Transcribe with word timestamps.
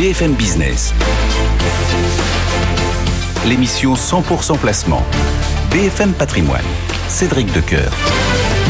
BFM 0.00 0.32
Business. 0.32 0.94
L'émission 3.46 3.92
100% 3.92 4.56
placement. 4.56 5.04
BFM 5.70 6.14
Patrimoine. 6.14 6.64
Cédric 7.06 7.52
Decoeur. 7.52 7.92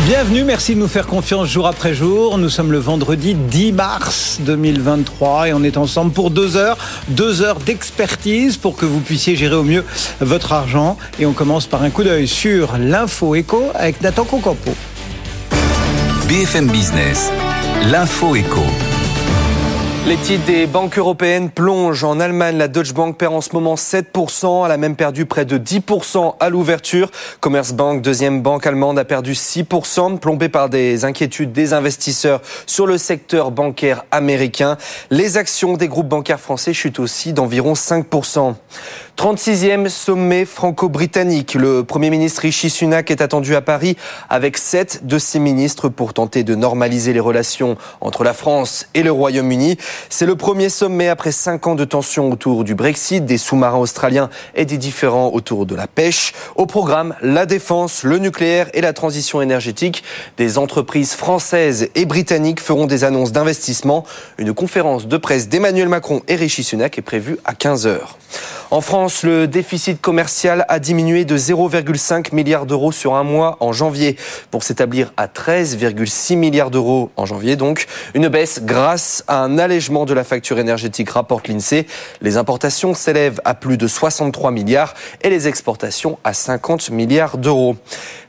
Bienvenue, 0.06 0.42
merci 0.42 0.74
de 0.74 0.80
nous 0.80 0.88
faire 0.88 1.06
confiance 1.06 1.46
jour 1.46 1.69
après 1.69 1.94
jour. 1.94 2.37
Nous 2.37 2.48
sommes 2.48 2.72
le 2.72 2.78
vendredi 2.78 3.35
10 3.35 3.71
mars 3.71 4.38
2023 4.40 5.51
et 5.51 5.53
on 5.53 5.62
est 5.62 5.76
ensemble 5.76 6.10
pour 6.10 6.32
deux 6.32 6.56
heures, 6.56 6.78
deux 7.06 7.42
heures 7.42 7.60
d'expertise 7.60 8.56
pour 8.56 8.74
que 8.74 8.85
vous 8.85 8.99
puissiez 8.99 9.37
gérer 9.37 9.54
au 9.54 9.62
mieux 9.62 9.85
votre 10.19 10.53
argent. 10.53 10.97
Et 11.21 11.26
on 11.26 11.33
commence 11.33 11.69
par 11.69 11.85
un 11.85 11.90
coup 11.90 12.03
d'œil 12.03 12.26
sur 12.26 12.76
l'info 12.76 13.37
éco 13.37 13.71
avec 13.76 14.01
Nathan 14.01 14.24
Concampo. 14.24 14.72
BFM 16.27 16.66
Business. 16.66 17.30
L'info 17.84 18.34
éco. 18.34 18.64
Les 20.06 20.16
titres 20.16 20.46
des 20.46 20.66
banques 20.66 20.96
européennes 20.98 21.50
plongent. 21.50 22.04
En 22.04 22.20
Allemagne, 22.20 22.56
la 22.56 22.68
Deutsche 22.68 22.95
Bank 22.95 23.18
perd 23.18 23.34
en 23.34 23.42
ce 23.42 23.50
moment 23.52 23.74
7%. 23.74 24.64
Elle 24.64 24.73
a 24.73 24.76
même 24.78 24.96
perdu 24.96 25.26
près 25.26 25.45
de 25.45 25.59
10% 25.59 26.36
à 26.40 26.48
l'ouverture. 26.48 27.10
Commerzbank, 27.40 28.00
deuxième 28.00 28.40
banque 28.40 28.66
allemande, 28.66 28.98
a 28.98 29.04
perdu 29.04 29.34
6%, 29.34 30.18
plombée 30.18 30.48
par 30.48 30.70
des 30.70 31.04
inquiétudes 31.04 31.52
des 31.52 31.74
investisseurs 31.74 32.40
sur 32.66 32.86
le 32.86 32.96
secteur 32.96 33.50
bancaire 33.50 34.04
américain. 34.10 34.78
Les 35.10 35.36
actions 35.36 35.76
des 35.76 35.86
groupes 35.86 36.09
bancaires 36.09 36.40
français 36.40 36.73
chutent 36.73 36.98
aussi 36.98 37.34
d'environ 37.34 37.74
5%. 37.74 38.54
36e 39.20 39.90
sommet 39.90 40.46
franco-britannique. 40.46 41.52
Le 41.52 41.84
Premier 41.84 42.09
ministre 42.09 42.40
Rishi 42.40 42.70
Sunak 42.70 43.10
est 43.10 43.20
attendu 43.20 43.54
à 43.54 43.60
Paris 43.60 43.98
avec 44.30 44.56
sept 44.56 45.06
de 45.06 45.18
ses 45.18 45.38
ministres 45.38 45.90
pour 45.90 46.14
tenter 46.14 46.42
de 46.42 46.54
normaliser 46.54 47.12
les 47.12 47.20
relations 47.20 47.76
entre 48.01 48.24
la 48.24 48.32
France 48.32 48.87
et 48.95 49.02
le 49.02 49.12
Royaume-Uni. 49.12 49.76
C'est 50.09 50.26
le 50.26 50.37
premier 50.37 50.68
sommet 50.68 51.09
après 51.09 51.32
cinq 51.32 51.66
ans 51.66 51.74
de 51.74 51.84
tensions 51.84 52.30
autour 52.30 52.65
du 52.65 52.74
Brexit, 52.74 53.24
des 53.24 53.38
sous-marins 53.38 53.79
australiens 53.79 54.30
et 54.54 54.65
des 54.65 54.79
différends 54.79 55.30
autour 55.32 55.66
de 55.66 55.74
la 55.74 55.87
pêche. 55.87 56.32
Au 56.56 56.66
programme, 56.66 57.15
la 57.23 57.46
défense, 57.46 58.02
le 58.02 58.18
nucléaire 58.18 58.68
et 58.74 58.80
la 58.80 58.93
transition 58.93 59.43
énergétique. 59.43 60.02
Des 60.37 60.59
entreprises 60.59 61.15
françaises 61.15 61.88
et 61.95 62.06
britanniques 62.06 62.60
feront 62.60 62.87
des 62.87 63.04
annonces 63.04 63.32
d'investissement. 63.32 64.05
Une 64.39 64.55
conférence 64.55 65.06
de 65.06 65.17
presse 65.17 65.48
d'Emmanuel 65.48 65.89
Macron 65.89 66.23
et 66.28 66.37
Rishi 66.37 66.65
Sunak 66.65 66.98
est 66.98 67.03
prévue 67.03 67.39
à 67.45 67.55
15 67.55 67.87
heures. 67.87 68.19
En 68.71 68.81
France, 68.81 69.25
le 69.25 69.48
déficit 69.48 70.01
commercial 70.01 70.65
a 70.69 70.78
diminué 70.78 71.25
de 71.25 71.37
0,5 71.37 72.33
milliard 72.33 72.67
d'euros 72.67 72.93
sur 72.93 73.17
un 73.17 73.25
mois 73.25 73.56
en 73.59 73.73
janvier 73.73 74.17
pour 74.53 74.62
s'établir 74.62 75.12
à 75.17 75.27
13,6 75.27 76.37
milliards 76.37 76.71
d'euros 76.71 77.11
en 77.17 77.27
janvier. 77.27 77.56
Donc, 77.56 77.87
une 78.15 78.28
baisse 78.28 78.61
grâce 78.62 79.25
à 79.27 79.43
un 79.43 79.59
allègement 79.59 79.80
de 79.81 80.12
la 80.12 80.25
facture 80.25 80.59
énergétique, 80.59 81.09
rapporte 81.09 81.48
l'INSEE. 81.48 81.86
Les 82.20 82.36
importations 82.36 82.92
s'élèvent 82.92 83.41
à 83.47 83.55
plus 83.55 83.78
de 83.78 83.87
63 83.87 84.50
milliards 84.50 84.92
et 85.22 85.31
les 85.31 85.48
exportations 85.48 86.19
à 86.22 86.34
50 86.34 86.91
milliards 86.91 87.39
d'euros. 87.39 87.77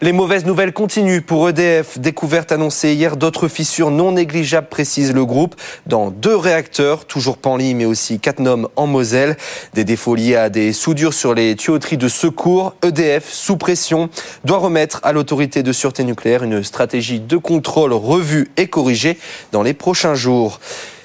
Les 0.01 0.13
mauvaises 0.13 0.45
nouvelles 0.45 0.71
continuent 0.71 1.21
pour 1.21 1.49
EDF. 1.49 1.99
Découverte 1.99 2.53
annoncée 2.53 2.93
hier 2.93 3.17
d'autres 3.17 3.49
fissures 3.49 3.91
non 3.91 4.13
négligeables, 4.13 4.67
précise 4.67 5.13
le 5.13 5.25
groupe, 5.25 5.55
dans 5.87 6.09
deux 6.09 6.37
réacteurs, 6.37 7.03
toujours 7.03 7.37
Panly 7.37 7.75
mais 7.75 7.85
aussi 7.85 8.19
Cattenom 8.19 8.69
en 8.77 8.87
Moselle. 8.87 9.35
Des 9.73 9.83
défauts 9.83 10.15
liés 10.15 10.37
à 10.37 10.49
des 10.49 10.71
soudures 10.71 11.13
sur 11.13 11.33
les 11.33 11.57
tuyauteries 11.57 11.97
de 11.97 12.07
secours. 12.07 12.75
EDF, 12.81 13.29
sous 13.29 13.57
pression, 13.57 14.09
doit 14.45 14.59
remettre 14.59 15.01
à 15.03 15.11
l'autorité 15.11 15.63
de 15.63 15.73
sûreté 15.73 16.05
nucléaire 16.05 16.43
une 16.43 16.63
stratégie 16.63 17.19
de 17.19 17.35
contrôle 17.35 17.91
revue 17.91 18.51
et 18.55 18.67
corrigée 18.67 19.17
dans 19.51 19.63
les 19.63 19.73
prochains 19.73 20.15
jours. 20.15 20.59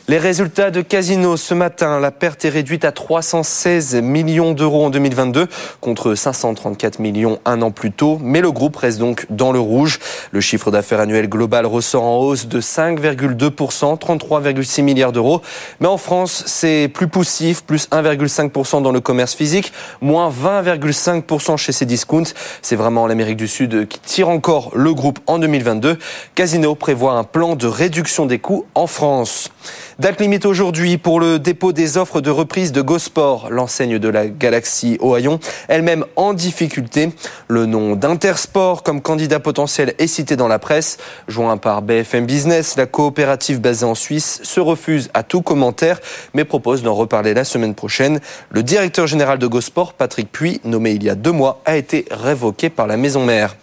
Les 0.09 0.19
résultats 0.19 0.71
de 0.71 0.83
Casino 0.83 1.37
ce 1.37 1.53
matin, 1.53 1.99
la 1.99 2.12
perte 2.12 2.45
est 2.45 2.49
réduite 2.49 2.85
à 2.85 2.93
316 2.93 3.97
millions 3.97 4.53
d'euros 4.53 4.84
en 4.84 4.91
2022 4.91 5.49
contre 5.81 6.15
534 6.15 7.00
millions 7.00 7.41
un 7.44 7.61
an 7.61 7.72
plus 7.72 7.91
tôt, 7.91 8.16
mais 8.22 8.41
le 8.41 8.53
groupe 8.53 8.77
reste 8.77 9.00
donc 9.00 9.27
dans 9.31 9.50
le 9.50 9.59
rouge. 9.59 9.99
Le 10.31 10.41
chiffre 10.41 10.71
d'affaires 10.71 11.00
annuel 11.00 11.28
global 11.28 11.66
ressort 11.66 12.05
en 12.05 12.19
hausse 12.19 12.47
de 12.47 12.61
5,2%, 12.61 13.99
33,6 13.99 14.83
milliards 14.83 15.11
d'euros. 15.11 15.43
Mais 15.81 15.89
en 15.89 15.99
France, 15.99 16.45
c'est 16.47 16.89
plus 16.95 17.09
poussif, 17.09 17.65
plus 17.65 17.89
1,5% 17.89 18.83
dans 18.83 18.93
le 18.93 19.00
commerce 19.00 19.34
physique, 19.34 19.72
moins 20.00 20.31
20,5% 20.31 21.56
chez 21.56 21.72
ces 21.72 21.84
discounts. 21.84 22.33
C'est 22.62 22.77
vraiment 22.77 23.09
l'Amérique 23.09 23.39
du 23.39 23.49
Sud 23.49 23.89
qui 23.89 23.99
tire 23.99 24.28
encore 24.28 24.71
le 24.72 24.95
groupe 24.95 25.19
en 25.27 25.41
2022. 25.41 25.99
Casino 26.37 26.77
prévoit 26.77 27.15
un 27.15 27.25
plan 27.25 27.56
de 27.56 27.66
réduction 27.66 28.27
des 28.27 28.39
coûts 28.39 28.66
en 28.77 28.87
France. 28.87 29.50
Date 29.99 30.21
limite 30.21 30.45
aujourd'hui 30.45 30.99
pour 30.99 31.21
le 31.21 31.39
dépôt 31.39 31.73
des 31.73 31.97
offres 31.97 32.21
de 32.21 32.29
reprise 32.29 32.71
de 32.71 32.83
Gosport, 32.83 33.49
l'enseigne 33.51 33.99
de 33.99 34.11
la 34.11 34.27
Galaxie 34.27 34.99
Hayon, 35.01 35.41
elle-même 35.69 36.05
en 36.17 36.34
difficulté. 36.34 37.12
Le 37.49 37.65
nom 37.65 37.97
d'Intersport 37.97 38.83
comme 38.83 39.01
candidat 39.01 39.41
potentiel 39.41 39.95
est 39.99 40.07
cité 40.07 40.37
dans 40.37 40.49
la 40.49 40.59
presse. 40.59 40.99
Joint 41.29 41.57
par 41.57 41.81
BFM 41.81 42.27
Business, 42.27 42.77
la 42.77 42.84
coopérative 42.84 43.62
basée 43.62 43.87
en 43.87 43.95
Suisse 43.95 44.41
se 44.43 44.61
refuse 44.61 45.09
à 45.15 45.23
tout 45.23 45.41
commentaire, 45.41 45.99
mais 46.34 46.45
propose 46.45 46.83
d'en 46.83 46.93
reparler 46.93 47.33
la 47.33 47.45
semaine 47.45 47.75
prochaine. 47.75 48.21
Le 48.51 48.63
directeur 48.63 49.07
général 49.07 49.39
de 49.39 49.47
Gosport, 49.47 49.95
Patrick 49.95 50.31
Puy, 50.31 50.61
nommé 50.65 50.91
il 50.91 51.05
y 51.05 51.09
a 51.09 51.15
deux 51.15 51.33
mois, 51.33 51.63
a 51.65 51.75
été 51.75 52.05
révoqué 52.11 52.69
par 52.69 52.87
la 52.87 52.99
maison 52.99 53.25
mère. 53.25 53.57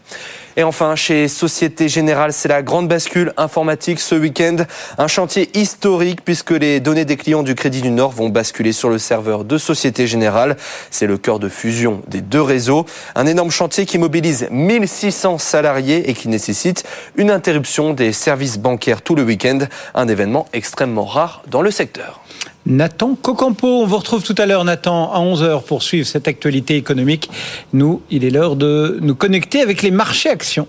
Et 0.56 0.64
enfin, 0.64 0.96
chez 0.96 1.28
Société 1.28 1.90
Générale, 1.90 2.32
c'est 2.32 2.48
la 2.48 2.62
grande 2.62 2.88
bascule 2.88 3.34
informatique 3.38 4.00
ce 4.00 4.14
week-end. 4.14 4.58
Un 5.00 5.08
chantier 5.08 5.50
historique 5.58 6.24
puisque 6.24 6.52
les 6.52 6.80
données 6.80 7.06
des 7.06 7.18
clients 7.18 7.42
du 7.42 7.56
Crédit 7.56 7.82
du 7.82 7.90
Nord 7.90 8.12
vont 8.12 8.30
basculer 8.30 8.72
sur 8.72 8.90
le 8.90 9.00
serveur 9.00 9.46
de 9.46 9.58
Société 9.58 10.06
Générale. 10.06 10.56
C'est 10.92 11.08
le 11.08 11.18
cœur 11.18 11.40
de 11.40 11.50
fusion 11.50 12.04
des 12.08 12.22
deux 12.22 12.42
réseaux. 12.42 12.86
Un 13.16 13.26
énorme 13.26 13.50
chantier 13.50 13.88
qui 13.88 13.98
mobilise 13.98 14.48
1600 14.52 15.40
salariés 15.40 16.10
et 16.10 16.14
qui 16.14 16.28
nécessite 16.28 16.84
une 17.16 17.32
interruption 17.32 17.94
des 17.94 18.14
services 18.14 18.60
bancaires 18.60 19.02
tout 19.02 19.16
le 19.16 19.24
week-end. 19.24 19.60
Un 19.96 20.08
événement 20.08 20.46
extrêmement 20.54 21.06
rare 21.06 21.42
dans 21.48 21.64
le 21.64 21.72
secteur. 21.72 22.22
Nathan 22.66 23.16
Cocampo. 23.16 23.82
On 23.82 23.86
vous 23.86 23.98
retrouve 23.98 24.24
tout 24.24 24.36
à 24.38 24.46
l'heure, 24.46 24.64
Nathan, 24.64 25.12
à 25.12 25.20
11h 25.20 25.64
pour 25.64 25.84
suivre 25.84 26.08
cette 26.08 26.28
actualité 26.28 26.76
économique. 26.76 27.30
Nous, 27.74 28.02
il 28.10 28.24
est 28.24 28.30
l'heure 28.30 28.56
de 28.56 29.00
nous 29.02 29.16
connecter 29.16 29.62
avec 29.62 29.82
les 29.82 29.92
marchés 29.92 30.30
actions. 30.30 30.68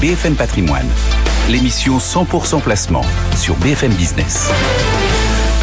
BFM 0.00 0.34
Patrimoine, 0.34 0.88
l'émission 1.48 1.98
100% 1.98 2.60
placement 2.60 3.04
sur 3.34 3.54
BFM 3.56 3.92
Business. 3.94 4.50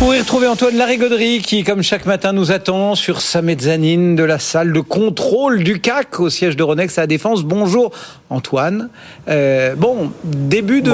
Pour 0.04 0.14
y 0.14 0.20
retrouver 0.20 0.48
Antoine 0.48 0.76
Larigauderie 0.76 1.40
qui, 1.42 1.64
comme 1.64 1.82
chaque 1.82 2.06
matin, 2.06 2.34
nous 2.34 2.52
attend 2.52 2.94
sur 2.94 3.22
sa 3.22 3.42
mezzanine 3.42 4.18
de 4.18 4.24
la 4.26 4.38
salle 4.38 4.74
de 4.74 4.82
contrôle 4.82 5.64
du 5.64 5.80
CAC 5.80 6.20
au 6.20 6.30
siège 6.30 6.58
de 6.58 6.64
Ronex 6.64 6.98
à 6.98 7.04
la 7.04 7.08
Défense. 7.08 7.44
Bonjour 7.44 7.90
Antoine. 8.30 8.90
Euh, 9.30 9.76
bon, 9.76 10.12
début 10.26 10.82
de, 10.82 10.92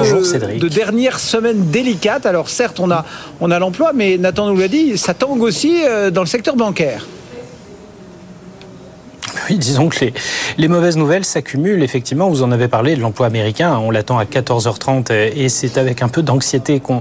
de, 0.60 0.68
dernière 0.68 1.18
semaine 1.18 1.72
délicate. 1.72 2.24
Alors 2.24 2.48
certes, 2.48 2.78
on 2.78 2.88
a, 2.92 3.04
on 3.40 3.50
a 3.50 3.58
l'emploi, 3.58 3.90
mais 3.92 4.16
Nathan 4.16 4.46
nous 4.46 4.56
l'a 4.56 4.68
dit, 4.68 4.96
ça 4.96 5.12
tangue 5.12 5.42
aussi 5.42 5.82
euh, 5.84 6.12
dans 6.12 6.22
le 6.22 6.28
secteur 6.28 6.54
bancaire. 6.54 7.04
Oui, 9.50 9.58
disons 9.58 9.88
que 9.88 10.04
les, 10.04 10.14
les 10.58 10.68
mauvaises 10.68 10.96
nouvelles 10.96 11.24
s'accumulent. 11.24 11.82
Effectivement, 11.82 12.28
vous 12.28 12.42
en 12.42 12.52
avez 12.52 12.68
parlé 12.68 12.94
de 12.94 13.00
l'emploi 13.00 13.26
américain. 13.26 13.78
On 13.78 13.90
l'attend 13.90 14.18
à 14.18 14.24
14h30 14.24 15.12
et 15.12 15.48
c'est 15.48 15.78
avec 15.78 16.02
un 16.02 16.08
peu 16.08 16.22
d'anxiété 16.22 16.80
qu'on 16.80 17.00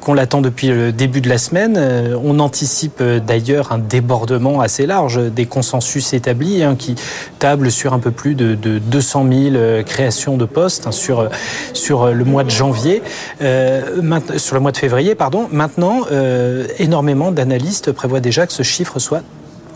qu'on 0.00 0.14
l'attend 0.14 0.40
depuis 0.40 0.68
le 0.68 0.92
début 0.92 1.20
de 1.20 1.28
la 1.28 1.38
semaine. 1.38 1.74
Euh, 1.76 2.16
on 2.22 2.38
anticipe 2.38 3.00
euh, 3.00 3.20
d'ailleurs 3.20 3.72
un 3.72 3.78
débordement 3.78 4.60
assez 4.60 4.86
large 4.86 5.20
des 5.32 5.46
consensus 5.46 6.12
établis 6.12 6.62
hein, 6.62 6.76
qui 6.78 6.94
tablent 7.38 7.70
sur 7.70 7.92
un 7.94 7.98
peu 7.98 8.10
plus 8.10 8.34
de, 8.34 8.54
de 8.54 8.78
200 8.78 9.26
000 9.30 9.56
euh, 9.56 9.82
créations 9.82 10.36
de 10.36 10.44
postes 10.44 10.86
hein, 10.86 10.92
sur, 10.92 11.28
sur 11.72 12.08
le 12.08 12.24
mois 12.24 12.44
de 12.44 12.50
janvier, 12.50 13.02
euh, 13.42 13.82
sur 14.36 14.54
le 14.54 14.60
mois 14.60 14.72
de 14.72 14.76
février, 14.76 15.14
pardon. 15.14 15.48
Maintenant, 15.50 16.02
euh, 16.12 16.66
énormément 16.78 17.32
d'analystes 17.32 17.92
prévoient 17.92 18.20
déjà 18.20 18.46
que 18.46 18.52
ce 18.52 18.62
chiffre 18.62 18.98
soit 18.98 19.22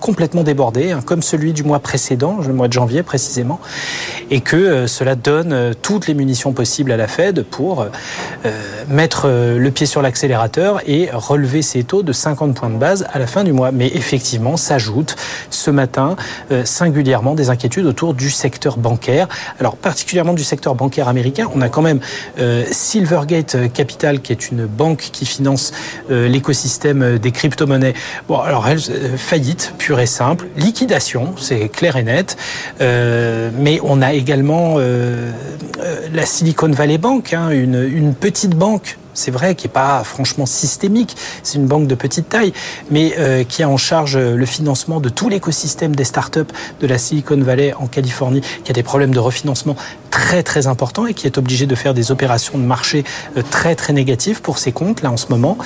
complètement 0.02 0.42
débordé, 0.42 0.90
hein, 0.90 1.00
comme 1.02 1.22
celui 1.22 1.52
du 1.52 1.62
mois 1.62 1.78
précédent, 1.78 2.38
le 2.44 2.52
mois 2.52 2.66
de 2.66 2.72
janvier 2.72 3.04
précisément, 3.04 3.60
et 4.30 4.40
que 4.40 4.56
euh, 4.56 4.86
cela 4.88 5.14
donne 5.14 5.52
euh, 5.52 5.72
toutes 5.80 6.08
les 6.08 6.14
munitions 6.14 6.52
possibles 6.52 6.90
à 6.90 6.96
la 6.96 7.06
Fed 7.06 7.44
pour 7.44 7.82
euh, 7.82 8.50
mettre 8.88 9.28
le 9.28 9.70
pied 9.70 9.86
sur 9.86 10.02
l'accélérateur 10.02 10.80
et 10.86 11.08
relever 11.12 11.62
ses 11.62 11.84
taux 11.84 12.02
de 12.02 12.12
50 12.12 12.54
points 12.54 12.68
de 12.68 12.76
base 12.76 13.06
à 13.12 13.20
la 13.20 13.28
fin 13.28 13.44
du 13.44 13.52
mois. 13.52 13.70
Mais 13.70 13.86
effectivement, 13.94 14.56
s'ajoute 14.56 15.14
ce 15.50 15.70
matin 15.70 16.16
singulièrement 16.64 17.36
des 17.36 17.50
inquiétudes 17.50 17.86
autour 17.86 18.14
du 18.14 18.30
secteur 18.30 18.78
bancaire. 18.78 19.28
Alors 19.60 19.76
particulièrement 19.76 20.32
du 20.32 20.42
secteur 20.42 20.74
bancaire 20.74 21.06
américain, 21.06 21.48
on 21.54 21.60
a 21.60 21.68
quand 21.68 21.82
même 21.82 22.00
Silvergate 22.70 23.72
Capital, 23.72 24.20
qui 24.20 24.32
est 24.32 24.50
une 24.50 24.66
banque 24.66 25.10
qui 25.12 25.24
finance 25.24 25.72
l'écosystème 26.10 27.18
des 27.18 27.30
crypto-monnaies. 27.30 27.94
Bon, 28.28 28.38
alors 28.40 28.66
elle 28.66 28.80
faillite, 29.16 29.74
et 30.00 30.06
simple, 30.06 30.46
liquidation, 30.56 31.34
c'est 31.36 31.68
clair 31.68 31.96
et 31.96 32.02
net. 32.02 32.36
Euh, 32.80 33.50
mais 33.58 33.80
on 33.82 34.02
a 34.02 34.12
également 34.12 34.76
euh, 34.78 35.30
la 36.12 36.26
Silicon 36.26 36.70
Valley 36.70 36.98
Bank, 36.98 37.32
hein, 37.32 37.50
une, 37.50 38.14
petite 38.14 38.54
banque 38.54 38.98
c'est 39.14 39.30
vrai, 39.30 39.54
qui 39.54 39.66
est 39.66 39.70
pas 39.70 40.04
franchement 40.04 40.46
systémique. 40.46 41.16
C'est 41.42 41.58
une 41.58 41.66
banque 41.66 41.86
de 41.86 41.94
petite 41.94 42.30
taille, 42.30 42.54
mais 42.90 43.12
euh, 43.18 43.44
qui 43.44 43.62
a 43.62 43.68
en 43.68 43.76
charge 43.76 44.16
le 44.16 44.46
financement 44.46 45.00
de 45.00 45.10
tout 45.10 45.28
l'écosystème 45.28 45.94
des 45.94 46.04
startups 46.04 46.50
de 46.80 46.86
la 46.86 46.96
Silicon 46.96 47.36
Valley 47.36 47.74
en 47.74 47.88
Californie, 47.88 48.40
qui 48.64 48.70
a 48.70 48.74
des 48.74 48.82
problèmes 48.82 49.12
de 49.12 49.18
refinancement 49.18 49.76
très 50.12 50.44
très 50.44 50.68
importants 50.68 51.06
et 51.06 51.14
qui 51.14 51.26
est 51.26 51.38
obligé 51.38 51.66
de 51.66 51.74
faire 51.74 51.94
des 51.94 52.12
opérations 52.12 52.56
de 52.56 52.62
marché 52.62 53.02
euh, 53.36 53.42
très 53.42 53.74
très 53.74 53.92
négatives 53.92 54.42
pour 54.42 54.58
ses 54.58 54.70
comptes 54.70 55.02
là 55.02 55.10
en 55.10 55.16
ce 55.16 55.26
moment. 55.30 55.58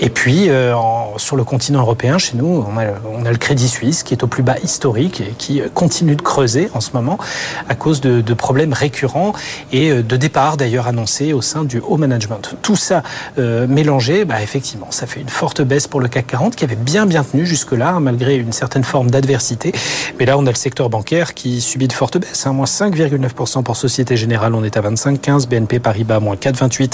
Et 0.00 0.10
puis 0.10 0.50
euh, 0.50 0.74
sur 1.16 1.36
le 1.36 1.44
continent 1.44 1.80
européen, 1.80 2.18
chez 2.18 2.36
nous, 2.36 2.66
on 2.68 2.78
a, 2.78 2.84
on 3.10 3.24
a, 3.24 3.30
le 3.30 3.38
Crédit 3.38 3.68
Suisse 3.68 4.02
qui 4.02 4.12
est 4.12 4.22
au 4.22 4.26
plus 4.26 4.42
bas 4.42 4.56
historique 4.62 5.22
et 5.22 5.32
qui 5.38 5.62
continue 5.72 6.16
de 6.16 6.22
creuser 6.22 6.68
en 6.74 6.82
ce 6.82 6.90
moment 6.92 7.16
à 7.70 7.74
cause 7.74 8.02
de, 8.02 8.20
de 8.20 8.34
problèmes 8.34 8.74
récurrents 8.74 9.32
et 9.72 9.90
de 10.02 10.16
départ 10.16 10.58
d'ailleurs 10.58 10.88
annoncés 10.88 11.32
au 11.32 11.40
sein 11.40 11.64
du 11.64 11.78
haut 11.78 11.96
management. 11.96 12.56
Tout 12.60 12.76
ça 12.76 13.02
euh, 13.38 13.66
mélangé, 13.66 14.24
bah, 14.24 14.42
effectivement, 14.42 14.88
ça 14.90 15.06
fait 15.06 15.20
une 15.20 15.28
forte 15.28 15.62
baisse 15.62 15.86
pour 15.86 16.00
le 16.00 16.08
CAC 16.08 16.26
40 16.26 16.56
qui 16.56 16.64
avait 16.64 16.76
bien 16.76 17.06
bien 17.06 17.24
tenu 17.24 17.46
jusque-là, 17.46 17.94
hein, 17.94 18.00
malgré 18.00 18.36
une 18.36 18.52
certaine 18.52 18.84
forme 18.84 19.10
d'adversité. 19.10 19.72
Mais 20.18 20.26
là, 20.26 20.36
on 20.38 20.46
a 20.46 20.50
le 20.50 20.56
secteur 20.56 20.90
bancaire 20.90 21.34
qui 21.34 21.60
subit 21.60 21.88
de 21.88 21.92
fortes 21.92 22.18
baisses, 22.18 22.46
hein, 22.46 22.52
moins 22.52 22.66
5,9% 22.66 23.62
pour 23.62 23.76
Société 23.92 24.16
Générale, 24.16 24.54
on 24.54 24.64
est 24.64 24.78
à 24.78 24.80
25,15, 24.80 25.48
BNP 25.48 25.78
Paribas, 25.78 26.18
moins 26.18 26.34
4,28 26.34 26.92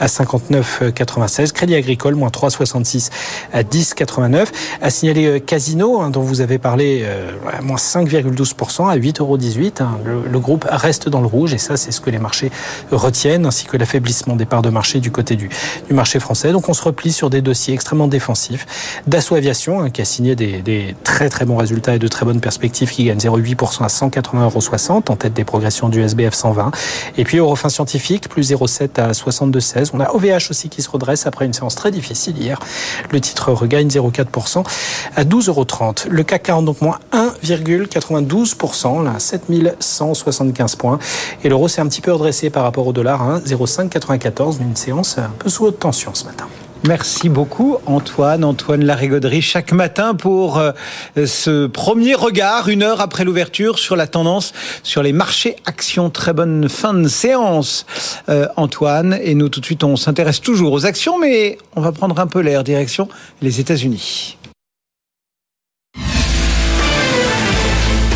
à 0.00 0.06
59,96, 0.06 1.52
Crédit 1.52 1.74
Agricole, 1.74 2.14
moins 2.14 2.30
3,66 2.30 3.10
à 3.52 3.62
10,89. 3.62 4.46
À 4.80 4.88
signaler 4.88 5.26
euh, 5.26 5.40
Casino, 5.40 6.00
hein, 6.00 6.08
dont 6.08 6.22
vous 6.22 6.40
avez 6.40 6.56
parlé, 6.56 7.02
euh, 7.02 7.32
moins 7.62 7.76
5,12% 7.76 8.88
à 8.88 8.96
8,18 8.96 9.20
euros. 9.20 9.38
Hein. 9.80 9.98
Le, 10.04 10.38
groupe 10.38 10.66
reste 10.70 11.10
dans 11.10 11.20
le 11.20 11.26
rouge 11.26 11.52
et 11.52 11.58
ça, 11.58 11.76
c'est 11.76 11.90
ce 11.90 12.00
que 12.00 12.08
les 12.08 12.18
marchés 12.18 12.50
retiennent, 12.90 13.44
ainsi 13.44 13.66
que 13.66 13.76
l'affaiblissement 13.76 14.34
des 14.34 14.46
parts 14.46 14.62
de 14.62 14.70
marché 14.70 15.00
du 15.00 15.10
côté 15.10 15.36
du, 15.36 15.50
du, 15.86 15.92
marché 15.92 16.18
français. 16.18 16.52
Donc 16.52 16.70
on 16.70 16.74
se 16.74 16.82
replie 16.82 17.12
sur 17.12 17.28
des 17.28 17.42
dossiers 17.42 17.74
extrêmement 17.74 18.08
défensifs. 18.08 18.64
Dassault 19.06 19.34
Aviation, 19.34 19.82
hein, 19.82 19.90
qui 19.90 20.00
a 20.00 20.06
signé 20.06 20.34
des, 20.34 20.62
des, 20.62 20.96
très 21.04 21.28
très 21.28 21.44
bons 21.44 21.58
résultats 21.58 21.96
et 21.96 21.98
de 21.98 22.08
très 22.08 22.24
bonnes 22.24 22.40
perspectives, 22.40 22.90
qui 22.90 23.04
gagne 23.04 23.18
0,8% 23.18 23.84
à 23.84 23.88
180,60 23.88 24.88
euros 24.88 25.02
en 25.10 25.16
tête 25.16 25.34
des 25.34 25.44
progressions 25.44 25.90
du 25.90 26.00
SBF 26.00 26.37
120. 26.38 26.70
Et 27.16 27.24
puis 27.24 27.38
Eurofin 27.38 27.68
Scientifique, 27.68 28.28
plus 28.28 28.50
0,7 28.50 29.00
à 29.00 29.12
62,16. 29.12 29.90
On 29.92 30.00
a 30.00 30.10
OVH 30.10 30.50
aussi 30.50 30.68
qui 30.68 30.82
se 30.82 30.90
redresse 30.90 31.26
après 31.26 31.44
une 31.44 31.52
séance 31.52 31.74
très 31.74 31.90
difficile 31.90 32.38
hier. 32.38 32.58
Le 33.10 33.20
titre 33.20 33.52
regagne 33.52 33.88
0,4% 33.88 34.64
à 35.16 35.24
12,30 35.24 35.48
euros. 35.48 35.66
Le 36.08 36.22
CAC 36.22 36.42
40 36.44 36.64
donc 36.64 36.80
moins 36.80 36.98
1,92%, 37.12 39.04
là, 39.04 39.18
7175 39.18 40.76
points. 40.76 40.98
Et 41.44 41.48
l'euro 41.48 41.68
s'est 41.68 41.80
un 41.80 41.86
petit 41.88 42.00
peu 42.00 42.12
redressé 42.12 42.50
par 42.50 42.62
rapport 42.62 42.86
au 42.86 42.92
dollar, 42.92 43.22
hein, 43.22 43.40
0,594, 43.44 44.58
une 44.60 44.76
séance 44.76 45.18
un 45.18 45.30
peu 45.38 45.48
sous 45.48 45.64
haute 45.66 45.78
tension 45.78 46.14
ce 46.14 46.24
matin. 46.24 46.46
Merci 46.86 47.28
beaucoup 47.28 47.76
Antoine, 47.86 48.44
Antoine 48.44 48.84
Larigauderie, 48.84 49.42
chaque 49.42 49.72
matin 49.72 50.14
pour 50.14 50.58
euh, 50.58 50.72
ce 51.16 51.66
premier 51.66 52.14
regard, 52.14 52.68
une 52.68 52.82
heure 52.82 53.00
après 53.00 53.24
l'ouverture, 53.24 53.78
sur 53.78 53.96
la 53.96 54.06
tendance 54.06 54.52
sur 54.82 55.02
les 55.02 55.12
marchés 55.12 55.56
actions. 55.66 56.08
Très 56.08 56.32
bonne 56.32 56.68
fin 56.68 56.94
de 56.94 57.08
séance 57.08 57.84
euh, 58.28 58.46
Antoine. 58.56 59.18
Et 59.22 59.34
nous 59.34 59.48
tout 59.48 59.60
de 59.60 59.64
suite, 59.64 59.82
on 59.84 59.96
s'intéresse 59.96 60.40
toujours 60.40 60.72
aux 60.72 60.86
actions, 60.86 61.18
mais 61.18 61.58
on 61.74 61.80
va 61.80 61.92
prendre 61.92 62.18
un 62.20 62.26
peu 62.26 62.40
l'air, 62.40 62.62
direction 62.62 63.08
les 63.42 63.60
États-Unis. 63.60 64.38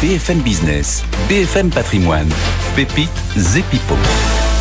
BFM 0.01 0.41
Business, 0.41 1.05
BFM 1.29 1.71
Patrimoine, 1.71 2.29
Pépite 2.75 3.11
Zepipo. 3.37 3.95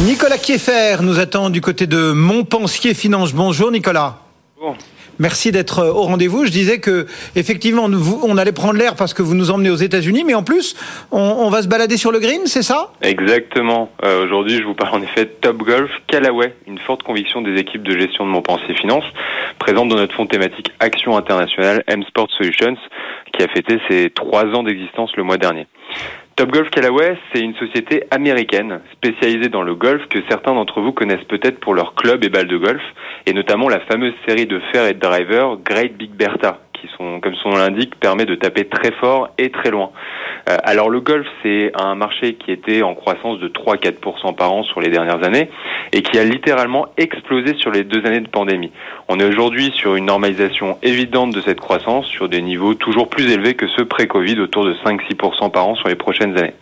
Nicolas 0.06 0.40
Kieffer 0.40 1.04
nous 1.04 1.20
attend 1.20 1.52
du 1.52 1.62
côté 1.62 1.86
de 1.86 2.12
Montpensier 2.12 2.96
Finance. 2.96 3.34
Bonjour 3.34 3.72
Nicolas. 3.72 4.18
Bon. 4.60 4.74
Merci 5.20 5.52
d'être 5.52 5.86
au 5.86 6.02
rendez-vous. 6.02 6.46
Je 6.46 6.52
disais 6.52 6.80
que 6.80 7.06
effectivement, 7.36 7.88
nous, 7.88 8.20
on 8.24 8.36
allait 8.38 8.52
prendre 8.52 8.80
l'air 8.80 8.96
parce 8.96 9.14
que 9.14 9.22
vous 9.22 9.36
nous 9.36 9.52
emmenez 9.52 9.70
aux 9.70 9.76
États-Unis, 9.76 10.24
mais 10.26 10.34
en 10.34 10.42
plus, 10.42 10.76
on, 11.12 11.20
on, 11.20 11.50
va 11.52 11.62
se 11.62 11.68
balader 11.68 11.98
sur 11.98 12.12
le 12.12 12.18
green, 12.18 12.42
c'est 12.46 12.64
ça? 12.64 12.92
Exactement. 13.04 13.92
Euh, 14.04 14.26
Aujourd'hui, 14.26 14.58
je 14.58 14.64
vous 14.64 14.74
parle 14.74 14.96
en 14.96 15.04
effet 15.04 15.26
de 15.26 15.32
Top 15.40 15.58
Golf 15.58 15.92
Callaway, 16.08 16.56
une 16.66 16.80
forte 16.80 17.04
conviction 17.04 17.44
des 17.44 17.60
équipes 17.60 17.84
de 17.84 17.96
gestion 17.96 18.26
de 18.26 18.32
Montpensier 18.32 18.74
Finance, 18.74 19.04
présente 19.60 19.90
dans 19.90 19.98
notre 19.98 20.16
fonds 20.16 20.26
thématique 20.26 20.72
Action 20.80 21.16
Internationale 21.16 21.84
M 21.86 22.02
Sport 22.06 22.30
Solutions, 22.36 22.78
qui 23.34 23.44
a 23.44 23.48
fêté 23.50 23.78
ses 23.88 24.10
trois 24.10 24.46
ans 24.46 24.64
d'existence 24.64 25.16
le 25.16 25.24
mois 25.24 25.38
dernier. 25.38 25.68
Top 26.38 26.50
Golf 26.52 26.70
Callaway, 26.70 27.18
c'est 27.32 27.42
une 27.42 27.56
société 27.56 28.04
américaine 28.10 28.80
spécialisée 28.94 29.50
dans 29.50 29.64
le 29.64 29.76
golf 29.76 30.08
que 30.08 30.20
certains 30.30 30.54
d'entre 30.54 30.82
vous 30.82 30.94
connaissent 30.94 31.26
peut-être 31.26 31.60
pour 31.60 31.74
leur 31.74 31.94
club 31.94 32.24
et 32.24 32.30
balles 32.30 32.48
de 32.48 32.58
golf, 32.58 32.82
et 33.26 33.34
notamment 33.34 33.68
la 33.68 33.82
fameuse 33.82 34.14
série 34.26 34.48
de 34.48 34.60
fer 34.72 34.88
et 34.88 34.94
de 34.94 35.00
driver 35.00 35.58
Great 35.58 35.98
Big 35.98 36.12
Bertha, 36.12 36.60
qui 36.82 36.90
sont, 36.98 37.20
comme 37.20 37.36
son 37.36 37.50
nom 37.50 37.58
l'indique, 37.58 37.96
permet 38.00 38.26
de 38.26 38.36
taper 38.36 38.66
très 38.66 38.92
fort 38.92 39.30
et 39.38 39.52
très 39.52 39.70
loin. 39.70 39.92
Euh, 40.50 40.58
alors 40.64 40.90
le 40.90 41.00
golf, 41.00 41.28
c'est 41.44 41.72
un 41.76 41.96
marché 41.96 42.34
qui 42.34 42.52
était 42.52 42.82
en 42.82 42.96
croissance 42.96 43.40
de 43.40 43.48
3-4% 43.48 44.36
par 44.36 44.52
an 44.52 44.64
sur 44.64 44.82
les 44.82 44.90
dernières 44.90 45.24
années 45.24 45.50
et 45.94 46.02
qui 46.02 46.18
a 46.18 46.24
littéralement 46.24 46.88
explosé 46.98 47.56
sur 47.58 47.72
les 47.72 47.84
deux 47.84 48.06
années 48.06 48.20
de 48.20 48.28
pandémie. 48.28 48.72
On 49.08 49.20
est 49.20 49.26
aujourd'hui 49.26 49.72
sur 49.76 49.96
une 49.96 50.06
normalisation 50.06 50.78
évidente 50.82 51.34
de 51.34 51.42
cette 51.42 51.60
croissance 51.60 52.08
sur 52.08 52.28
des 52.28 52.42
niveaux 52.42 52.74
toujours 52.74 53.10
plus 53.10 53.32
élevés 53.32 53.54
que 53.54 53.68
ceux 53.78 53.86
pré-Covid, 53.86 54.40
autour 54.40 54.66
de 54.66 54.74
5-6% 54.74 55.52
par 55.52 55.68
an 55.68 55.76
sur 55.76 55.88
les 55.88 55.96
prochaines 55.96 56.38
années. 56.38 56.54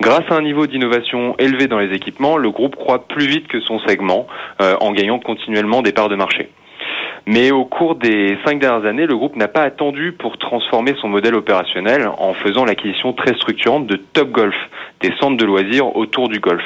Grâce 0.00 0.24
à 0.30 0.34
un 0.34 0.42
niveau 0.42 0.66
d'innovation 0.66 1.34
élevé 1.38 1.66
dans 1.66 1.78
les 1.78 1.94
équipements, 1.94 2.36
le 2.36 2.50
groupe 2.50 2.76
croît 2.76 3.06
plus 3.08 3.26
vite 3.26 3.48
que 3.48 3.60
son 3.60 3.80
segment 3.80 4.28
euh, 4.62 4.76
en 4.80 4.92
gagnant 4.92 5.18
continuellement 5.18 5.82
des 5.82 5.92
parts 5.92 6.08
de 6.08 6.14
marché. 6.14 6.50
Mais 7.30 7.50
au 7.50 7.66
cours 7.66 7.94
des 7.96 8.38
cinq 8.46 8.58
dernières 8.58 8.88
années, 8.88 9.04
le 9.04 9.14
groupe 9.14 9.36
n'a 9.36 9.48
pas 9.48 9.60
attendu 9.60 10.12
pour 10.12 10.38
transformer 10.38 10.94
son 10.98 11.08
modèle 11.08 11.34
opérationnel 11.34 12.08
en 12.16 12.32
faisant 12.32 12.64
l'acquisition 12.64 13.12
très 13.12 13.34
structurante 13.34 13.86
de 13.86 13.96
Top 13.96 14.30
Golf, 14.30 14.54
des 15.02 15.12
centres 15.20 15.36
de 15.36 15.44
loisirs 15.44 15.94
autour 15.94 16.30
du 16.30 16.40
golf. 16.40 16.62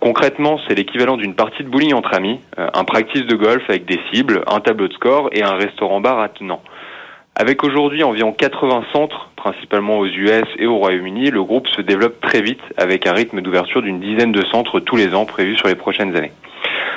Concrètement, 0.00 0.60
c'est 0.68 0.74
l'équivalent 0.74 1.16
d'une 1.16 1.34
partie 1.34 1.64
de 1.64 1.70
bowling 1.70 1.94
entre 1.94 2.12
amis, 2.12 2.38
un 2.58 2.84
practice 2.84 3.24
de 3.24 3.34
golf 3.34 3.62
avec 3.70 3.86
des 3.86 3.98
cibles, 4.12 4.44
un 4.46 4.60
tableau 4.60 4.88
de 4.88 4.92
score 4.92 5.30
et 5.32 5.42
un 5.42 5.54
restaurant-bar 5.54 6.18
attenant. 6.18 6.60
Avec 7.34 7.64
aujourd'hui 7.64 8.02
environ 8.02 8.32
80 8.32 8.84
centres, 8.92 9.30
principalement 9.36 10.00
aux 10.00 10.06
US 10.06 10.44
et 10.58 10.66
au 10.66 10.76
Royaume-Uni, 10.76 11.30
le 11.30 11.42
groupe 11.42 11.66
se 11.68 11.80
développe 11.80 12.20
très 12.20 12.42
vite 12.42 12.60
avec 12.76 13.06
un 13.06 13.14
rythme 13.14 13.40
d'ouverture 13.40 13.80
d'une 13.80 14.00
dizaine 14.00 14.32
de 14.32 14.44
centres 14.44 14.80
tous 14.80 14.96
les 14.96 15.14
ans 15.14 15.24
prévus 15.24 15.56
sur 15.56 15.68
les 15.68 15.76
prochaines 15.76 16.14
années. 16.14 16.32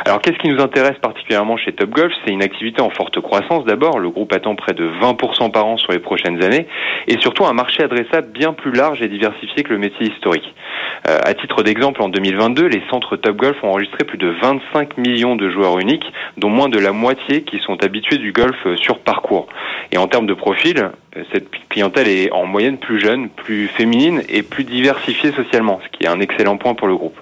Alors 0.06 0.22
qu'est-ce 0.22 0.38
qui 0.38 0.48
nous 0.48 0.62
intéresse 0.62 0.98
particulièrement 1.02 1.58
chez 1.58 1.74
Top 1.74 1.90
Golf? 1.90 2.14
C'est 2.24 2.32
une 2.32 2.44
activité 2.44 2.82
en 2.82 2.90
forte 2.90 3.20
croissance 3.20 3.66
d'abord, 3.66 4.00
le 4.00 4.10
groupe 4.10 4.34
attend 4.34 4.56
près 4.56 4.74
de 4.74 4.90
20% 5.02 5.52
par 5.52 5.66
an 5.66 5.78
sur 5.78 5.92
les 5.92 6.00
prochaines 6.00 6.44
années, 6.44 6.68
et 7.08 7.18
surtout 7.20 7.46
un 7.46 7.54
marché 7.54 7.84
adressable 7.84 8.30
bien 8.32 8.54
plus 8.54 8.72
large 8.72 9.02
et 9.02 9.08
diversifié 9.08 9.64
que 9.64 9.74
le 9.74 9.80
métier 9.80 10.08
historique. 10.08 10.54
Euh, 11.08 11.20
à 11.24 11.34
titre 11.34 11.64
d'exemple, 11.64 12.02
en 12.02 12.10
2022, 12.10 12.68
les 12.68 12.82
centres 12.90 13.16
Top 13.18 13.38
Golf 13.38 13.58
ont 13.64 13.70
enregistré 13.70 14.04
plus 14.04 14.18
de 14.18 14.30
25 14.42 14.98
millions 14.98 15.36
de 15.36 15.50
joueurs 15.50 15.80
uniques, 15.80 16.12
dont 16.38 16.50
moins 16.50 16.70
de 16.70 16.80
la 16.80 16.92
moitié 16.92 17.44
qui 17.44 17.60
sont 17.60 17.84
habitués 17.84 18.18
du 18.18 18.32
golf 18.32 18.68
sur 18.76 19.00
parcours. 19.00 19.48
Et 19.92 19.98
en 19.98 20.08
termes 20.08 20.28
de 20.28 20.34
profil, 20.34 20.92
cette 21.32 21.50
clientèle 21.70 22.08
est 22.08 22.32
en 22.32 22.46
moyenne 22.46 22.78
plus 22.78 23.00
jeune, 23.00 23.30
plus 23.30 23.68
féminine 23.68 24.22
et 24.30 24.44
plus 24.44 24.64
diversifiée 24.64 25.32
socialement, 25.32 25.80
ce 25.84 25.98
qui 25.98 26.06
est 26.06 26.10
un 26.10 26.20
excellent 26.20 26.58
point 26.58 26.74
pour 26.74 26.88
le 26.88 26.96
groupe. 26.96 27.18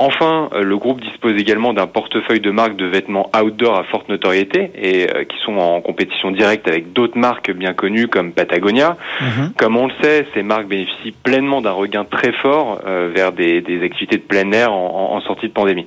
Enfin, 0.00 0.48
le 0.52 0.76
groupe 0.76 1.00
dispose 1.00 1.32
également 1.40 1.72
d'un 1.72 1.88
portefeuille 1.88 2.38
de 2.38 2.52
marques 2.52 2.76
de 2.76 2.86
vêtements 2.86 3.30
outdoor 3.36 3.76
à 3.76 3.82
forte 3.82 4.08
notoriété 4.08 4.70
et 4.76 5.08
qui 5.24 5.36
sont 5.44 5.56
en 5.58 5.80
compétition 5.80 6.30
directe 6.30 6.68
avec 6.68 6.92
d'autres 6.92 7.18
marques 7.18 7.50
bien 7.50 7.74
connues 7.74 8.06
comme 8.06 8.32
Patagonia. 8.32 8.96
Mmh. 9.20 9.26
Comme 9.56 9.76
on 9.76 9.88
le 9.88 9.92
sait, 10.00 10.26
ces 10.34 10.44
marques 10.44 10.68
bénéficient 10.68 11.10
pleinement 11.24 11.60
d'un 11.60 11.72
regain 11.72 12.04
très 12.04 12.30
fort 12.30 12.80
euh, 12.86 13.10
vers 13.12 13.32
des, 13.32 13.60
des, 13.60 13.82
activités 13.82 14.18
de 14.18 14.22
plein 14.22 14.52
air 14.52 14.72
en, 14.72 15.16
en 15.16 15.20
sortie 15.22 15.48
de 15.48 15.52
pandémie. 15.52 15.86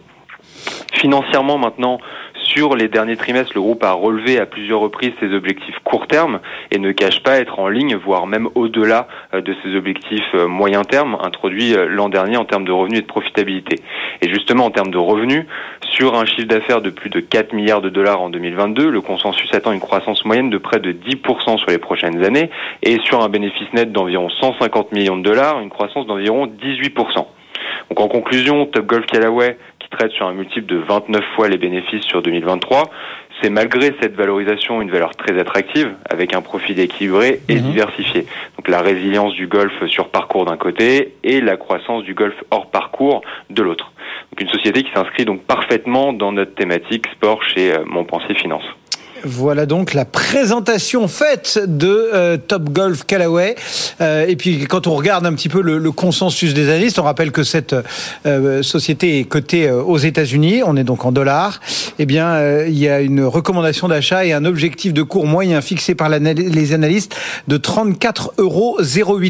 Financièrement 0.94 1.58
maintenant, 1.58 2.00
sur 2.54 2.76
les 2.76 2.88
derniers 2.88 3.16
trimestres, 3.16 3.54
le 3.56 3.62
groupe 3.62 3.84
a 3.84 3.94
relevé 3.94 4.40
à 4.40 4.46
plusieurs 4.46 4.80
reprises 4.80 5.14
ses 5.20 5.34
objectifs 5.34 5.76
court 5.84 6.08
terme 6.08 6.40
et 6.72 6.80
ne 6.80 6.92
cache 6.92 7.24
pas 7.24 7.40
être 7.40 7.60
en 7.60 7.70
ligne, 7.70 7.96
voire 7.96 8.28
même 8.28 8.50
au-delà 8.56 9.08
de 9.34 9.56
ses 9.64 9.76
objectifs 9.76 10.34
moyen 10.34 10.84
terme 10.84 11.18
introduits 11.22 11.76
l'an 11.88 12.10
dernier 12.10 12.38
en 12.38 12.46
termes 12.46 12.66
de 12.66 12.72
revenus 12.72 13.00
et 13.00 13.02
de 13.04 13.08
profitabilité. 13.08 13.78
Et 14.22 14.30
justement, 14.30 14.66
en 14.66 14.72
termes 14.72 14.92
de 14.92 14.98
revenus, 14.98 15.46
sur 15.92 16.16
un 16.16 16.26
chiffre 16.26 16.48
d'affaires 16.48 16.82
de 16.82 16.90
plus 16.90 17.10
de 17.10 17.20
4 17.20 17.54
milliards 17.54 17.82
de 17.82 17.90
dollars 17.90 18.22
en 18.22 18.30
2022, 18.30 18.90
le 18.90 19.02
consensus 19.02 19.54
attend 19.54 19.72
une 19.72 19.80
croissance 19.80 20.26
moyenne 20.26 20.50
de 20.50 20.58
près 20.58 20.80
de 20.80 20.92
10% 20.92 21.58
sur 21.58 21.70
les 21.70 21.78
prochaines 21.78 22.24
années 22.24 22.50
et 22.84 22.98
sur 23.04 23.22
un 23.22 23.30
bénéfice 23.30 23.72
net 23.74 23.92
d'environ 23.92 24.30
150 24.30 24.92
millions 24.92 25.18
de 25.18 25.24
dollars, 25.24 25.60
une 25.62 25.70
croissance 25.70 26.06
d'environ 26.06 26.48
18%. 26.48 27.26
Donc 27.90 28.00
en 28.00 28.08
conclusion, 28.08 28.66
Top 28.66 28.86
Golf 28.86 29.06
Callaway 29.06 29.58
traite 29.92 30.12
sur 30.12 30.26
un 30.28 30.34
multiple 30.34 30.66
de 30.66 30.78
29 30.78 31.24
fois 31.36 31.50
les 31.50 31.58
bénéfices 31.58 32.04
sur 32.04 32.22
2023. 32.22 32.90
C'est 33.42 33.50
malgré 33.50 33.94
cette 34.02 34.16
valorisation 34.16 34.82
une 34.82 34.92
valeur 34.92 35.16
très 35.16 35.40
attractive, 35.40 35.94
avec 36.10 36.34
un 36.34 36.42
profil 36.42 36.80
équilibré 36.80 37.42
et 37.48 37.56
mmh. 37.56 37.62
diversifié. 37.62 38.26
Donc 38.58 38.68
la 38.68 38.82
résilience 38.82 39.34
du 39.34 39.48
golf 39.48 39.74
sur 39.88 40.10
parcours 40.10 40.46
d'un 40.46 40.58
côté 40.58 41.16
et 41.24 41.42
la 41.42 41.58
croissance 41.58 42.04
du 42.04 42.14
golf 42.14 42.36
hors 42.52 42.70
parcours 42.70 43.22
de 43.50 43.62
l'autre. 43.62 43.92
une 44.40 44.50
société 44.50 44.84
qui 44.84 44.92
s'inscrit 44.94 45.26
donc 45.26 45.44
parfaitement 45.44 46.14
dans 46.14 46.32
notre 46.32 46.56
thématique 46.56 47.08
sport 47.08 47.44
chez 47.44 47.74
Montpensier 47.86 48.36
Finance. 48.36 48.66
Voilà 49.24 49.66
donc 49.66 49.94
la 49.94 50.06
présentation 50.06 51.08
faite 51.08 51.60
de 51.68 52.10
euh, 52.14 52.38
Top 52.38 52.70
Golf 52.70 53.04
Callaway. 53.06 53.56
Euh, 54.00 54.26
et 54.28 54.36
puis 54.36 54.66
quand 54.66 54.88
on 54.88 54.96
regarde 54.96 55.26
un 55.26 55.34
petit 55.34 55.50
peu 55.50 55.62
le, 55.62 55.92
consensus 55.92 56.54
des 56.54 56.70
analystes, 56.70 56.98
on 56.98 57.04
rappelle 57.04 57.32
que 57.32 57.44
cette 57.44 57.76
euh, 58.26 58.64
société 58.64 59.20
est 59.20 59.26
cotée 59.26 59.70
aux 59.70 59.98
États-Unis. 59.98 60.62
On 60.66 60.76
est 60.76 60.84
donc 60.84 61.06
en 61.06 61.12
dollars. 61.12 61.60
Eh 62.00 62.06
bien, 62.06 62.66
il 62.66 62.78
y 62.78 62.88
a 62.88 63.02
une 63.02 63.24
recommandation 63.24 63.88
d'achat 63.88 64.26
et 64.26 64.34
un 64.34 64.46
objectif 64.46 64.94
de 64.94 65.04
cours 65.04 65.28
moyen 65.28 65.62
fixé 65.62 65.94
par 65.94 66.10
les 66.10 66.74
analystes 66.74 67.16
de 67.48 67.58
34,08 67.58 68.30
euros. 68.40 68.80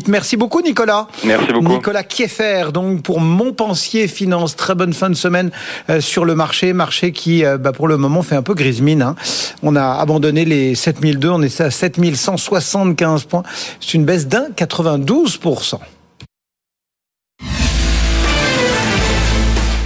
Merci 0.07 0.37
beaucoup, 0.37 0.61
Nicolas. 0.61 1.07
Merci 1.25 1.51
beaucoup. 1.51 1.67
Nicolas 1.67 2.03
Kieffer, 2.03 2.71
donc 2.73 3.01
pour 3.01 3.19
Montpensier 3.19 4.07
Finance. 4.07 4.55
Très 4.55 4.75
bonne 4.75 4.93
fin 4.93 5.09
de 5.09 5.15
semaine 5.15 5.51
sur 5.99 6.25
le 6.25 6.35
marché, 6.35 6.73
marché 6.73 7.11
qui, 7.11 7.43
bah, 7.59 7.71
pour 7.71 7.87
le 7.87 7.97
moment, 7.97 8.21
fait 8.21 8.35
un 8.35 8.43
peu 8.43 8.53
grise 8.53 8.81
mine. 8.81 9.01
Hein. 9.01 9.15
On 9.63 9.75
a 9.75 9.80
abandonné 9.81 10.45
les 10.45 10.75
7002, 10.75 11.29
on 11.29 11.41
est 11.41 11.61
à 11.61 11.71
7175 11.71 13.25
points. 13.25 13.43
C'est 13.79 13.93
une 13.95 14.05
baisse 14.05 14.27
d'un 14.27 14.49
92%. 14.49 15.79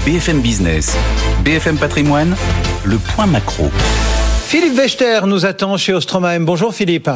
BFM 0.06 0.42
Business, 0.42 0.96
BFM 1.44 1.78
Patrimoine, 1.78 2.36
le 2.84 2.98
point 2.98 3.26
macro. 3.26 3.72
Philippe 4.46 4.76
Wechter 4.76 5.22
nous 5.26 5.46
attend 5.46 5.78
chez 5.78 5.94
Ostromaem. 5.94 6.46
Bonjour 6.46 6.74
Philippe. 6.74 7.10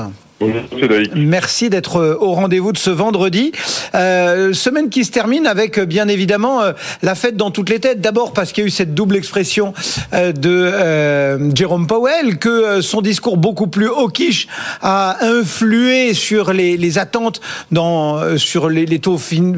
Merci 1.15 1.69
d'être 1.69 1.98
euh, 1.98 2.17
au 2.19 2.31
rendez-vous 2.34 2.72
de 2.72 2.77
ce 2.77 2.89
vendredi. 2.89 3.51
Euh, 3.96 4.53
semaine 4.53 4.89
qui 4.89 5.03
se 5.03 5.12
termine 5.12 5.48
avec 5.48 5.77
euh, 5.77 5.86
bien 5.86 6.08
évidemment 6.08 6.62
euh, 6.62 6.72
la 7.01 7.15
fête 7.15 7.36
dans 7.36 7.51
toutes 7.51 7.69
les 7.69 7.79
têtes. 7.79 8.00
D'abord 8.00 8.31
parce 8.34 8.51
qu'il 8.51 8.63
y 8.63 8.65
a 8.65 8.67
eu 8.67 8.72
cette 8.72 8.93
double 8.93 9.15
expression 9.15 9.74
de 10.13 11.50
Jérôme 11.55 11.88
Powell, 11.88 12.38
que 12.38 12.81
son 12.81 13.01
discours 13.01 13.38
beaucoup 13.38 13.67
plus 13.67 13.88
hawkish 13.88 14.48
a 14.81 15.17
influé 15.25 16.13
sur 16.13 16.53
les, 16.53 16.77
les 16.77 16.98
attentes 16.98 17.41
dans, 17.72 18.38
sur 18.38 18.69
les, 18.69 18.86
les 18.86 19.00
taux 19.00 19.17
fin, 19.17 19.53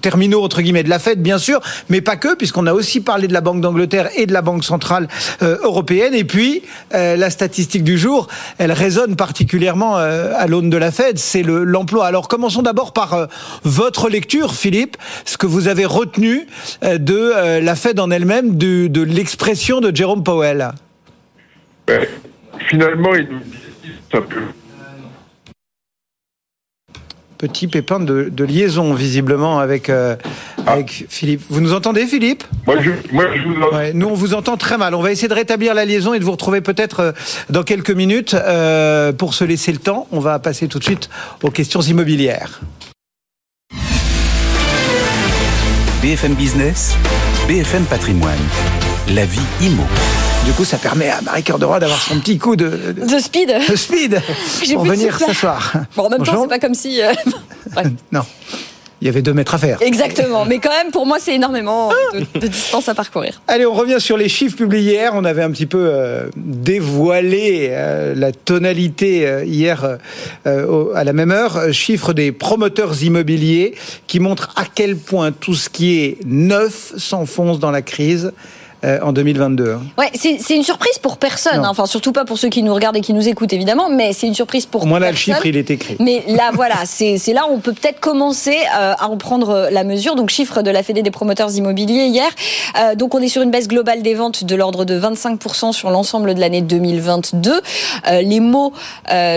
terminaux 0.00 0.42
entre 0.42 0.62
guillemets 0.62 0.82
de 0.82 0.88
la 0.88 0.98
fête, 0.98 1.22
bien 1.22 1.38
sûr, 1.38 1.60
mais 1.88 2.00
pas 2.00 2.16
que, 2.16 2.34
puisqu'on 2.34 2.66
a 2.66 2.72
aussi 2.72 3.00
parlé 3.00 3.28
de 3.28 3.32
la 3.32 3.40
Banque 3.40 3.60
d'Angleterre 3.60 4.10
et 4.16 4.26
de 4.26 4.32
la 4.32 4.42
Banque 4.42 4.64
centrale 4.64 5.08
européenne. 5.40 6.14
Et 6.14 6.24
puis 6.24 6.62
la 6.92 7.30
statistique 7.30 7.84
du 7.84 7.98
jour, 7.98 8.28
elle 8.58 8.72
résonne 8.72 9.16
particulièrement 9.16 9.93
euh, 9.98 10.32
à 10.36 10.46
l'aune 10.46 10.70
de 10.70 10.76
la 10.76 10.90
Fed, 10.90 11.18
c'est 11.18 11.42
l'emploi. 11.42 12.06
Alors 12.06 12.28
commençons 12.28 12.62
d'abord 12.62 12.92
par 12.92 13.14
euh, 13.14 13.26
votre 13.62 14.08
lecture, 14.08 14.54
Philippe, 14.54 14.96
ce 15.24 15.36
que 15.36 15.46
vous 15.46 15.68
avez 15.68 15.84
retenu 15.84 16.46
euh, 16.82 16.98
de 16.98 17.60
la 17.60 17.76
Fed 17.76 18.00
en 18.00 18.10
elle-même, 18.10 18.56
de, 18.56 19.02
l'expression 19.02 19.80
de 19.80 19.94
Jérôme 19.94 20.24
Powell. 20.24 20.72
Ben, 21.86 22.06
finalement, 22.68 23.14
il 23.14 23.28
nous 23.28 23.38
dit 23.40 23.92
un 24.12 24.22
peu 24.22 24.40
petit 27.38 27.66
pépin 27.66 28.00
de, 28.00 28.44
liaison, 28.44 28.94
visiblement, 28.94 29.58
avec, 29.58 29.88
euh, 29.88 30.16
ah. 30.66 30.72
avec 30.72 31.06
Philippe. 31.08 31.42
Vous 31.48 31.60
nous 31.60 31.72
entendez, 31.72 32.06
Philippe? 32.06 32.44
Moi 32.66 32.76
je, 32.80 32.90
moi, 33.12 33.24
je, 33.34 33.42
vous 33.42 33.62
entends. 33.62 33.78
nous, 33.94 34.06
on 34.08 34.14
vous 34.14 34.34
entend 34.34 34.56
très 34.56 34.78
mal. 34.78 34.94
On 34.94 35.02
va 35.02 35.12
essayer 35.12 35.28
de 35.28 35.34
rétablir 35.34 35.74
la 35.74 35.84
liaison 35.84 36.14
et 36.14 36.18
de 36.18 36.24
vous 36.24 36.32
retrouver 36.32 36.60
peut-être 36.60 37.00
euh, 37.00 37.12
dans 37.50 37.62
quelques 37.62 37.90
minutes. 37.90 38.34
Euh, 38.34 39.12
pour 39.12 39.34
se 39.34 39.44
laisser 39.44 39.72
le 39.72 39.78
temps, 39.78 40.06
on 40.12 40.20
va 40.20 40.38
passer 40.38 40.68
tout 40.68 40.78
de 40.78 40.84
suite 40.84 41.08
aux 41.42 41.50
questions 41.50 41.80
immobilières. 41.80 42.60
BFM 46.02 46.34
Business, 46.34 46.94
BFM 47.48 47.84
Patrimoine, 47.84 48.38
la 49.08 49.24
vie 49.24 49.40
immo. 49.62 49.84
Du 50.44 50.52
coup, 50.52 50.64
ça 50.64 50.76
permet 50.76 51.08
à 51.08 51.22
Marie 51.22 51.42
Cœur 51.42 51.58
de 51.58 51.64
Roi 51.64 51.80
d'avoir 51.80 52.00
son 52.00 52.20
petit 52.20 52.36
coup 52.36 52.54
de, 52.54 52.66
de, 52.66 53.18
speed. 53.18 53.48
De 53.66 53.76
speed 53.76 54.20
pour 54.74 54.84
venir 54.84 55.18
ce 55.18 55.32
soir. 55.32 55.72
Bon, 55.96 56.04
en 56.04 56.10
même 56.10 56.22
temps, 56.22 56.42
c'est 56.42 56.48
pas 56.48 56.58
comme 56.58 56.74
si. 56.74 57.00
Euh, 57.02 57.12
non. 58.12 58.20
Il 59.00 59.06
y 59.06 59.08
avait 59.08 59.22
deux 59.22 59.32
mètres 59.32 59.54
à 59.54 59.58
faire. 59.58 59.78
Exactement. 59.80 60.44
Mais 60.44 60.58
quand 60.58 60.70
même, 60.70 60.90
pour 60.90 61.06
moi, 61.06 61.16
c'est 61.18 61.34
énormément 61.34 61.90
de, 62.12 62.46
distance 62.46 62.88
à 62.88 62.94
parcourir. 62.94 63.40
Allez, 63.48 63.64
on 63.66 63.72
revient 63.72 64.00
sur 64.00 64.16
les 64.16 64.28
chiffres 64.28 64.56
publiés 64.56 64.92
hier. 64.92 65.12
On 65.14 65.24
avait 65.24 65.42
un 65.42 65.50
petit 65.50 65.66
peu 65.66 65.88
euh, 65.90 66.28
dévoilé 66.36 67.68
euh, 67.70 68.14
la 68.14 68.32
tonalité 68.32 69.42
hier 69.46 69.98
à 70.44 71.04
la 71.04 71.12
même 71.12 71.30
heure. 71.30 71.72
Chiffres 71.72 72.12
des 72.12 72.32
promoteurs 72.32 73.02
immobiliers 73.02 73.74
qui 74.06 74.20
montrent 74.20 74.50
à 74.56 74.64
quel 74.72 74.96
point 74.96 75.32
tout 75.32 75.54
ce 75.54 75.68
qui 75.70 76.00
est 76.00 76.18
neuf 76.24 76.92
s'enfonce 76.96 77.58
dans 77.58 77.70
la 77.70 77.82
crise. 77.82 78.32
Euh, 78.84 78.98
en 79.00 79.12
2022. 79.12 79.72
Hein. 79.72 79.82
Ouais, 79.96 80.10
c'est 80.14 80.54
une 80.54 80.62
surprise 80.62 80.98
pour 80.98 81.16
personne. 81.16 81.64
Hein. 81.64 81.68
Enfin, 81.70 81.86
surtout 81.86 82.12
pas 82.12 82.26
pour 82.26 82.36
ceux 82.36 82.50
qui 82.50 82.62
nous 82.62 82.74
regardent 82.74 82.98
et 82.98 83.00
qui 83.00 83.14
nous 83.14 83.26
écoutent, 83.28 83.54
évidemment, 83.54 83.88
mais 83.88 84.12
c'est 84.12 84.26
une 84.26 84.34
surprise 84.34 84.66
pour 84.66 84.82
Au 84.82 84.86
moins 84.86 84.98
là, 84.98 85.10
le 85.10 85.16
chiffre, 85.16 85.46
il 85.46 85.56
est 85.56 85.70
écrit. 85.70 85.96
Mais 86.00 86.22
là, 86.28 86.50
voilà, 86.52 86.76
c'est 86.84 87.32
là 87.32 87.46
où 87.48 87.54
on 87.54 87.60
peut 87.60 87.72
peut-être 87.72 87.98
commencer 87.98 88.56
euh, 88.76 88.92
à 88.98 89.08
en 89.08 89.16
prendre 89.16 89.68
la 89.70 89.84
mesure. 89.84 90.16
Donc, 90.16 90.28
chiffre 90.28 90.60
de 90.60 90.70
la 90.70 90.82
Fédé 90.82 91.02
des 91.02 91.10
promoteurs 91.10 91.54
immobiliers 91.56 92.06
hier. 92.06 92.28
Euh, 92.78 92.94
donc, 92.94 93.14
on 93.14 93.20
est 93.20 93.28
sur 93.28 93.40
une 93.40 93.50
baisse 93.50 93.68
globale 93.68 94.02
des 94.02 94.14
ventes 94.14 94.44
de 94.44 94.54
l'ordre 94.54 94.84
de 94.84 95.00
25% 95.00 95.72
sur 95.72 95.88
l'ensemble 95.88 96.34
de 96.34 96.40
l'année 96.40 96.60
2022. 96.60 97.62
les 98.20 98.40
mots 98.40 98.74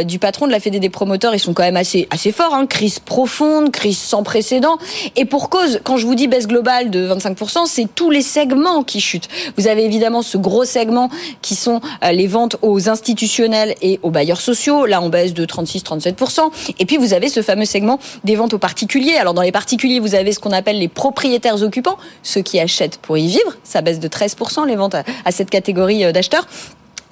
du 0.06 0.20
patron 0.20 0.48
de 0.48 0.52
la 0.52 0.60
Fédé 0.60 0.80
des 0.80 0.90
promoteurs, 0.90 1.34
ils 1.34 1.40
sont 1.40 1.54
quand 1.54 1.64
même 1.64 1.78
assez, 1.78 2.08
assez 2.12 2.34
forts. 2.34 2.54
Hein. 2.54 2.66
Crise 2.66 3.00
profonde, 3.00 3.72
crise 3.72 3.98
sans 3.98 4.24
précédent. 4.24 4.78
Et 5.16 5.24
pour 5.24 5.50
cause, 5.50 5.80
quand 5.86 5.96
je 5.96 6.06
vous 6.06 6.16
dis 6.16 6.28
baisse 6.28 6.48
globale 6.48 6.90
de 6.90 7.08
25%, 7.08 7.66
c'est 7.66 7.88
tous 7.96 8.10
les 8.10 8.22
segments 8.22 8.84
qui 8.84 9.00
chutent. 9.00 9.30
Vous 9.58 9.68
avez 9.68 9.86
évidemment 9.86 10.22
ce 10.22 10.38
gros 10.38 10.66
segment 10.66 11.10
qui 11.42 11.56
sont 11.56 11.82
euh, 12.04 12.12
les 12.12 12.28
ventes 12.28 12.58
aux 12.62 12.90
institutionnels 12.90 13.76
et 13.82 14.00
aux 14.04 14.12
bailleurs 14.12 14.42
sociaux. 14.42 14.86
Là, 14.86 15.02
on 15.02 15.10
baisse 15.10 15.34
de 15.34 15.46
36-37%. 15.46 16.40
Et 16.80 16.86
puis, 16.86 16.98
vous 16.98 17.14
avez 17.14 17.30
ce 17.30 17.42
fameux 17.42 17.66
segment 17.66 18.00
des 18.24 18.36
ventes 18.36 18.54
aux 18.54 18.60
particuliers. 18.60 19.16
Alors, 19.16 19.34
dans 19.34 19.42
les 19.42 19.52
particuliers, 19.52 20.00
vous 20.00 20.16
avez 20.16 20.32
ce 20.32 20.40
qu'on 20.40 20.52
appelle 20.52 20.80
les 20.80 20.88
propriétaires 20.88 21.62
occupants, 21.62 21.98
ceux 22.24 22.42
qui 22.42 22.60
achètent 22.60 22.98
pour 22.98 23.18
y 23.18 23.28
vivre. 23.28 23.58
Ça 23.64 23.82
baisse 23.82 24.00
de 24.00 24.08
13% 24.08 24.66
les 24.68 24.76
ventes 24.76 24.96
à 24.96 25.32
cette 25.32 25.50
catégorie 25.50 26.06
euh, 26.06 26.12
d'acheteurs. 26.12 26.48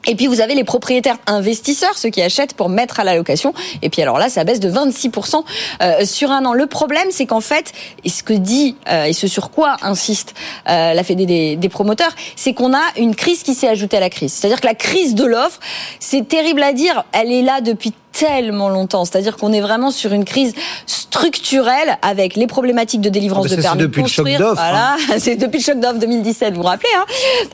Et 0.07 0.15
puis 0.15 0.27
vous 0.27 0.41
avez 0.41 0.55
les 0.55 0.63
propriétaires 0.63 1.17
investisseurs, 1.27 1.97
ceux 1.97 2.09
qui 2.09 2.21
achètent 2.21 2.53
pour 2.53 2.69
mettre 2.69 2.99
à 2.99 3.03
la 3.03 3.15
location. 3.15 3.53
Et 3.81 3.89
puis 3.89 4.01
alors 4.01 4.17
là, 4.17 4.29
ça 4.29 4.43
baisse 4.43 4.59
de 4.59 4.69
26% 4.69 5.43
euh, 5.81 6.05
sur 6.05 6.31
un 6.31 6.45
an. 6.45 6.53
Le 6.53 6.67
problème, 6.67 7.07
c'est 7.11 7.25
qu'en 7.25 7.41
fait, 7.41 7.71
et 8.03 8.09
ce 8.09 8.23
que 8.23 8.33
dit 8.33 8.75
euh, 8.89 9.05
et 9.05 9.13
ce 9.13 9.27
sur 9.27 9.51
quoi 9.51 9.77
insiste 9.81 10.33
euh, 10.69 10.93
la 10.93 11.03
Fédé 11.03 11.25
des, 11.25 11.55
des 11.55 11.69
promoteurs, 11.69 12.15
c'est 12.35 12.53
qu'on 12.53 12.73
a 12.73 12.83
une 12.97 13.15
crise 13.15 13.43
qui 13.43 13.53
s'est 13.53 13.67
ajoutée 13.67 13.97
à 13.97 14.01
la 14.01 14.09
crise. 14.09 14.33
C'est-à-dire 14.33 14.61
que 14.61 14.67
la 14.67 14.75
crise 14.75 15.15
de 15.15 15.25
l'offre, 15.25 15.59
c'est 15.99 16.27
terrible 16.27 16.63
à 16.63 16.73
dire, 16.73 17.05
elle 17.11 17.31
est 17.31 17.41
là 17.41 17.61
depuis 17.61 17.93
tellement 18.17 18.69
longtemps. 18.69 19.05
C'est-à-dire 19.05 19.37
qu'on 19.37 19.53
est 19.53 19.61
vraiment 19.61 19.91
sur 19.91 20.13
une 20.13 20.25
crise 20.25 20.53
structurelle 20.87 21.97
avec 22.01 22.35
les 22.35 22.47
problématiques 22.47 23.01
de 23.01 23.09
délivrance 23.09 23.47
ah, 23.51 23.55
de 23.55 23.61
permis 23.61 23.81
de 23.83 23.87
construire. 23.87 24.39
Le 24.39 24.45
choc 24.45 24.55
voilà, 24.55 24.93
hein. 24.93 24.97
c'est 25.17 25.35
depuis 25.35 25.59
le 25.59 25.63
choc 25.63 25.79
d'offre 25.79 25.99
2017, 25.99 26.53
vous 26.53 26.61
vous 26.61 26.67
rappelez. 26.67 26.89
Hein 26.97 27.05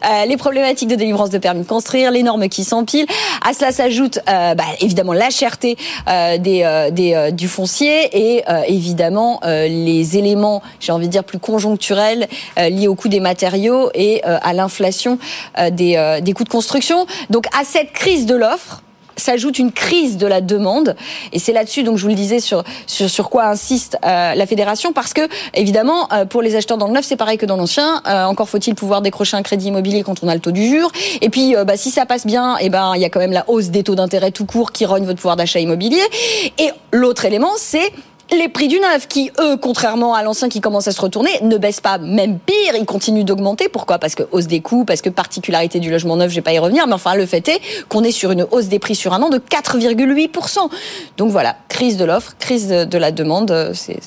euh, 0.05 0.25
les 0.25 0.37
problématiques 0.37 0.89
de 0.89 0.95
délivrance 0.95 1.29
de 1.29 1.37
permis 1.37 1.61
de 1.61 1.67
construire, 1.67 2.11
les 2.11 2.23
normes 2.23 2.47
qui 2.49 2.63
s'empilent. 2.63 3.07
À 3.47 3.53
cela 3.53 3.71
s'ajoute 3.71 4.19
euh, 4.29 4.55
bah, 4.55 4.63
évidemment 4.79 5.13
la 5.13 5.29
cherté 5.29 5.77
euh, 6.07 6.37
des, 6.37 6.63
euh, 6.63 6.91
des 6.91 7.13
euh, 7.13 7.31
du 7.31 7.47
foncier 7.47 8.09
et 8.13 8.43
euh, 8.49 8.61
évidemment 8.67 9.39
les 9.43 10.17
éléments, 10.17 10.61
j'ai 10.79 10.91
envie 10.91 11.07
de 11.07 11.11
dire 11.11 11.23
plus 11.23 11.39
conjoncturels 11.39 12.27
liés 12.57 12.87
au 12.87 12.95
coût 12.95 13.07
des 13.07 13.19
matériaux 13.19 13.89
et 13.93 14.23
à 14.23 14.53
l'inflation 14.53 15.17
des, 15.71 16.19
des 16.21 16.33
coûts 16.33 16.43
de 16.43 16.49
construction. 16.49 17.05
Donc 17.29 17.45
à 17.57 17.63
cette 17.63 17.91
crise 17.91 18.25
de 18.25 18.35
l'offre 18.35 18.81
s'ajoute 19.21 19.59
une 19.59 19.71
crise 19.71 20.17
de 20.17 20.27
la 20.27 20.41
demande. 20.41 20.95
Et 21.33 21.39
c'est 21.39 21.53
là-dessus, 21.53 21.83
donc 21.83 21.97
je 21.97 22.03
vous 22.03 22.09
le 22.09 22.15
disais, 22.15 22.39
sur, 22.39 22.63
sur, 22.87 23.09
sur 23.09 23.29
quoi 23.29 23.45
insiste 23.45 23.97
euh, 24.05 24.35
la 24.35 24.45
fédération, 24.45 24.93
parce 24.93 25.13
que 25.13 25.21
évidemment, 25.53 26.07
euh, 26.11 26.25
pour 26.25 26.41
les 26.41 26.55
acheteurs 26.55 26.77
dans 26.77 26.87
le 26.87 26.93
neuf, 26.93 27.05
c'est 27.05 27.15
pareil 27.15 27.37
que 27.37 27.45
dans 27.45 27.57
l'ancien. 27.57 28.01
Euh, 28.07 28.25
encore 28.25 28.49
faut-il 28.49 28.75
pouvoir 28.75 29.01
décrocher 29.01 29.37
un 29.37 29.43
crédit 29.43 29.67
immobilier 29.67 30.03
quand 30.03 30.23
on 30.23 30.27
a 30.27 30.33
le 30.33 30.41
taux 30.41 30.51
du 30.51 30.67
jure. 30.67 30.91
Et 31.21 31.29
puis, 31.29 31.55
bah, 31.65 31.77
si 31.77 31.91
ça 31.91 32.05
passe 32.05 32.25
bien, 32.25 32.57
et 32.57 32.65
eh 32.65 32.69
ben 32.69 32.93
il 32.95 33.01
y 33.01 33.05
a 33.05 33.09
quand 33.09 33.19
même 33.19 33.31
la 33.31 33.49
hausse 33.49 33.69
des 33.69 33.83
taux 33.83 33.95
d'intérêt 33.95 34.31
tout 34.31 34.45
court 34.45 34.71
qui 34.71 34.85
rogne 34.85 35.05
votre 35.05 35.17
pouvoir 35.17 35.35
d'achat 35.35 35.59
immobilier. 35.59 36.01
Et 36.57 36.69
l'autre 36.91 37.25
élément, 37.25 37.51
c'est 37.57 37.91
les 38.31 38.49
prix 38.49 38.67
du 38.67 38.79
neuf 38.79 39.07
qui, 39.07 39.31
eux, 39.39 39.57
contrairement 39.57 40.13
à 40.13 40.23
l'ancien 40.23 40.49
qui 40.49 40.61
commence 40.61 40.87
à 40.87 40.91
se 40.91 41.01
retourner, 41.01 41.31
ne 41.41 41.57
baissent 41.57 41.81
pas, 41.81 41.97
même 41.97 42.39
pire, 42.39 42.75
ils 42.77 42.85
continuent 42.85 43.23
d'augmenter. 43.23 43.69
Pourquoi? 43.69 43.99
Parce 43.99 44.15
que 44.15 44.23
hausse 44.31 44.47
des 44.47 44.61
coûts, 44.61 44.85
parce 44.85 45.01
que 45.01 45.09
particularité 45.09 45.79
du 45.79 45.91
logement 45.91 46.15
neuf, 46.15 46.29
je 46.29 46.35
vais 46.35 46.41
pas 46.41 46.53
y 46.53 46.59
revenir, 46.59 46.87
mais 46.87 46.93
enfin, 46.93 47.15
le 47.15 47.25
fait 47.25 47.47
est 47.49 47.61
qu'on 47.89 48.03
est 48.03 48.11
sur 48.11 48.31
une 48.31 48.47
hausse 48.51 48.67
des 48.67 48.79
prix 48.79 48.95
sur 48.95 49.13
un 49.13 49.21
an 49.21 49.29
de 49.29 49.37
4,8%. 49.37 50.69
Donc 51.17 51.31
voilà, 51.31 51.55
crise 51.69 51.97
de 51.97 52.05
l'offre, 52.05 52.35
crise 52.39 52.67
de 52.67 52.97
la 52.97 53.11
demande, 53.11 53.71
c'est 53.73 53.99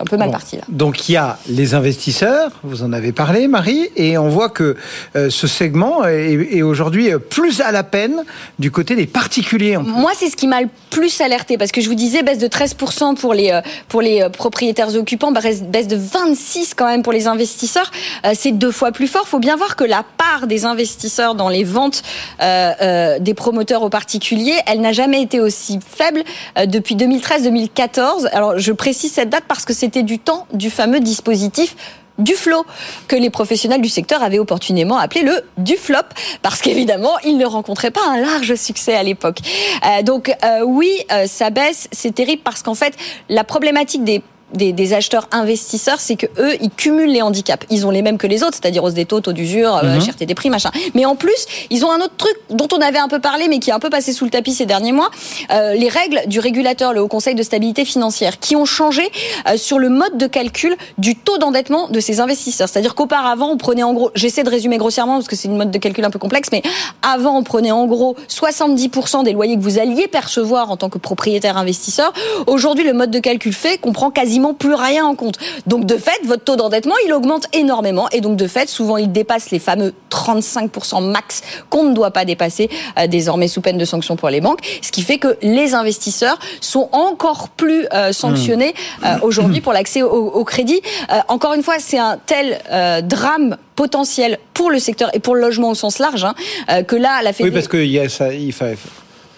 un 0.00 0.04
peu 0.04 0.16
mal 0.16 0.28
Bon. 0.28 0.32
parti 0.32 0.56
là. 0.56 0.62
Donc 0.68 1.08
il 1.08 1.12
y 1.12 1.16
a 1.16 1.38
les 1.48 1.74
investisseurs, 1.74 2.50
vous 2.62 2.82
en 2.82 2.92
avez 2.92 3.12
parlé 3.12 3.48
Marie, 3.48 3.88
et 3.96 4.16
on 4.18 4.28
voit 4.28 4.48
que 4.48 4.76
euh, 5.16 5.30
ce 5.30 5.46
segment 5.46 6.04
est, 6.06 6.32
est 6.52 6.62
aujourd'hui 6.62 7.10
plus 7.28 7.60
à 7.60 7.70
la 7.72 7.82
peine 7.82 8.24
du 8.58 8.70
côté 8.70 8.96
des 8.96 9.06
particuliers. 9.06 9.76
en 9.76 9.84
plus. 9.84 9.92
Moi, 9.92 10.12
c'est 10.16 10.30
ce 10.30 10.36
qui 10.36 10.46
m'a 10.46 10.60
le 10.62 10.68
plus 10.90 11.20
alerté 11.20 11.58
parce 11.58 11.70
que 11.72 11.80
je 11.80 11.88
vous 11.88 11.94
disais 11.94 12.22
baisse 12.22 12.38
de 12.38 12.48
13% 12.48 13.14
pour 13.16 13.34
les 13.34 13.50
euh, 13.50 13.60
pour 13.88 14.00
les 14.02 14.22
euh, 14.22 14.28
propriétaires 14.28 14.94
occupants, 14.96 15.32
bah, 15.32 15.40
baisse 15.40 15.88
de 15.88 15.96
26 15.96 16.74
quand 16.74 16.86
même 16.86 17.02
pour 17.02 17.12
les 17.12 17.26
investisseurs. 17.26 17.90
Euh, 18.24 18.32
C'est 18.34 18.52
deux 18.52 18.72
fois 18.72 18.92
plus 18.92 19.06
fort. 19.06 19.26
Faut 19.28 19.38
bien 19.38 19.56
voir 19.56 19.76
que 19.76 19.84
la 19.84 20.04
part 20.16 20.46
des 20.46 20.64
investisseurs 20.64 21.34
dans 21.34 21.48
les 21.48 21.64
ventes 21.64 22.02
euh, 22.42 23.18
des 23.18 23.34
promoteurs 23.34 23.82
aux 23.82 23.88
particuliers, 23.90 24.56
elle 24.66 24.80
n'a 24.80 24.92
jamais 24.92 25.20
été 25.22 25.40
aussi 25.40 25.78
faible 25.86 26.22
depuis 26.66 26.96
2013-2014. 26.96 28.26
Alors, 28.32 28.58
je 28.58 28.72
précise 28.72 29.12
cette 29.12 29.30
date 29.30 29.44
parce 29.48 29.64
que 29.64 29.72
c'était 29.90 30.04
du 30.04 30.20
temps 30.20 30.46
du 30.52 30.70
fameux 30.70 31.00
dispositif 31.00 31.74
du 32.18 32.34
flot 32.34 32.64
que 33.08 33.16
les 33.16 33.28
professionnels 33.28 33.80
du 33.80 33.88
secteur 33.88 34.22
avaient 34.22 34.38
opportunément 34.38 34.98
appelé 34.98 35.22
le 35.22 35.42
du 35.58 35.74
flop 35.74 35.96
parce 36.42 36.60
qu'évidemment 36.60 37.18
ils 37.24 37.36
ne 37.36 37.44
rencontraient 37.44 37.90
pas 37.90 38.06
un 38.06 38.20
large 38.20 38.54
succès 38.54 38.94
à 38.94 39.02
l'époque. 39.02 39.38
Euh, 39.84 40.02
donc 40.02 40.32
euh, 40.44 40.60
oui, 40.64 40.92
euh, 41.10 41.26
ça 41.26 41.50
baisse, 41.50 41.88
c'est 41.90 42.14
terrible 42.14 42.42
parce 42.44 42.62
qu'en 42.62 42.76
fait 42.76 42.94
la 43.28 43.42
problématique 43.42 44.04
des 44.04 44.22
des, 44.54 44.72
des 44.72 44.92
acheteurs 44.92 45.28
investisseurs, 45.32 46.00
c'est 46.00 46.16
que 46.16 46.26
eux, 46.38 46.56
ils 46.60 46.70
cumulent 46.70 47.12
les 47.12 47.22
handicaps. 47.22 47.66
Ils 47.70 47.86
ont 47.86 47.90
les 47.90 48.02
mêmes 48.02 48.18
que 48.18 48.26
les 48.26 48.42
autres, 48.42 48.58
c'est-à-dire 48.60 48.84
hausse 48.84 48.94
des 48.94 49.04
taux, 49.04 49.20
taux 49.20 49.32
d'usure, 49.32 49.76
euh, 49.76 50.00
cherté 50.00 50.26
des 50.26 50.34
prix, 50.34 50.50
machin. 50.50 50.70
Mais 50.94 51.04
en 51.04 51.16
plus, 51.16 51.46
ils 51.70 51.84
ont 51.84 51.90
un 51.90 52.00
autre 52.00 52.16
truc 52.16 52.36
dont 52.50 52.68
on 52.72 52.80
avait 52.80 52.98
un 52.98 53.08
peu 53.08 53.20
parlé, 53.20 53.48
mais 53.48 53.58
qui 53.58 53.70
est 53.70 53.72
un 53.72 53.78
peu 53.78 53.90
passé 53.90 54.12
sous 54.12 54.24
le 54.24 54.30
tapis 54.30 54.52
ces 54.52 54.66
derniers 54.66 54.92
mois. 54.92 55.10
Euh, 55.50 55.74
les 55.74 55.88
règles 55.88 56.22
du 56.26 56.40
régulateur, 56.40 56.92
le 56.92 57.00
Haut 57.00 57.08
Conseil 57.08 57.34
de 57.34 57.42
stabilité 57.42 57.84
financière, 57.84 58.38
qui 58.38 58.56
ont 58.56 58.64
changé 58.64 59.02
euh, 59.48 59.56
sur 59.56 59.78
le 59.78 59.88
mode 59.88 60.16
de 60.16 60.26
calcul 60.26 60.76
du 60.98 61.16
taux 61.16 61.38
d'endettement 61.38 61.88
de 61.88 62.00
ces 62.00 62.20
investisseurs. 62.20 62.68
C'est-à-dire 62.68 62.94
qu'auparavant, 62.94 63.50
on 63.50 63.56
prenait 63.56 63.82
en 63.82 63.92
gros, 63.92 64.10
j'essaie 64.14 64.42
de 64.42 64.50
résumer 64.50 64.78
grossièrement 64.78 65.14
parce 65.14 65.28
que 65.28 65.36
c'est 65.36 65.48
une 65.48 65.56
mode 65.56 65.70
de 65.70 65.78
calcul 65.78 66.04
un 66.04 66.10
peu 66.10 66.18
complexe, 66.18 66.48
mais 66.52 66.62
avant, 67.02 67.38
on 67.38 67.42
prenait 67.42 67.70
en 67.70 67.86
gros 67.86 68.16
70% 68.28 69.24
des 69.24 69.32
loyers 69.32 69.56
que 69.56 69.62
vous 69.62 69.78
alliez 69.78 70.08
percevoir 70.08 70.70
en 70.70 70.76
tant 70.76 70.88
que 70.88 70.98
propriétaire 70.98 71.56
investisseur. 71.56 72.12
Aujourd'hui, 72.46 72.84
le 72.84 72.92
mode 72.92 73.10
de 73.10 73.18
calcul 73.18 73.52
fait 73.52 73.78
qu'on 73.78 73.92
prend 73.92 74.10
quasiment 74.10 74.39
plus 74.54 74.74
rien 74.74 75.04
en 75.06 75.14
compte. 75.14 75.36
Donc, 75.66 75.84
de 75.86 75.96
fait, 75.96 76.18
votre 76.24 76.44
taux 76.44 76.56
d'endettement, 76.56 76.94
il 77.06 77.12
augmente 77.12 77.46
énormément. 77.52 78.08
Et 78.10 78.20
donc, 78.20 78.36
de 78.36 78.46
fait, 78.46 78.68
souvent, 78.68 78.96
il 78.96 79.12
dépasse 79.12 79.50
les 79.50 79.58
fameux 79.58 79.94
35% 80.10 81.02
max 81.10 81.42
qu'on 81.68 81.84
ne 81.84 81.94
doit 81.94 82.10
pas 82.10 82.24
dépasser 82.24 82.68
euh, 82.98 83.06
désormais 83.06 83.48
sous 83.48 83.60
peine 83.60 83.78
de 83.78 83.84
sanction 83.84 84.16
pour 84.16 84.30
les 84.30 84.40
banques. 84.40 84.60
Ce 84.82 84.90
qui 84.90 85.02
fait 85.02 85.18
que 85.18 85.36
les 85.42 85.74
investisseurs 85.74 86.38
sont 86.60 86.88
encore 86.92 87.48
plus 87.50 87.86
euh, 87.92 88.12
sanctionnés 88.12 88.74
euh, 89.04 89.16
aujourd'hui 89.22 89.60
pour 89.60 89.72
l'accès 89.72 90.02
au, 90.02 90.08
au 90.10 90.44
crédit. 90.44 90.80
Encore 91.28 91.54
une 91.54 91.62
fois, 91.62 91.76
c'est 91.78 91.98
un 91.98 92.18
tel 92.24 92.58
drame 93.04 93.56
potentiel 93.76 94.38
pour 94.54 94.70
le 94.70 94.78
secteur 94.78 95.10
et 95.14 95.20
pour 95.20 95.34
le 95.34 95.40
logement 95.40 95.70
au 95.70 95.74
sens 95.74 95.98
large 95.98 96.24
hein, 96.24 96.82
que 96.84 96.96
là, 96.96 97.20
la 97.22 97.30
Oui, 97.30 97.36
Fédé- 97.36 97.50
parce 97.52 97.68
y 97.86 97.98
a 97.98 98.08
ça, 98.08 98.32
il 98.32 98.52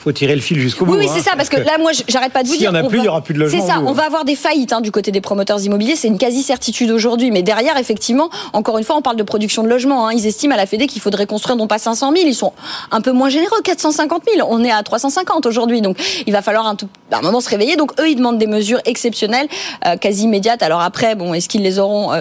faut 0.03 0.13
tirer 0.13 0.35
le 0.35 0.41
fil 0.41 0.59
jusqu'au 0.59 0.85
bout. 0.85 0.97
oui, 0.97 1.07
hein, 1.09 1.13
c'est 1.15 1.23
ça, 1.23 1.33
parce 1.37 1.49
que 1.49 1.57
là, 1.57 1.79
moi, 1.79 1.93
j'arrête 2.09 2.33
pas 2.33 2.43
de 2.43 2.49
vous 2.49 2.55
S'il 2.55 2.63
y 2.63 2.69
dire. 2.69 2.73
en 2.73 2.75
a 2.75 2.83
plus, 2.89 2.99
il 2.99 3.05
y 3.05 3.09
aura 3.09 3.21
plus 3.23 3.35
de 3.35 3.39
logement 3.39 3.61
C'est 3.61 3.73
ça, 3.73 3.81
on 3.87 3.93
va 3.93 4.05
avoir 4.05 4.25
des 4.25 4.35
faillites 4.35 4.73
hein, 4.73 4.81
du 4.81 4.91
côté 4.91 5.13
des 5.13 5.21
promoteurs 5.21 5.63
immobiliers, 5.65 5.95
c'est 5.97 6.09
une 6.09 6.19
quasi-certitude 6.19 6.91
aujourd'hui. 6.91 7.31
Mais 7.31 7.43
derrière, 7.43 7.77
effectivement, 7.77 8.29
encore 8.53 8.79
une 8.79 8.85
fois, 8.85 8.97
on 8.97 9.03
parle 9.03 9.17
de 9.17 9.23
production 9.23 9.63
de 9.63 9.69
logements. 9.69 10.09
hein. 10.09 10.13
Ils 10.13 10.27
estiment 10.27 10.55
à 10.55 10.59
la 10.59 10.67
Fédé 10.67 10.87
qu'il 10.87 11.01
faudrait 11.01 11.27
construire 11.27 11.57
non 11.57 11.67
pas 11.69 11.79
500 11.79 12.13
000, 12.17 12.27
ils 12.27 12.35
sont 12.35 12.53
un 12.91 13.01
peu 13.01 13.13
moins 13.13 13.29
généreux, 13.29 13.61
450 13.63 14.23
000. 14.37 14.49
On 14.51 14.65
est 14.65 14.71
à 14.73 14.83
350 14.83 15.47
aujourd'hui, 15.47 15.81
donc 15.81 15.97
il 16.27 16.33
va 16.33 16.43
falloir 16.43 16.67
un, 16.67 16.75
tout, 16.75 16.89
à 17.13 17.19
un 17.19 17.23
moment 17.23 17.41
se 17.41 17.49
réveiller. 17.49 17.77
Donc 17.77 17.93
eux, 18.01 18.09
ils 18.09 18.17
demandent 18.17 18.39
des 18.39 18.47
mesures 18.47 18.81
exceptionnelles, 18.85 19.47
euh, 19.87 19.97
quasi 19.97 20.25
immédiates. 20.25 20.63
Alors 20.63 20.81
après, 20.81 21.15
bon, 21.15 21.33
est-ce 21.35 21.49
qu'ils 21.49 21.63
les 21.63 21.79
auront 21.79 22.13
euh, 22.13 22.21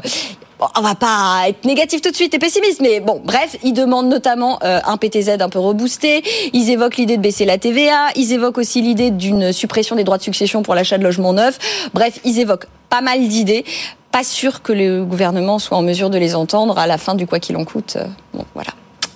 Bon, 0.61 0.67
on 0.77 0.81
va 0.81 0.93
pas 0.93 1.45
être 1.47 1.65
négatif 1.65 2.03
tout 2.03 2.11
de 2.11 2.15
suite 2.15 2.35
et 2.35 2.39
pessimiste, 2.39 2.81
mais 2.81 2.99
bon, 2.99 3.19
bref, 3.25 3.57
ils 3.63 3.73
demandent 3.73 4.09
notamment 4.09 4.59
euh, 4.63 4.79
un 4.85 4.95
PTZ 4.95 5.41
un 5.41 5.49
peu 5.49 5.57
reboosté. 5.57 6.21
Ils 6.53 6.69
évoquent 6.69 6.97
l'idée 6.97 7.17
de 7.17 7.21
baisser 7.23 7.45
la 7.45 7.57
TVA. 7.57 8.09
Ils 8.15 8.31
évoquent 8.31 8.59
aussi 8.59 8.79
l'idée 8.79 9.09
d'une 9.09 9.53
suppression 9.53 9.95
des 9.95 10.03
droits 10.03 10.19
de 10.19 10.23
succession 10.23 10.61
pour 10.61 10.75
l'achat 10.75 10.99
de 10.99 11.03
logements 11.03 11.33
neufs. 11.33 11.57
Bref, 11.95 12.19
ils 12.25 12.39
évoquent 12.39 12.67
pas 12.89 13.01
mal 13.01 13.27
d'idées. 13.27 13.65
Pas 14.11 14.23
sûr 14.23 14.61
que 14.61 14.71
le 14.71 15.03
gouvernement 15.03 15.57
soit 15.57 15.79
en 15.79 15.81
mesure 15.81 16.11
de 16.11 16.19
les 16.19 16.35
entendre 16.35 16.77
à 16.77 16.85
la 16.85 16.99
fin 16.99 17.15
du 17.15 17.25
quoi 17.25 17.39
qu'il 17.39 17.57
en 17.57 17.65
coûte. 17.65 17.97
Bon, 18.35 18.45
voilà. 18.53 18.69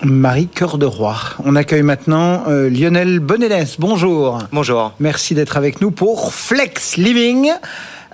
Marie 0.04 0.48
Cœur 0.48 0.80
de 0.80 0.88
Roi. 0.88 1.16
On 1.44 1.56
accueille 1.56 1.84
maintenant 1.84 2.44
euh, 2.48 2.72
Lionel 2.72 3.20
Bonelès. 3.20 3.76
Bonjour. 3.80 4.40
Bonjour. 4.52 4.94
Merci 5.00 5.36
d'être 5.36 5.58
avec 5.58 5.80
nous 5.80 5.92
pour 5.92 6.34
Flex 6.34 6.98
Living. 6.98 7.52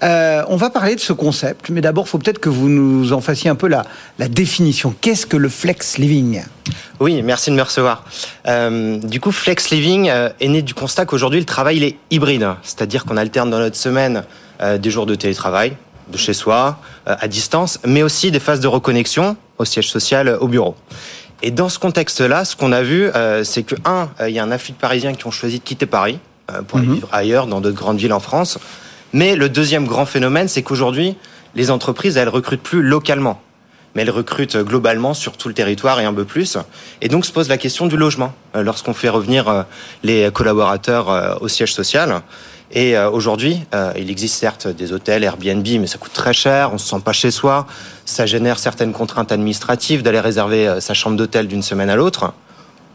Euh, 0.04 0.44
on 0.48 0.56
va 0.56 0.70
parler 0.70 0.96
de 0.96 1.00
ce 1.00 1.14
concept, 1.14 1.70
mais 1.70 1.82
d'abord, 1.82 2.06
il 2.08 2.10
faut 2.10 2.18
peut-être 2.18 2.40
que 2.40 2.50
vous 2.50 2.70
nous 2.70 3.14
en 3.14 3.22
fassiez 3.22 3.50
un 3.50 3.56
peu 3.56 3.68
la, 3.68 3.86
la 4.18 4.28
définition. 4.28 4.96
Qu'est-ce 5.00 5.28
que 5.28 5.38
le 5.38 5.48
Flex 5.48 5.98
Living? 6.00 6.44
Oui, 7.00 7.22
merci 7.22 7.52
de 7.52 7.56
me 7.56 7.62
recevoir. 7.62 8.04
Euh, 8.48 8.98
du 8.98 9.20
coup, 9.20 9.32
Flex 9.32 9.70
Living 9.70 10.10
euh, 10.10 10.30
est 10.40 10.48
né 10.48 10.62
du 10.64 10.74
constat 10.74 11.06
qu'aujourd'hui, 11.06 11.40
le 11.40 11.46
travail 11.46 11.78
il 11.78 11.84
est 11.84 11.98
hybride. 12.10 12.48
C'est-à-dire 12.64 13.06
qu'on 13.06 13.18
alterne 13.18 13.50
dans 13.50 13.60
notre 13.60 13.76
semaine 13.78 14.24
euh, 14.62 14.78
des 14.78 14.90
jours 14.90 15.06
de 15.06 15.16
télétravail, 15.16 15.78
de 16.12 16.18
chez 16.18 16.34
soi, 16.34 16.80
euh, 17.08 17.16
à 17.20 17.28
distance, 17.28 17.80
mais 17.86 18.02
aussi 18.02 18.32
des 18.32 18.40
phases 18.40 18.60
de 18.60 18.68
reconnexion 18.68 19.38
au 19.60 19.66
siège 19.66 19.90
social, 19.90 20.28
euh, 20.28 20.40
au 20.40 20.48
bureau. 20.48 20.76
Et 21.44 21.50
dans 21.50 21.70
ce 21.70 21.80
contexte-là, 21.80 22.46
ce 22.46 22.56
qu'on 22.56 22.72
a 22.72 22.84
vu, 22.84 23.06
euh, 23.16 23.44
c'est 23.44 23.64
que, 23.64 23.76
un, 23.86 24.10
il 24.28 24.34
y 24.34 24.40
a 24.40 24.44
un 24.44 24.52
afflux 24.52 24.74
de 24.74 24.78
Parisiens 24.78 25.14
qui 25.14 25.26
ont 25.26 25.32
choisi 25.32 25.58
de 25.60 25.64
quitter 25.64 25.88
Paris 25.88 26.20
euh, 26.52 26.62
pour 26.62 26.78
aller 26.80 26.88
vivre 26.88 27.10
ailleurs, 27.12 27.48
dans 27.48 27.62
d'autres 27.62 27.78
grandes 27.78 27.98
villes 27.98 28.14
en 28.14 28.20
France. 28.20 28.60
Mais 29.14 29.36
le 29.36 29.50
deuxième 29.50 29.86
grand 29.86 30.06
phénomène, 30.06 30.48
c'est 30.48 30.64
qu'aujourd'hui, 30.64 31.16
les 31.56 31.72
entreprises, 31.72 32.18
elles 32.18 32.30
recrutent 32.30 32.64
plus 32.64 32.82
localement 32.82 33.42
mais 33.94 34.04
elles 34.04 34.10
recrutent 34.10 34.56
globalement 34.56 35.14
sur 35.14 35.36
tout 35.36 35.50
le 35.50 35.54
territoire 35.54 36.00
et 36.00 36.06
un 36.06 36.14
peu 36.14 36.24
plus. 36.24 36.58
Et 37.02 37.10
donc 37.10 37.26
se 37.26 37.32
pose 37.34 37.50
la 37.50 37.58
question 37.58 37.88
du 37.88 37.98
logement 37.98 38.34
euh, 38.56 38.64
lorsqu'on 38.64 38.94
fait 38.94 39.10
revenir 39.10 39.50
euh, 39.50 39.64
les 40.02 40.32
collaborateurs 40.32 41.10
euh, 41.10 41.36
au 41.42 41.50
siège 41.50 41.74
social. 41.74 42.22
Et 42.74 42.98
euh, 42.98 43.10
aujourd'hui, 43.10 43.60
euh, 43.76 43.92
il 43.98 44.10
existe 44.10 44.36
certes 44.36 44.68
des 44.68 44.94
hôtels 44.94 45.24
Airbnb, 45.24 45.68
mais 45.80 45.88
ça 45.88 45.98
coûte 45.98 46.14
très 46.14 46.34
cher, 46.34 46.72
on 46.74 46.78
se 46.78 46.88
sent 46.88 47.02
pas 47.04 47.12
chez 47.12 47.30
soi, 47.30 47.68
ça 48.06 48.26
génère 48.26 48.60
certaines 48.60 48.94
contraintes 48.94 49.32
administratives 49.32 50.04
d'aller 50.04 50.22
réserver 50.22 50.68
euh, 50.68 50.80
sa 50.80 50.94
chambre 50.94 51.18
d'hôtel 51.18 51.48
d'une 51.48 51.64
semaine 51.64 51.90
à 51.90 51.98
l'autre. 51.98 52.34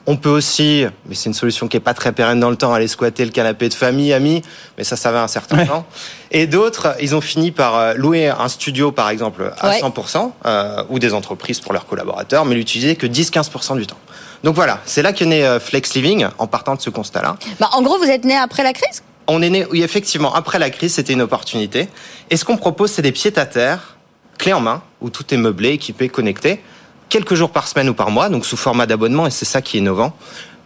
On 0.09 0.17
peut 0.17 0.31
aussi, 0.31 0.85
mais 1.09 1.17
c'est 1.17 1.29
une 1.29 1.35
solution 1.35 1.67
qui 1.67 1.77
est 1.77 1.81
pas 1.81 1.93
très 1.95 2.13
pérenne 2.13 2.39
dans 2.39 2.51
le 2.51 2.57
temps, 2.57 2.73
aller 2.73 2.87
squatter 2.87 3.25
le 3.25 3.33
canapé 3.33 3.69
de 3.69 3.75
famille, 3.75 4.13
amis, 4.13 4.43
mais 4.79 4.85
ça, 4.85 4.95
ça 4.97 5.11
va 5.11 5.23
un 5.23 5.29
certain 5.29 5.59
Ouais. 5.59 5.67
temps. 5.67 5.85
Et 6.31 6.47
d'autres, 6.47 6.95
ils 7.01 7.17
ont 7.17 7.21
fini 7.21 7.51
par 7.51 7.75
euh, 7.77 7.95
louer 7.95 8.29
un 8.29 8.49
studio, 8.49 8.93
par 8.93 9.11
exemple, 9.11 9.53
à 9.59 9.69
Ouais. 9.71 9.81
100%, 9.81 10.33
euh, 10.47 10.85
ou 10.91 11.01
des 11.01 11.13
entreprises 11.13 11.59
pour 11.59 11.73
leurs 11.73 11.87
collaborateurs, 11.87 12.45
mais 12.45 12.55
l'utiliser 12.55 12.95
que 12.95 13.07
10-15% 13.09 13.77
du 13.77 13.87
temps. 13.89 13.99
Donc 14.45 14.55
voilà, 14.55 14.79
c'est 14.85 15.03
là 15.03 15.13
qu'est 15.13 15.25
né 15.27 15.45
euh, 15.45 15.59
Flex 15.59 15.95
Living, 15.95 16.27
en 16.39 16.47
partant 16.47 16.77
de 16.77 16.81
ce 16.81 16.91
constat-là. 16.91 17.37
Bah, 17.59 17.71
en 17.73 17.83
gros, 17.83 17.99
vous 17.99 18.09
êtes 18.09 18.25
né 18.25 18.37
après 18.37 18.63
la 18.63 18.73
crise? 18.73 19.03
On 19.27 19.43
est 19.43 19.51
né, 19.51 19.67
oui, 19.73 19.83
effectivement, 19.83 20.33
après 20.37 20.61
la 20.61 20.71
crise, 20.71 20.95
c'était 20.95 21.15
une 21.15 21.23
opportunité. 21.23 21.89
Et 22.31 22.37
ce 22.37 22.45
qu'on 22.45 22.57
propose, 22.57 22.93
c'est 22.93 23.03
des 23.03 23.11
pieds 23.11 23.37
à 23.37 23.45
terre, 23.47 23.97
clés 24.39 24.53
en 24.53 24.61
main, 24.61 24.83
où 25.01 25.11
tout 25.11 25.25
est 25.35 25.37
meublé, 25.37 25.71
équipé, 25.71 26.09
connecté, 26.09 26.61
quelques 27.09 27.35
jours 27.35 27.51
par 27.51 27.69
semaine 27.69 27.89
ou 27.89 27.95
par 27.95 28.11
mois, 28.11 28.29
donc 28.29 28.45
sous 28.47 28.57
format 28.57 28.87
d'abonnement, 28.87 29.27
et 29.27 29.31
c'est 29.31 29.45
ça 29.45 29.63
qui 29.63 29.77
est 29.77 29.81
innovant, 29.81 30.13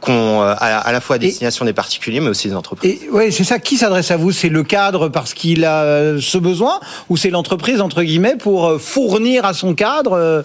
qu'on 0.01 0.41
euh, 0.43 0.55
à, 0.57 0.79
à 0.79 0.93
la 0.93 1.01
fois 1.01 1.17
à 1.17 1.19
destination 1.19 1.65
des 1.67 1.75
particuliers, 1.75 2.21
mais 2.21 2.31
aussi 2.31 2.49
des 2.49 2.55
entreprises. 2.55 3.03
Et 3.05 3.11
ouais, 3.11 3.31
c'est 3.31 3.45
ça. 3.45 3.59
Qui 3.59 3.77
s'adresse 3.77 4.11
à 4.11 4.17
vous? 4.17 4.33
C'est 4.33 4.49
le 4.49 4.63
cadre 4.63 5.09
parce 5.09 5.35
qu'il 5.35 5.65
a 5.65 5.83
euh, 5.83 6.19
ce 6.21 6.39
besoin, 6.39 6.81
ou 7.11 7.17
c'est 7.19 7.31
l'entreprise 7.31 7.81
entre 7.83 8.03
guillemets 8.03 8.37
pour 8.37 8.67
euh, 8.67 8.79
fournir 8.79 9.45
à 9.45 9.53
son 9.53 9.75
cadre 9.75 10.45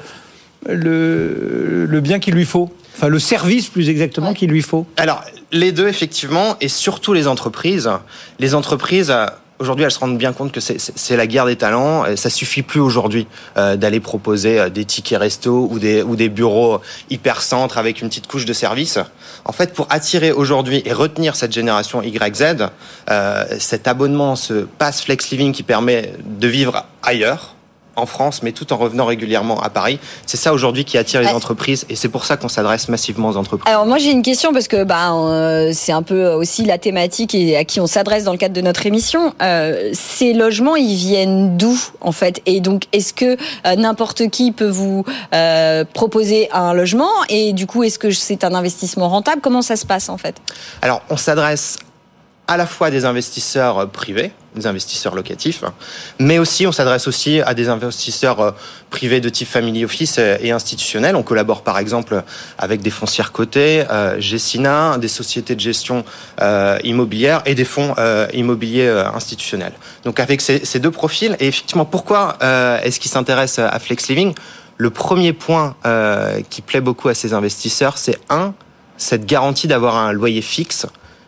le, 0.67 1.86
le 1.86 2.01
bien 2.01 2.19
qu'il 2.19 2.34
lui 2.34 2.45
faut, 2.45 2.69
enfin 2.95 3.08
le 3.08 3.19
service 3.19 3.67
plus 3.67 3.89
exactement 3.89 4.29
Ouais. 4.29 4.34
qu'il 4.34 4.49
lui 4.49 4.62
faut? 4.62 4.86
Alors, 4.97 5.23
les 5.51 5.71
deux, 5.71 5.88
effectivement, 5.88 6.55
et 6.60 6.67
surtout 6.67 7.13
les 7.13 7.27
entreprises. 7.27 7.89
Les 8.39 8.55
entreprises, 8.55 9.13
aujourd'hui, 9.59 9.85
elles 9.85 9.91
se 9.91 9.99
rendent 9.99 10.17
bien 10.17 10.33
compte 10.33 10.51
que 10.51 10.59
c'est- 10.59 11.15
la 11.15 11.27
guerre 11.27 11.45
des 11.45 11.55
talents. 11.55 12.03
Ça 12.15 12.29
suffit 12.29 12.61
plus 12.61 12.79
aujourd'hui 12.81 13.27
euh, 13.57 13.75
d'aller 13.75 13.99
proposer 13.99 14.59
euh, 14.59 14.69
des 14.69 14.85
tickets 14.85 15.19
resto 15.19 15.67
ou 15.71 15.79
des, 15.79 16.01
ou 16.03 16.15
des 16.15 16.29
bureaux 16.29 16.81
hyper 17.09 17.41
centres 17.41 17.77
avec 17.77 18.01
une 18.01 18.09
petite 18.09 18.27
couche 18.27 18.45
de 18.45 18.53
service. 18.53 18.99
En 19.45 19.51
fait, 19.51 19.73
pour 19.73 19.87
attirer 19.89 20.31
aujourd'hui 20.31 20.81
et 20.85 20.93
retenir 20.93 21.35
cette 21.35 21.53
génération 21.53 22.01
YZ, 22.01 22.67
euh, 23.09 23.45
cet 23.59 23.87
abonnement, 23.87 24.35
ce 24.35 24.65
pass 24.65 25.01
Flex 25.01 25.29
Living 25.31 25.53
qui 25.53 25.63
permet 25.63 26.13
de 26.25 26.47
vivre 26.47 26.85
ailleurs, 27.03 27.54
en 27.95 28.05
France, 28.05 28.43
mais 28.43 28.51
tout 28.51 28.71
en 28.73 28.77
revenant 28.77 29.05
régulièrement 29.05 29.60
à 29.62 29.69
Paris. 29.69 29.99
C'est 30.25 30.38
ça 30.38 30.53
aujourd'hui 30.53 30.86
qui 30.86 30.97
attire 30.97 31.21
les 31.21 31.29
entreprises 31.29 31.86
et 31.89 31.95
c'est 31.95 32.10
pour 32.10 32.25
ça 32.25 32.38
qu'on 32.38 32.49
s'adresse 32.49 32.89
massivement 32.89 33.29
aux 33.29 33.38
entreprises. 33.38 33.71
Alors 33.71 33.86
moi 33.86 33.97
j'ai 33.97 34.12
une 34.12 34.21
question 34.21 34.53
parce 34.53 34.67
que 34.67 34.84
bah, 34.84 35.13
euh, 35.13 35.71
c'est 35.73 35.91
un 35.91 36.03
peu 36.03 36.27
aussi 36.34 36.65
la 36.65 36.77
thématique 36.77 37.36
et 37.36 37.58
à 37.58 37.63
qui 37.63 37.79
on 37.79 37.88
s'adresse 37.88 38.23
dans 38.23 38.31
le 38.31 38.38
cadre 38.38 38.53
de 38.53 38.62
notre 38.62 38.86
émission. 38.86 39.34
Euh, 39.41 39.91
ces 39.93 40.34
logements 40.34 40.75
ils 40.75 40.95
viennent 40.95 41.58
d'où 41.58 41.79
en 42.01 42.12
fait? 42.12 42.41
Et 42.45 42.60
donc 42.60 42.84
est-ce 42.91 43.13
que 43.13 43.38
euh, 43.65 43.75
n'importe 43.75 44.29
qui 44.29 44.51
peut 44.51 44.69
vous 44.69 45.05
proposer 45.93 46.49
un 46.51 46.73
logement? 46.73 47.10
Et 47.29 47.53
du 47.53 47.67
coup 47.67 47.84
est-ce 47.84 47.99
que 47.99 48.12
c'est 48.12 48.43
un 48.43 48.53
investissement 48.53 49.10
rentable? 49.10 49.41
Comment 49.41 49.62
ça 49.62 49.75
se 49.75 49.86
passe 49.86 50.10
en 50.10 50.17
fait? 50.17 50.36
Alors, 50.81 51.01
on 51.10 51.17
s'adresse 51.17 51.77
à 52.47 52.58
la 52.58 52.65
fois 52.65 52.91
des 52.91 53.05
investisseurs 53.05 53.89
privés, 53.89 54.31
des 54.55 54.67
investisseurs 54.67 55.15
locatifs, 55.15 55.63
mais 56.19 56.39
aussi 56.39 56.65
on 56.65 56.71
s'adresse 56.71 57.07
aussi 57.07 57.41
à 57.41 57.53
des 57.53 57.69
investisseurs 57.69 58.55
privés 58.89 59.21
de 59.21 59.29
type 59.29 59.47
family 59.47 59.85
office 59.85 60.17
et 60.17 60.51
institutionnels. 60.51 61.15
On 61.15 61.23
collabore 61.23 61.61
par 61.61 61.77
exemple 61.77 62.23
avec 62.57 62.81
des 62.81 62.89
foncières 62.89 63.31
cotées, 63.31 63.85
euh, 63.91 64.19
Gessina, 64.19 64.97
des 64.97 65.07
sociétés 65.07 65.55
de 65.55 65.59
gestion 65.59 66.05
euh, 66.41 66.77
immobilière 66.83 67.41
et 67.45 67.55
des 67.55 67.65
fonds 67.65 67.93
euh, 67.97 68.27
immobiliers 68.33 68.87
euh, 68.87 69.09
institutionnels. 69.11 69.73
Donc 70.03 70.19
avec 70.19 70.41
ces, 70.41 70.79
deux 70.79 70.91
profils, 70.91 71.35
et 71.39 71.47
effectivement 71.47 71.85
pourquoi 71.85 72.37
euh, 72.41 72.79
est-ce 72.81 72.99
qu'ils 72.99 73.11
s'intéressent 73.11 73.67
à 73.71 73.79
Flex 73.79 74.07
Living? 74.07 74.33
Le 74.77 74.89
premier 74.89 75.33
point 75.33 75.75
euh, 75.85 76.41
qui 76.49 76.61
plaît 76.61 76.81
beaucoup 76.81 77.09
à 77.09 77.13
ces 77.13 77.33
investisseurs, 77.33 77.97
c'est 77.97 78.17
un, 78.29 78.53
cette 78.97 79.25
garantie 79.25 79.67
d'avoir 79.67 79.95
un 79.95 80.11
loyer 80.11 80.41
fixe 80.41 80.85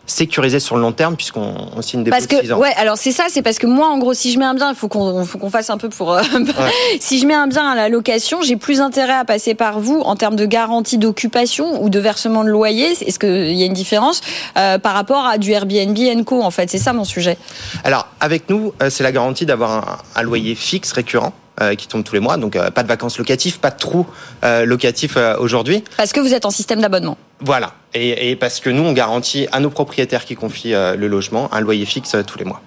sécurisé 0.08 0.58
sur 0.58 0.74
le 0.74 0.82
long 0.82 0.92
terme 0.92 1.14
puisqu'on 1.14 1.54
on 1.76 1.82
signe 1.82 2.02
des 2.02 2.10
parce 2.10 2.26
de 2.26 2.36
6 2.36 2.52
ans. 2.52 2.58
Ouais, 2.58 2.72
alors 2.76 2.96
c'est 2.96 3.12
ça, 3.12 3.26
c'est 3.28 3.42
parce 3.42 3.58
que 3.58 3.66
moi, 3.66 3.88
en 3.88 3.98
gros, 3.98 4.14
si 4.14 4.32
je 4.32 4.38
mets 4.38 4.44
un 4.44 4.54
bien, 4.54 4.70
il 4.70 4.74
faut 4.74 4.88
qu'on 4.88 5.24
faut 5.24 5.38
qu'on 5.38 5.50
fasse 5.50 5.70
un 5.70 5.78
peu 5.78 5.88
pour. 5.88 6.12
Euh, 6.12 6.22
ouais. 6.32 6.98
si 6.98 7.20
je 7.20 7.26
mets 7.26 7.34
un 7.34 7.46
bien 7.46 7.68
à 7.68 7.76
la 7.76 7.88
location, 7.88 8.42
j'ai 8.42 8.56
plus 8.56 8.80
intérêt 8.80 9.12
à 9.12 9.24
passer 9.24 9.54
par 9.54 9.78
vous 9.78 10.00
en 10.00 10.16
termes 10.16 10.36
de 10.36 10.46
garantie 10.46 10.98
d'occupation 10.98 11.82
ou 11.82 11.90
de 11.90 11.98
versement 12.00 12.42
de 12.42 12.48
loyer. 12.48 12.92
Est-ce 12.92 13.18
qu'il 13.18 13.54
y 13.54 13.62
a 13.62 13.66
une 13.66 13.72
différence 13.72 14.22
euh, 14.56 14.78
par 14.78 14.94
rapport 14.94 15.26
à 15.26 15.38
du 15.38 15.52
Airbnb 15.52 16.24
Co 16.24 16.42
En 16.42 16.50
fait, 16.50 16.70
c'est 16.70 16.78
ça 16.78 16.92
mon 16.92 17.04
sujet. 17.04 17.36
Alors 17.84 18.08
avec 18.20 18.48
nous, 18.48 18.72
euh, 18.82 18.90
c'est 18.90 19.04
la 19.04 19.12
garantie 19.12 19.46
d'avoir 19.46 19.70
un, 19.70 19.98
un 20.16 20.22
loyer 20.22 20.54
fixe 20.54 20.92
récurrent 20.92 21.32
qui 21.76 21.88
tombe 21.88 22.04
tous 22.04 22.14
les 22.14 22.20
mois. 22.20 22.36
Donc 22.36 22.56
euh, 22.56 22.70
pas 22.70 22.82
de 22.82 22.88
vacances 22.88 23.18
locatives, 23.18 23.58
pas 23.58 23.70
de 23.70 23.78
trous 23.78 24.06
euh, 24.44 24.64
locatifs 24.64 25.16
aujourd'hui. 25.38 25.84
Parce 25.96 26.12
que 26.12 26.20
vous 26.20 26.34
êtes 26.34 26.46
en 26.46 26.50
système 26.50 26.80
d'abonnement. 26.80 27.18
Voilà. 27.40 27.74
Et, 27.94 28.30
et, 28.30 28.36
parce 28.36 28.60
que 28.60 28.70
nous, 28.70 28.82
on 28.82 28.92
garantit 28.92 29.48
à 29.52 29.60
nos 29.60 29.70
propriétaires 29.70 30.24
qui 30.24 30.34
confient 30.34 30.72
le 30.72 31.06
logement 31.06 31.52
un 31.54 31.60
loyer 31.60 31.86
fixe 31.86 32.16
tous 32.26 32.38
les 32.38 32.44
mois. 32.44 32.60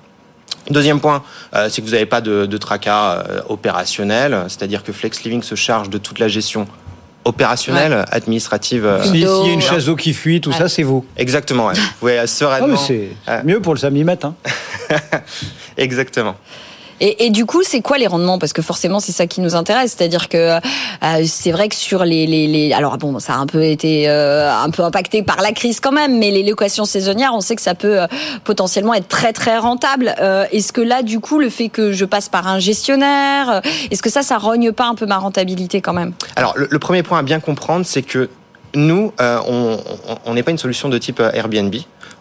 Deuxième 0.69 0.99
point, 0.99 1.23
euh, 1.55 1.69
c'est 1.69 1.81
que 1.81 1.87
vous 1.87 1.93
n'avez 1.93 2.05
pas 2.05 2.21
de, 2.21 2.45
de 2.45 2.57
tracas 2.57 3.13
euh, 3.13 3.41
opérationnel, 3.49 4.45
c'est-à-dire 4.47 4.83
que 4.83 4.91
Flex 4.91 5.23
Living 5.23 5.41
se 5.41 5.55
charge 5.55 5.89
de 5.89 5.97
toute 5.97 6.19
la 6.19 6.27
gestion 6.27 6.67
opérationnelle, 7.25 7.93
ouais. 7.93 8.05
administrative. 8.11 8.85
Euh, 8.85 9.03
S'il 9.03 9.11
si 9.11 9.19
y 9.19 9.25
a 9.25 9.53
une 9.53 9.61
chaise 9.61 9.85
d'eau 9.85 9.95
qui 9.95 10.13
fuit, 10.13 10.39
tout 10.39 10.51
ouais. 10.51 10.57
ça, 10.57 10.69
c'est 10.69 10.83
vous. 10.83 11.05
Exactement. 11.17 11.67
Ouais. 11.67 11.73
Vous 11.73 11.81
pouvez 11.99 12.27
sereinement. 12.27 12.77
Oh, 12.79 12.83
c'est 12.87 13.09
mieux 13.43 13.59
pour 13.59 13.73
le 13.73 13.79
samedi 13.79 14.03
matin. 14.03 14.35
Exactement. 15.77 16.35
Et, 17.03 17.31
du 17.31 17.47
coup, 17.47 17.63
c'est 17.63 17.81
quoi 17.81 17.97
les 17.97 18.05
rendements? 18.05 18.37
Parce 18.37 18.53
que 18.53 18.61
forcément, 18.61 18.99
c'est 18.99 19.11
ça 19.11 19.25
qui 19.25 19.41
nous 19.41 19.55
intéresse. 19.55 19.95
C'est-à-dire 19.97 20.29
que 20.29 20.37
euh, 20.37 20.59
c'est 21.25 21.51
vrai 21.51 21.67
que 21.67 21.75
sur 21.75 22.05
les, 22.05 22.27
les, 22.27 22.45
les, 22.45 22.73
alors 22.73 22.99
bon, 22.99 23.17
ça 23.17 23.33
a 23.33 23.37
un 23.37 23.47
peu 23.47 23.63
été 23.63 24.07
euh, 24.07 24.53
un 24.53 24.69
peu 24.69 24.83
impacté 24.83 25.23
par 25.23 25.41
la 25.41 25.51
crise 25.51 25.79
quand 25.79 25.91
même, 25.91 26.19
mais 26.19 26.29
les 26.29 26.43
locations 26.43 26.85
saisonnières, 26.85 27.31
on 27.33 27.41
sait 27.41 27.55
que 27.55 27.61
ça 27.63 27.73
peut 27.73 28.01
euh, 28.01 28.07
potentiellement 28.43 28.93
être 28.93 29.07
très 29.07 29.33
très 29.33 29.57
rentable. 29.57 30.13
Est-ce 30.51 30.71
que 30.71 30.81
là, 30.81 31.01
du 31.01 31.19
coup, 31.19 31.39
le 31.39 31.49
fait 31.49 31.69
que 31.69 31.91
je 31.91 32.05
passe 32.05 32.29
par 32.29 32.47
un 32.47 32.59
gestionnaire, 32.59 33.61
est-ce 33.89 34.03
que 34.03 34.11
ça, 34.11 34.21
ça 34.21 34.37
rogne 34.37 34.71
pas 34.71 34.85
un 34.85 34.93
peu 34.93 35.07
ma 35.07 35.17
rentabilité 35.17 35.81
quand 35.81 35.93
même? 35.93 36.13
Alors, 36.35 36.53
le, 36.55 36.79
premier 36.79 37.01
point 37.01 37.17
à 37.17 37.23
bien 37.23 37.39
comprendre, 37.39 37.83
c'est 37.85 38.03
que 38.03 38.29
nous, 38.75 39.11
on 39.19 40.33
n'est 40.33 40.43
pas 40.43 40.51
une 40.51 40.57
solution 40.59 40.87
de 40.89 40.99
type 40.99 41.19
Airbnb. 41.33 41.73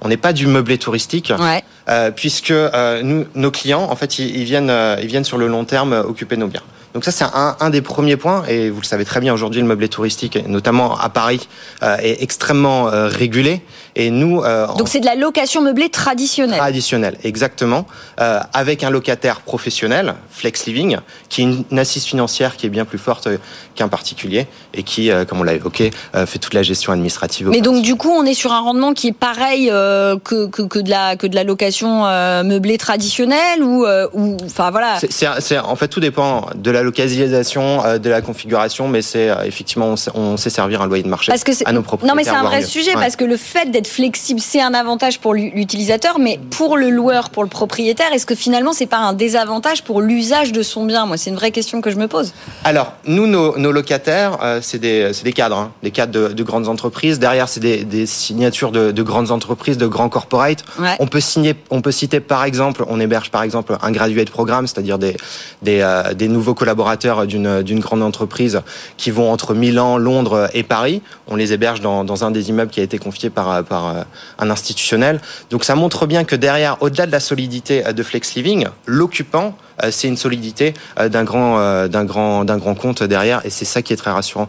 On 0.03 0.09
n'est 0.09 0.17
pas 0.17 0.33
du 0.33 0.47
meublé 0.47 0.79
touristique, 0.79 1.33
ouais. 1.39 1.63
euh, 1.89 2.11
puisque 2.11 2.51
euh, 2.51 3.03
nous, 3.03 3.27
nos 3.35 3.51
clients, 3.51 3.83
en 3.91 3.97
fait, 3.97 4.19
ils, 4.19 4.37
ils 4.37 4.45
viennent, 4.45 4.71
euh, 4.71 4.97
ils 5.01 5.09
viennent 5.09 5.25
sur 5.25 5.39
le 5.39 5.47
long 5.47 5.65
terme 5.65 5.93
occuper 5.93 6.37
nos 6.37 6.47
biens. 6.47 6.63
Donc 6.95 7.05
ça, 7.05 7.13
c'est 7.13 7.25
un, 7.25 7.57
un, 7.61 7.71
des 7.71 7.83
premiers 7.83 8.17
points, 8.17 8.45
et 8.49 8.69
vous 8.69 8.81
le 8.81 8.87
savez 8.87 9.05
très 9.05 9.21
bien 9.21 9.33
aujourd'hui, 9.33 9.61
le 9.61 9.67
meublé 9.67 9.89
touristique, 9.89 10.39
notamment 10.49 10.99
à 10.99 11.09
Paris, 11.09 11.49
euh, 11.83 11.97
est 11.99 12.21
extrêmement 12.23 12.89
euh, 12.89 13.07
régulé. 13.07 13.63
Et 13.95 14.11
nous, 14.11 14.43
euh, 14.43 14.67
donc 14.77 14.89
c'est 14.89 15.01
de 15.01 15.07
la 15.07 15.15
location 15.15 15.63
meublée 15.63 15.89
traditionnelle. 15.89 16.59
Traditionnelle, 16.59 17.17
exactement, 17.25 17.87
avec 18.19 18.85
un 18.85 18.91
locataire 18.91 19.41
professionnel, 19.41 20.15
Flex 20.31 20.67
Living, 20.67 20.99
qui 21.29 21.41
est 21.41 21.45
une, 21.45 21.65
une 21.71 21.79
assise 21.79 22.05
financière 22.05 22.57
qui 22.57 22.67
est 22.67 22.71
bien 22.71 22.85
plus 22.85 22.99
forte 22.99 23.29
qu'un 23.75 23.89
particulier 23.89 24.47
et 24.75 24.83
qui, 24.83 25.11
comme 25.29 25.41
on 25.41 25.43
l'a 25.43 25.55
évoqué, 25.55 25.91
fait 26.27 26.39
toute 26.39 26.55
la 26.55 26.63
gestion 26.63 26.93
administrative. 26.93 27.49
Mais 27.51 27.61
donc 27.61 27.83
du 27.83 27.97
coup, 27.97 28.11
on 28.11 28.25
est 28.25 28.35
sur 28.35 28.53
un 28.53 28.61
rendement 28.61 28.95
qui 28.95 29.09
est 29.09 29.13
pareil 29.13 29.67
que, 29.69 30.47
que, 30.47 30.63
que, 30.63 30.79
de 30.79 30.91
la 30.91 31.17
que 31.17 31.27
de 31.27 31.35
la 31.35 31.43
location 31.43 32.05
meublée 32.45 32.79
traditionnelle 32.79 33.63
ou 33.63 33.85
ou 34.13 34.37
enfin 34.45 34.71
voilà. 34.71 34.99
C'est 35.11 35.59
en 35.59 35.77
fait 35.77 35.89
tout 35.89 36.01
dépend 36.01 36.47
de 36.55 36.71
la 36.71 36.80
localisation, 36.83 37.85
euh, 37.85 37.99
de 37.99 38.11
la 38.11 38.21
configuration, 38.23 38.89
mais 38.89 39.03
c'est 39.03 39.31
euh, 39.31 39.43
effectivement 39.45 39.95
on 40.15 40.37
sait, 40.37 40.51
servir 40.51 40.83
un 40.83 40.87
loyer 40.87 41.03
de 41.03 41.09
marché 41.09 41.31
parce 41.31 41.45
que 41.45 41.53
à 41.65 41.73
nos 41.73 41.83
propriétaires. 41.83 42.15
Non, 42.15 42.17
mais 42.17 42.25
c'est 42.25 42.37
un 42.37 42.43
vrai 42.45 42.63
sujet 42.63 42.95
ouais. 42.95 43.01
parce 43.01 43.17
que 43.17 43.25
le 43.25 43.37
fait 43.37 43.71
d'être 43.71 43.87
flexible, 43.87 44.41
c'est 44.41 44.61
un 44.61 44.75
avantage 44.75 45.21
pour 45.21 45.35
l'utilisateur, 45.35 46.19
mais 46.19 46.39
pour 46.51 46.77
le 46.77 46.91
loueur, 46.91 47.31
pour 47.31 47.43
le 47.43 47.49
propriétaire, 47.49 48.13
est-ce 48.13 48.27
que 48.27 48.35
finalement 48.35 48.73
c'est 48.73 48.87
pas 48.87 48.99
un 48.99 49.13
désavantage 49.13 49.83
pour 49.83 50.01
l'usage 50.01 50.53
de 50.53 50.63
son 50.63 50.85
bien? 50.85 51.07
Moi, 51.07 51.17
c'est 51.17 51.31
une 51.31 51.37
vraie 51.37 51.51
question 51.51 51.81
que 51.81 51.91
je 51.91 51.97
me 51.97 52.09
pose. 52.09 52.33
Alors, 52.65 52.95
nous, 53.05 53.27
nos, 53.27 53.57
nos 53.59 53.73
locataires, 53.73 54.39
euh, 54.43 54.61
c'est 54.63 54.79
des, 54.79 55.11
des 55.25 55.33
cadres, 55.33 55.57
hein, 55.57 55.73
des 55.83 55.91
cadres 55.91 56.13
de, 56.13 56.29
de, 56.33 56.43
grandes 56.43 56.69
entreprises. 56.69 57.19
Derrière, 57.19 57.49
c'est 57.49 57.61
des, 57.61 57.85
des, 57.85 58.07
signatures 58.07 58.73
de, 58.73 58.91
de, 58.91 59.03
grandes 59.03 59.31
entreprises, 59.31 59.79
de 59.79 59.87
grands 59.87 60.09
corporates. 60.09 60.65
Ouais. 60.79 60.97
On 60.99 61.07
peut 61.07 61.21
signer, 61.21 61.55
on 61.71 61.81
peut 61.81 61.93
citer 61.93 62.21
par 62.21 62.45
exemple, 62.45 62.85
on 62.89 63.01
héberge 63.01 63.31
par 63.31 63.43
exemple 63.43 63.77
un 63.81 63.91
graduate 63.93 64.31
programme, 64.31 64.67
c'est-à-dire 64.67 64.99
des, 64.99 65.17
des, 65.63 65.81
euh, 65.81 66.15
des 66.15 66.29
nouveaux 66.29 66.55
collaborateurs 66.55 66.70
collaborateurs 66.71 67.27
d'une 67.27 67.81
grande 67.81 68.03
entreprise 68.03 68.61
qui 68.97 69.11
vont 69.11 69.33
entre 69.33 69.55
Milan, 69.55 69.99
Londres 69.99 70.49
et 70.55 70.63
Paris. 70.63 71.03
On 71.27 71.35
les 71.35 71.53
héberge 71.53 71.81
dans, 71.81 72.05
dans 72.05 72.25
un 72.25 72.31
des 72.31 72.49
immeubles 72.51 72.71
qui 72.71 72.79
a 72.79 72.85
été 72.85 72.99
confié 72.99 73.29
par, 73.29 73.65
par 73.65 74.05
un 74.39 74.51
institutionnel. 74.51 75.21
Donc 75.51 75.65
ça 75.65 75.75
montre 75.75 76.07
bien 76.07 76.23
que 76.23 76.37
derrière, 76.37 76.77
au-delà 76.81 77.07
de 77.07 77.13
la 77.13 77.19
solidité 77.19 77.83
de 77.93 78.03
Flex 78.05 78.37
Living, 78.37 78.69
l'occupant 78.87 79.55
c'est 79.91 80.09
une 80.09 80.19
solidité 80.19 80.75
d'un 80.97 81.25
grand, 81.25 81.89
d'un 81.89 82.05
grand, 82.05 82.45
d'un 82.45 82.59
grand 82.59 82.75
compte 82.75 83.03
derrière, 83.03 83.41
et 83.47 83.51
c'est 83.51 83.65
ça 83.65 83.81
qui 83.81 83.95
est 83.95 83.97
très 83.97 84.11
rassurant 84.11 84.49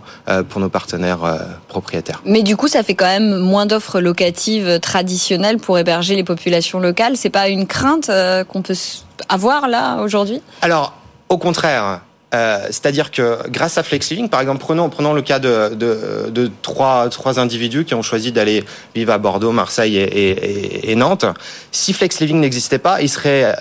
pour 0.49 0.59
nos 0.59 0.69
partenaires 0.69 1.21
propriétaires. 1.69 2.21
Mais 2.25 2.43
du 2.43 2.57
coup, 2.57 2.67
ça 2.67 2.83
fait 2.83 2.95
quand 2.95 3.05
même 3.05 3.37
moins 3.37 3.65
d'offres 3.65 4.01
locatives 4.01 4.79
traditionnelles 4.81 5.57
pour 5.57 5.79
héberger 5.79 6.15
les 6.15 6.25
populations 6.25 6.79
locales. 6.79 7.15
C'est 7.15 7.29
pas 7.29 7.47
une 7.47 7.65
crainte 7.65 8.11
qu'on 8.49 8.61
peut 8.61 8.75
avoir 9.29 9.69
là 9.69 10.01
aujourd'hui? 10.01 10.41
Alors, 10.61 10.93
au 11.29 11.37
contraire, 11.37 12.01
euh, 12.33 12.65
C'est-à-dire 12.67 13.11
que 13.11 13.39
grâce 13.49 13.77
à 13.77 13.83
Flex 13.83 14.09
Living, 14.09 14.29
par 14.29 14.41
exemple, 14.41 14.59
prenons, 14.59 14.89
prenons 14.89 15.13
le 15.13 15.21
cas 15.21 15.39
de, 15.39 15.73
de, 15.75 16.29
de 16.29 16.51
trois, 16.61 17.09
trois 17.09 17.39
individus 17.39 17.85
qui 17.85 17.93
ont 17.93 18.01
choisi 18.01 18.31
d'aller 18.31 18.63
vivre 18.95 19.11
à 19.11 19.17
Bordeaux, 19.17 19.51
Marseille 19.51 19.97
et, 19.97 20.01
et, 20.01 20.91
et 20.91 20.95
Nantes. 20.95 21.25
Si 21.71 21.93
Flex 21.93 22.19
Living 22.19 22.39
n'existait 22.39 22.79
pas, 22.79 23.01
ils 23.01 23.09
seraient 23.09 23.55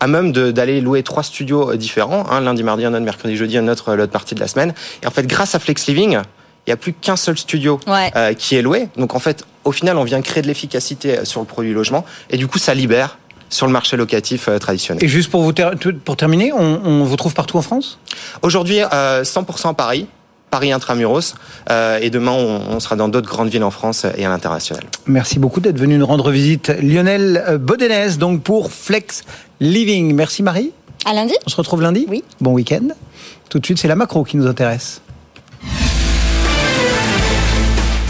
à 0.00 0.06
même 0.06 0.32
d'aller 0.32 0.80
louer 0.80 1.02
trois 1.02 1.22
studios 1.22 1.74
différents, 1.74 2.24
hein, 2.30 2.40
lundi, 2.40 2.62
mardi, 2.62 2.84
un 2.84 2.94
autre, 2.94 3.04
mercredi, 3.04 3.36
jeudi, 3.36 3.58
un 3.58 3.68
autre 3.68 3.94
l'autre 3.94 4.12
partie 4.12 4.34
de 4.34 4.40
la 4.40 4.48
semaine. 4.48 4.72
Et 5.02 5.06
en 5.06 5.10
fait, 5.10 5.26
grâce 5.26 5.54
à 5.54 5.58
Flex 5.58 5.86
Living, 5.86 6.12
il 6.12 6.70
n'y 6.70 6.72
a 6.72 6.76
plus 6.76 6.92
qu'un 6.92 7.16
seul 7.16 7.36
studio 7.36 7.80
ouais. 7.86 8.10
euh, 8.14 8.34
qui 8.34 8.54
est 8.54 8.62
loué. 8.62 8.88
Donc 8.96 9.14
en 9.14 9.18
fait, 9.18 9.44
au 9.64 9.72
final, 9.72 9.96
on 9.96 10.04
vient 10.04 10.20
créer 10.22 10.42
de 10.42 10.48
l'efficacité 10.48 11.24
sur 11.24 11.40
le 11.40 11.46
produit 11.46 11.72
logement 11.72 12.04
et 12.30 12.36
du 12.36 12.46
coup, 12.46 12.58
ça 12.58 12.74
libère 12.74 13.18
sur 13.48 13.66
le 13.66 13.72
marché 13.72 13.96
locatif 13.96 14.48
euh, 14.48 14.58
traditionnel. 14.58 15.02
Et 15.02 15.08
juste 15.08 15.30
pour, 15.30 15.42
vous 15.42 15.52
ter 15.52 15.72
pour 16.04 16.16
terminer, 16.16 16.52
on, 16.52 16.80
on, 16.84 17.04
vous 17.04 17.16
trouve 17.16 17.34
partout 17.34 17.56
en 17.56 17.62
France? 17.62 17.98
Aujourd'hui, 18.42 18.80
euh, 18.92 19.22
100% 19.22 19.74
Paris. 19.74 20.06
Paris 20.50 20.72
intramuros 20.72 21.34
euh, 21.68 21.98
et 22.00 22.08
demain 22.08 22.32
on, 22.32 22.62
on 22.70 22.80
sera 22.80 22.96
dans 22.96 23.10
d'autres 23.10 23.28
grandes 23.28 23.50
villes 23.50 23.64
en 23.64 23.70
France 23.70 24.06
et 24.16 24.24
à 24.24 24.30
l'international. 24.30 24.82
Merci 25.06 25.38
beaucoup 25.38 25.60
d'être 25.60 25.76
venu 25.76 25.98
nous 25.98 26.06
rendre 26.06 26.30
visite 26.30 26.72
Lionel 26.80 27.58
Bodenès 27.60 28.16
donc 28.16 28.42
pour 28.42 28.72
Flex 28.72 29.24
Living. 29.60 30.14
Merci 30.14 30.42
Marie. 30.42 30.72
À 31.04 31.12
lundi. 31.12 31.34
On 31.44 31.50
se 31.50 31.56
retrouve 31.56 31.82
lundi? 31.82 32.06
Oui. 32.08 32.24
Bon 32.40 32.52
week-end. 32.52 32.88
Tout 33.50 33.58
de 33.58 33.66
suite 33.66 33.76
c'est 33.76 33.88
la 33.88 33.94
macro 33.94 34.24
qui 34.24 34.38
nous 34.38 34.46
intéresse. 34.46 35.02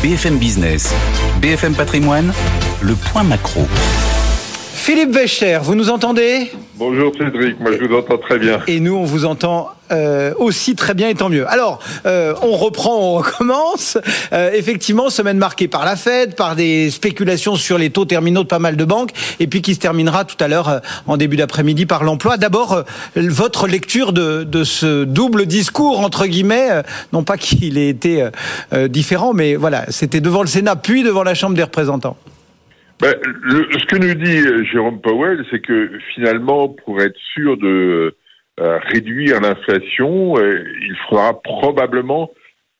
BFM 0.00 0.38
Business, 0.38 0.94
BFM 1.42 1.74
Patrimoine, 1.74 2.32
le 2.80 2.94
point 2.94 3.24
macro. 3.24 3.66
Philippe 4.88 5.14
Wechter, 5.14 5.58
vous 5.62 5.74
nous 5.74 5.90
entendez? 5.90 6.50
Bonjour 6.76 7.12
Cédric, 7.14 7.60
moi 7.60 7.72
je 7.78 7.84
vous 7.84 7.94
entends 7.94 8.16
très 8.16 8.38
bien. 8.38 8.60
Et 8.68 8.80
nous 8.80 8.94
on 8.94 9.04
vous 9.04 9.26
entend 9.26 9.68
euh, 9.92 10.32
aussi 10.38 10.76
très 10.76 10.94
bien 10.94 11.10
et 11.10 11.14
tant 11.14 11.28
mieux. 11.28 11.46
Alors, 11.46 11.80
euh, 12.06 12.32
on 12.40 12.56
reprend, 12.56 12.96
on 12.96 13.12
recommence. 13.16 13.98
Euh, 14.32 14.50
effectivement, 14.54 15.10
semaine 15.10 15.36
marquée 15.36 15.68
par 15.68 15.84
la 15.84 15.94
Fed, 15.94 16.36
par 16.36 16.56
des 16.56 16.90
spéculations 16.90 17.54
sur 17.54 17.76
les 17.76 17.90
taux 17.90 18.06
terminaux 18.06 18.44
de 18.44 18.48
pas 18.48 18.60
mal 18.60 18.78
de 18.78 18.84
banques, 18.86 19.10
et 19.40 19.46
puis 19.46 19.60
qui 19.60 19.74
se 19.74 19.78
terminera 19.78 20.24
tout 20.24 20.42
à 20.42 20.48
l'heure 20.48 20.70
euh, 20.70 20.78
en 21.06 21.18
début 21.18 21.36
d'après-midi 21.36 21.84
par 21.84 22.02
l'emploi. 22.02 22.38
D'abord, 22.38 22.72
euh, 22.72 22.82
votre 23.14 23.66
lecture 23.66 24.14
de, 24.14 24.42
de, 24.42 24.64
ce 24.64 25.04
double 25.04 25.44
discours 25.44 26.00
entre 26.00 26.26
guillemets, 26.26 26.70
euh, 26.70 26.82
non 27.12 27.24
pas 27.24 27.36
qu'il 27.36 27.76
ait 27.76 27.90
été 27.90 28.26
différent, 28.88 29.34
mais 29.34 29.54
voilà, 29.54 29.84
c'était 29.90 30.22
devant 30.22 30.40
le 30.40 30.48
Sénat 30.48 30.76
puis 30.76 31.02
devant 31.02 31.24
la 31.24 31.34
Chambre 31.34 31.56
des 31.56 31.62
représentants. 31.62 32.16
Ben, 33.00 33.14
le, 33.22 33.68
ce 33.78 33.86
que 33.86 33.96
nous 33.96 34.14
dit 34.14 34.66
Jérôme 34.70 35.00
Powell, 35.00 35.44
c'est 35.50 35.60
que 35.60 35.98
finalement, 36.14 36.68
pour 36.68 37.00
être 37.00 37.18
sûr 37.34 37.56
de 37.56 38.16
euh, 38.60 38.78
réduire 38.92 39.40
l'inflation, 39.40 40.36
euh, 40.36 40.64
il 40.82 40.96
faudra 41.08 41.40
probablement 41.40 42.30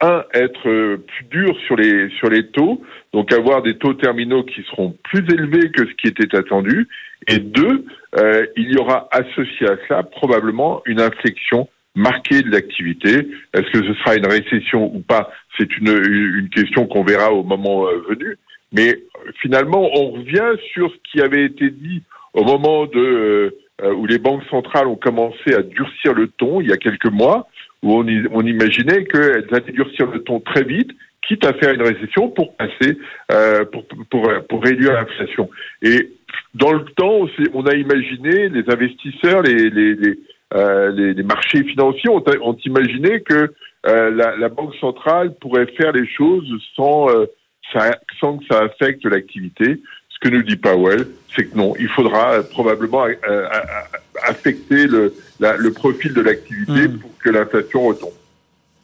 un, 0.01 0.25
être 0.35 0.69
euh, 0.69 0.97
plus 0.97 1.25
dur 1.27 1.57
sur 1.67 1.77
les 1.77 2.09
sur 2.19 2.29
les 2.31 2.49
taux, 2.49 2.83
donc 3.13 3.33
avoir 3.33 3.63
des 3.63 3.79
taux 3.79 3.95
terminaux 3.95 4.43
qui 4.45 4.63
seront 4.71 4.97
plus 5.05 5.25
élevés 5.33 5.71
que 5.71 5.87
ce 5.87 5.93
qui 5.95 6.09
était 6.09 6.37
attendu, 6.37 6.89
et 7.27 7.39
deux, 7.39 7.85
euh, 8.19 8.47
il 8.57 8.73
y 8.73 8.77
aura 8.77 9.09
associé 9.11 9.69
à 9.69 9.77
cela 9.87 10.03
probablement 10.03 10.83
une 10.87 11.01
inflexion 11.01 11.69
marquée 11.95 12.43
de 12.43 12.51
l'activité. 12.51 13.29
Est-ce 13.55 13.71
que 13.73 13.85
ce 13.85 13.95
sera 13.95 14.17
une 14.17 14.27
récession 14.27 14.95
ou 14.95 15.01
pas 15.01 15.31
C'est 15.59 15.77
une, 15.79 15.89
une 15.89 16.49
question 16.49 16.87
qu'on 16.87 17.03
verra 17.03 17.33
au 17.33 17.43
moment 17.43 17.87
euh, 17.87 18.03
venu. 18.09 18.39
Mais 18.73 18.99
finalement, 19.40 19.88
on 19.94 20.11
revient 20.12 20.53
sur 20.72 20.90
ce 20.90 20.96
qui 21.11 21.20
avait 21.20 21.44
été 21.44 21.70
dit 21.70 22.03
au 22.35 22.44
moment 22.44 22.87
de 22.87 23.57
où 23.96 24.07
les 24.07 24.18
banques 24.18 24.42
centrales 24.51 24.88
ont 24.88 24.96
commencé 24.96 25.55
à 25.55 25.62
durcir 25.62 26.12
le 26.12 26.27
ton 26.27 26.61
il 26.61 26.68
y 26.68 26.72
a 26.72 26.77
quelques 26.77 27.12
mois 27.12 27.46
où 27.83 27.94
on, 27.94 28.07
on 28.33 28.42
imaginait 28.42 29.05
qu'elles 29.05 29.46
allaient 29.53 29.72
durcir 29.72 30.07
le 30.11 30.22
ton 30.24 30.40
très 30.40 30.64
vite, 30.64 30.90
quitte 31.27 31.44
à 31.46 31.53
faire 31.55 31.74
une 31.74 31.83
récession 31.83 32.29
pour 32.29 32.57
passer, 32.57 32.98
euh, 33.33 33.64
pour, 33.66 33.85
pour, 34.11 34.29
pour 34.48 34.64
réduire 34.64 34.94
l'inflation. 34.94 35.51
Et 35.83 36.11
dans 36.55 36.72
le 36.72 36.85
temps, 36.96 37.27
on 37.55 37.66
a 37.66 37.74
imaginé, 37.74 38.48
les 38.48 38.64
investisseurs, 38.68 39.42
les, 39.42 39.70
les, 39.70 39.94
les, 39.94 40.18
euh, 40.55 40.90
les, 40.92 41.14
les 41.14 41.22
marchés 41.22 41.62
financiers 41.64 42.11
ont, 42.11 42.24
ont 42.42 42.57
imaginé 42.64 43.20
que 43.20 43.53
euh, 43.87 44.11
la, 44.11 44.37
la, 44.37 44.48
Banque 44.48 44.74
centrale 44.77 45.35
pourrait 45.40 45.66
faire 45.77 45.92
les 45.92 46.07
choses 46.09 46.51
sans, 46.74 47.09
euh, 47.11 47.27
ça, 47.73 47.99
sans 48.21 48.39
que 48.39 48.45
ça 48.51 48.61
affecte 48.61 49.05
l'activité. 49.05 49.81
Ce 50.11 50.19
que 50.21 50.35
nous 50.35 50.43
dit 50.43 50.57
Powell, 50.57 51.07
c'est 51.35 51.45
que 51.45 51.57
non, 51.57 51.75
il 51.79 51.89
faudra 51.89 52.43
probablement 52.43 53.07
euh, 53.07 53.47
affecter 54.25 54.87
le, 54.87 55.15
la, 55.39 55.57
le 55.57 55.73
profil 55.73 56.13
de 56.13 56.21
l'activité 56.21 56.89
Mm. 56.89 56.99
pour 56.99 57.19
que 57.19 57.31
l'inflation 57.31 57.83
retombe. 57.87 58.13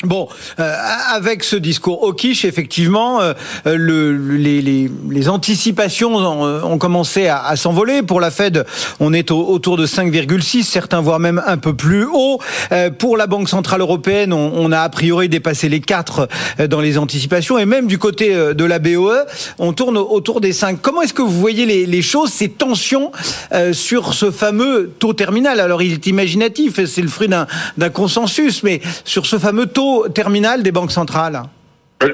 Bon, 0.05 0.29
euh, 0.59 0.77
avec 1.15 1.45
ce 1.45 1.57
discours 1.57 2.03
au 2.03 2.13
quiche, 2.13 2.45
effectivement, 2.45 3.21
euh, 3.21 3.33
le, 3.65 4.13
les, 4.37 4.61
les, 4.61 4.91
les, 5.11 5.29
anticipations 5.29 6.15
ont, 6.17 6.65
ont 6.65 6.79
commencé 6.79 7.27
à, 7.27 7.45
à 7.45 7.57
s'envoler. 7.57 8.03
Pour 8.03 8.21
la 8.21 8.31
Fed, 8.31 8.67
on 9.01 9.13
est 9.13 9.31
au, 9.31 9.47
autour 9.47 9.77
de 9.77 9.87
5,6, 9.87 10.63
certains 10.65 11.01
voire 11.01 11.21
même 11.21 11.43
un 11.47 11.57
peu 11.57 11.75
plus 11.75 12.05
haut. 12.05 12.41
Euh, 12.73 12.91
pour 12.91 13.17
la 13.17 13.27
Banque 13.27 13.49
Centrale 13.49 13.81
Européenne, 13.81 14.33
on, 14.33 14.53
on, 14.55 14.73
a 14.73 14.81
a 14.81 14.89
priori 14.89 15.29
dépassé 15.29 15.69
les 15.69 15.81
4 15.81 16.29
dans 16.69 16.81
les 16.81 16.99
anticipations. 16.99 17.59
Et 17.59 17.67
même 17.67 17.87
du 17.87 17.99
côté 17.99 18.35
euh, 18.35 18.55
de 18.55 18.65
la 18.65 18.79
BOE, 18.79 19.13
on 19.59 19.73
tourne 19.73 19.97
autour 19.97 20.41
des 20.41 20.53
5. 20.53 20.81
Comment 20.81 21.03
est-ce 21.03 21.15
que 21.15 21.23
vous 21.23 21.41
voyez 21.41 21.67
les, 21.67 21.87
les 21.87 22.03
choses, 22.03 22.31
ces 22.31 22.49
tensions 22.49 23.13
euh, 23.53 23.73
sur 23.73 24.15
ce 24.15 24.31
fameux 24.31 24.93
taux 24.99 25.13
terminal? 25.13 25.61
Alors, 25.61 25.83
il 25.83 25.93
est 25.93 26.07
imaginatif, 26.07 26.85
c'est 26.85 27.03
le 27.03 27.09
fruit 27.09 27.29
d'un 27.29 27.91
consensus, 27.91 28.63
mais 28.63 28.81
sur 29.05 29.27
ce 29.27 29.39
fameux 29.39 29.67
taux 29.67 29.94
terminal 30.09 30.63
des 30.63 30.73
banques 30.73 30.93
centrales 30.93 31.43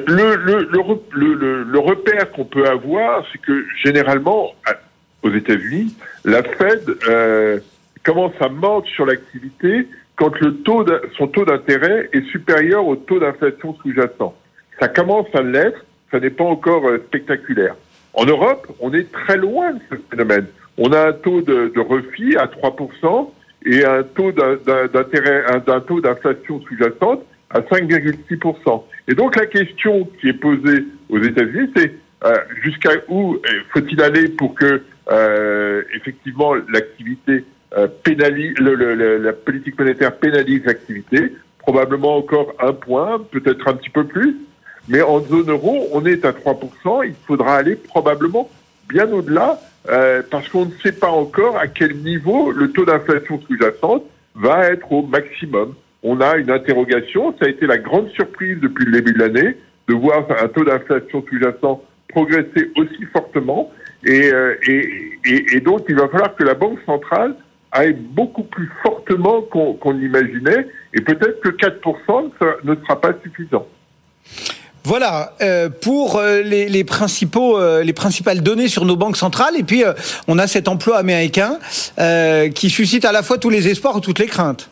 le, 0.06 1.64
le, 1.64 1.78
repère 1.78 2.30
qu'on 2.32 2.44
peut 2.44 2.66
avoir, 2.66 3.24
c'est 3.32 3.40
que 3.40 3.64
généralement, 3.82 4.54
aux 5.22 5.30
États-Unis, 5.30 5.94
la 6.24 6.42
Fed 6.42 6.82
euh, 7.08 7.58
commence 8.04 8.34
à 8.40 8.48
mordre 8.48 8.86
sur 8.88 9.06
l'activité 9.06 9.88
quand 10.16 10.32
son 11.16 11.26
taux 11.28 11.44
d'intérêt 11.44 12.10
est 12.12 12.24
supérieur 12.30 12.86
au 12.86 12.96
taux 12.96 13.18
d'inflation 13.18 13.74
sous-jacent. 13.82 14.34
Ça 14.78 14.88
commence 14.88 15.26
à 15.34 15.42
l'être, 15.42 15.84
ça 16.10 16.20
n'est 16.20 16.30
pas 16.30 16.44
encore 16.44 16.86
euh, 16.86 16.98
spectaculaire. 17.08 17.74
En 18.12 18.26
Europe, 18.26 18.66
on 18.80 18.92
est 18.92 19.10
très 19.10 19.36
loin 19.36 19.72
de 19.72 19.80
ce 19.90 19.96
phénomène. 20.10 20.46
On 20.76 20.92
a 20.92 21.08
un 21.08 21.12
taux 21.12 21.40
de, 21.40 21.72
de 21.74 21.80
refit 21.80 22.36
à 22.36 22.46
3% 22.46 23.30
et 23.66 23.84
un 23.84 24.02
taux 24.02 24.32
d'intérêt, 24.32 25.44
d'un 25.66 25.80
taux 25.80 26.00
d'inflation 26.00 26.60
sous-jacente 26.62 27.22
à 27.50 27.60
5,6%. 27.60 28.84
Et 29.08 29.14
donc 29.14 29.36
la 29.36 29.46
question 29.46 30.08
qui 30.20 30.28
est 30.28 30.34
posée 30.34 30.84
aux 31.08 31.20
États-Unis, 31.20 31.70
c'est 31.76 31.92
euh, 32.24 32.36
jusqu'à 32.62 32.90
où 33.08 33.38
faut-il 33.72 34.00
aller 34.02 34.28
pour 34.28 34.54
que 34.54 34.82
euh, 35.10 35.82
effectivement 35.94 36.54
l'activité 36.54 37.44
euh, 37.76 37.88
pénalise, 38.02 38.54
le, 38.58 38.74
le, 38.74 39.18
la 39.18 39.32
politique 39.32 39.78
monétaire 39.78 40.16
pénalise 40.16 40.64
l'activité, 40.64 41.32
probablement 41.58 42.16
encore 42.16 42.54
un 42.58 42.72
point, 42.72 43.20
peut-être 43.30 43.68
un 43.68 43.74
petit 43.74 43.90
peu 43.90 44.04
plus, 44.04 44.36
mais 44.88 45.02
en 45.02 45.20
zone 45.20 45.50
euro, 45.50 45.88
on 45.92 46.04
est 46.04 46.24
à 46.24 46.32
3%, 46.32 47.06
il 47.06 47.14
faudra 47.26 47.56
aller 47.56 47.76
probablement 47.76 48.50
bien 48.88 49.10
au-delà, 49.12 49.60
euh, 49.88 50.22
parce 50.30 50.48
qu'on 50.48 50.66
ne 50.66 50.72
sait 50.82 50.92
pas 50.92 51.10
encore 51.10 51.56
à 51.56 51.68
quel 51.68 51.96
niveau 51.96 52.50
le 52.50 52.72
taux 52.72 52.84
d'inflation 52.84 53.40
sous-jacente 53.46 54.04
va 54.34 54.66
être 54.66 54.90
au 54.92 55.02
maximum 55.02 55.74
on 56.02 56.20
a 56.20 56.36
une 56.36 56.50
interrogation. 56.50 57.34
Ça 57.38 57.46
a 57.46 57.48
été 57.48 57.66
la 57.66 57.78
grande 57.78 58.10
surprise 58.10 58.58
depuis 58.60 58.86
le 58.86 58.92
début 58.92 59.12
de 59.12 59.18
l'année 59.18 59.56
de 59.88 59.94
voir 59.94 60.26
un 60.42 60.48
taux 60.48 60.64
d'inflation 60.64 61.24
sous-jacent 61.28 61.82
progresser 62.08 62.70
aussi 62.76 63.04
fortement. 63.12 63.70
Et, 64.04 64.32
euh, 64.32 64.54
donc, 65.64 65.82
il 65.88 65.96
va 65.96 66.08
falloir 66.08 66.34
que 66.34 66.44
la 66.44 66.54
Banque 66.54 66.78
centrale 66.86 67.34
aille 67.72 67.92
beaucoup 67.92 68.42
plus 68.42 68.70
fortement 68.82 69.42
qu'on 69.42 69.74
qu 69.74 69.92
l'imaginait. 69.92 70.66
Et 70.94 71.00
peut-être 71.00 71.40
que 71.40 71.50
4% 71.50 72.30
ne 72.64 72.74
sera 72.74 73.00
pas 73.00 73.12
suffisant. 73.22 73.66
Voilà 74.82 75.34
euh, 75.42 75.68
pour 75.68 76.16
euh, 76.16 76.40
les, 76.40 76.84
principaux, 76.84 77.60
les 77.82 77.92
principales 77.92 78.42
données 78.42 78.68
sur 78.68 78.86
nos 78.86 78.96
banques 78.96 79.18
centrales. 79.18 79.54
Et 79.58 79.62
puis, 79.62 79.84
on 80.26 80.38
a 80.38 80.46
cet 80.46 80.68
emploi 80.68 80.96
américain 80.96 81.58
qui 82.54 82.70
suscite 82.70 83.04
à 83.04 83.12
la 83.12 83.22
fois 83.22 83.38
tous 83.38 83.50
les 83.50 83.68
espoirs 83.68 83.98
et 83.98 84.00
toutes 84.00 84.18
les 84.18 84.26
craintes. 84.26 84.70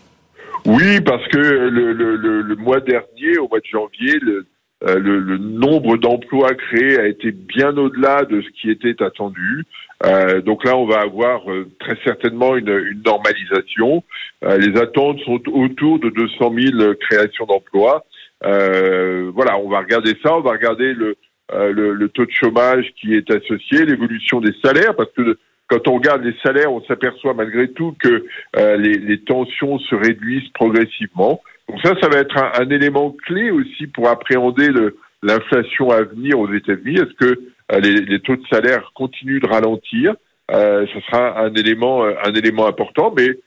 Oui, 0.66 1.01
parce 1.01 1.27
que 1.29 1.38
le, 1.38 1.92
le, 1.92 2.16
le, 2.16 2.42
le, 2.42 2.57
mois 2.57 2.81
dernier, 2.81 3.38
au 3.38 3.49
mois 3.49 3.61
de 3.61 3.66
janvier, 3.66 4.18
le, 4.21 4.47
euh, 4.87 4.99
le 4.99 5.38
nombre 5.38 5.97
d'emplois 5.97 6.55
créés 6.55 6.99
a 6.99 7.07
été 7.07 7.33
bien 7.33 7.77
au-delà 7.77 8.25
de 8.25 8.40
ce 8.42 8.49
qui 8.61 8.71
était 8.71 9.03
attendu. 9.03 9.64
Euh, 10.07 10.40
donc 10.40 10.64
là, 10.64 10.77
on 10.77 10.87
va 10.87 11.01
avoir 11.01 11.51
euh, 11.51 11.68
très 11.81 11.97
certainement 12.05 12.57
une, 12.57 12.68
une 12.68 13.03
normalisation. 13.05 14.05
Euh, 14.44 14.57
les 14.59 14.79
attentes 14.81 15.18
sont 15.21 15.40
autour 15.49 15.99
de 15.99 16.11
200 16.11 16.55
000 16.79 16.94
créations 17.01 17.47
d'emplois. 17.47 18.05
Euh, 18.44 19.33
voilà, 19.35 19.59
on 19.59 19.68
va 19.68 19.81
regarder 19.81 20.14
ça, 20.23 20.37
on 20.37 20.40
va 20.40 20.53
regarder 20.53 20.94
le, 20.94 21.16
le, 21.53 22.09
taux 22.09 22.27
de 22.27 22.31
chômage 22.31 22.92
qui 23.01 23.14
est 23.14 23.29
associé, 23.33 23.85
l'évolution 23.85 24.40
des 24.40 24.55
salaires, 24.62 24.94
parce 24.94 25.11
que 25.12 25.37
quand 25.68 25.87
on 25.87 25.94
regarde 25.96 26.24
les 26.24 26.35
salaires, 26.42 26.72
on 26.72 26.83
s'aperçoit 26.85 27.35
malgré 27.35 27.68
tout 27.68 27.94
que 28.02 28.24
euh, 28.57 28.76
les, 28.76 28.94
les, 28.94 29.20
tensions 29.20 29.78
se 29.78 29.94
réduisent 29.94 30.48
progressivement. 30.54 31.42
Donc 31.68 31.81
ça, 31.85 31.92
ça 32.00 32.09
va 32.09 32.18
être 32.18 32.37
un, 32.38 32.64
un 32.64 32.70
élément 32.70 33.14
clé 33.26 33.50
aussi 33.50 33.87
pour 33.87 34.09
appréhender 34.09 34.70
l'inflation 35.22 35.90
à 35.90 36.02
venir 36.02 36.38
aux 36.38 36.50
États-Unis. 36.52 36.96
Est-ce 36.96 37.14
que 37.14 37.40
euh, 37.72 37.81
les, 37.81 38.00
les, 38.00 38.20
taux 38.20 38.37
de 38.37 38.46
salaire 38.50 38.90
continuent 38.94 39.40
de 39.40 39.46
ralentir? 39.46 40.14
Euh, 40.50 40.87
Ce 40.94 41.00
sera 41.02 41.38
un 41.38 41.52
élément, 41.52 42.04
un 42.04 42.33
élément 42.33 42.66
important, 42.66 43.12
mais 43.14 43.38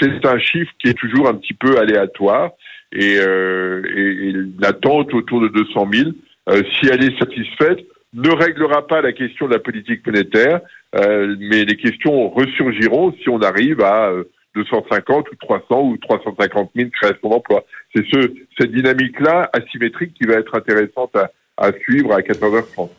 c'est 0.00 0.24
un 0.24 0.38
chiffre 0.38 0.72
qui 0.82 0.88
est 0.88 0.98
toujours 0.98 1.28
un 1.28 1.34
petit 1.34 1.52
peu 1.52 1.76
aléatoire 1.78 2.52
et, 2.92 3.16
et, 3.16 4.28
et 4.28 4.32
l'attente 4.58 5.12
autour 5.12 5.42
de 5.42 5.48
200 5.48 5.88
000, 5.92 6.10
si 6.48 6.88
elle 6.90 7.04
est 7.04 7.18
satisfaite, 7.18 7.80
ne 8.14 8.30
réglera 8.30 8.86
pas 8.86 9.02
la 9.02 9.12
question 9.12 9.46
de 9.46 9.52
la 9.52 9.58
politique 9.58 10.06
monétaire, 10.06 10.60
euh, 10.94 11.36
mais 11.38 11.64
les 11.64 11.76
questions 11.76 12.28
ressurgiront 12.30 13.12
si 13.22 13.28
on 13.28 13.40
arrive 13.40 13.80
à 13.80 14.10
euh, 14.10 14.24
250 14.54 15.30
ou 15.30 15.34
300 15.36 15.82
ou 15.82 15.96
350 15.96 16.70
000 16.76 16.90
créations 16.90 17.28
d'emplois. 17.28 17.64
C'est 17.94 18.04
ce, 18.06 18.32
cette 18.58 18.72
dynamique-là 18.72 19.50
asymétrique 19.52 20.14
qui 20.14 20.24
va 20.24 20.34
être 20.34 20.54
intéressante 20.54 21.14
à, 21.16 21.30
à 21.56 21.72
suivre 21.72 22.12
à 22.12 22.20
14h30. 22.20 22.90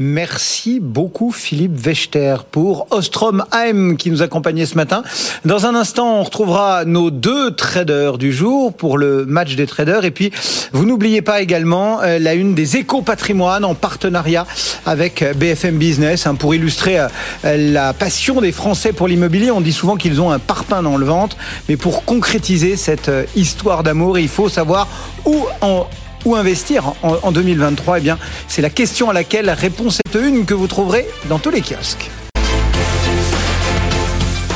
Merci 0.00 0.80
beaucoup 0.80 1.30
Philippe 1.30 1.78
Wechter 1.78 2.38
pour 2.50 2.88
Ostrom 2.90 3.44
AM 3.52 3.96
qui 3.96 4.10
nous 4.10 4.22
accompagnait 4.22 4.66
ce 4.66 4.74
matin. 4.74 5.04
Dans 5.44 5.66
un 5.66 5.76
instant, 5.76 6.18
on 6.18 6.24
retrouvera 6.24 6.84
nos 6.84 7.12
deux 7.12 7.52
traders 7.52 8.18
du 8.18 8.32
jour 8.32 8.74
pour 8.74 8.98
le 8.98 9.24
match 9.24 9.54
des 9.54 9.68
traders. 9.68 10.04
Et 10.04 10.10
puis, 10.10 10.32
vous 10.72 10.84
n'oubliez 10.84 11.22
pas 11.22 11.40
également 11.40 12.00
la 12.00 12.34
une 12.34 12.56
des 12.56 12.76
éco 12.76 13.02
patrimoine 13.02 13.64
en 13.64 13.76
partenariat 13.76 14.48
avec 14.84 15.24
BFM 15.36 15.78
Business 15.78 16.26
hein, 16.26 16.34
pour 16.34 16.56
illustrer 16.56 16.98
la 17.44 17.92
passion 17.92 18.40
des 18.40 18.50
Français 18.50 18.92
pour 18.92 19.06
l'immobilier. 19.06 19.52
On 19.52 19.60
dit 19.60 19.72
souvent 19.72 19.94
qu'ils 19.94 20.20
ont 20.20 20.32
un 20.32 20.40
parpaing 20.40 20.82
dans 20.82 20.96
le 20.96 21.06
ventre, 21.06 21.36
mais 21.68 21.76
pour 21.76 22.04
concrétiser 22.04 22.74
cette 22.74 23.12
histoire 23.36 23.84
d'amour, 23.84 24.18
il 24.18 24.28
faut 24.28 24.48
savoir 24.48 24.88
où 25.24 25.46
en 25.60 25.86
où 26.24 26.36
investir 26.36 26.94
en, 27.02 27.16
en 27.22 27.32
2023 27.32 27.98
Eh 27.98 28.00
bien, 28.00 28.18
c'est 28.48 28.62
la 28.62 28.70
question 28.70 29.10
à 29.10 29.12
laquelle 29.12 29.50
répond 29.50 29.90
cette 29.90 30.14
une 30.14 30.44
que 30.44 30.54
vous 30.54 30.66
trouverez 30.66 31.06
dans 31.28 31.38
tous 31.38 31.50
les 31.50 31.60
kiosques. 31.60 32.10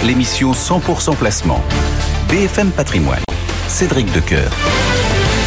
L'émission 0.05 0.53
100% 0.53 1.17
placement. 1.17 1.63
BFM 2.29 2.71
Patrimoine. 2.71 3.23
Cédric 3.67 4.11
Decoeur. 4.13 4.51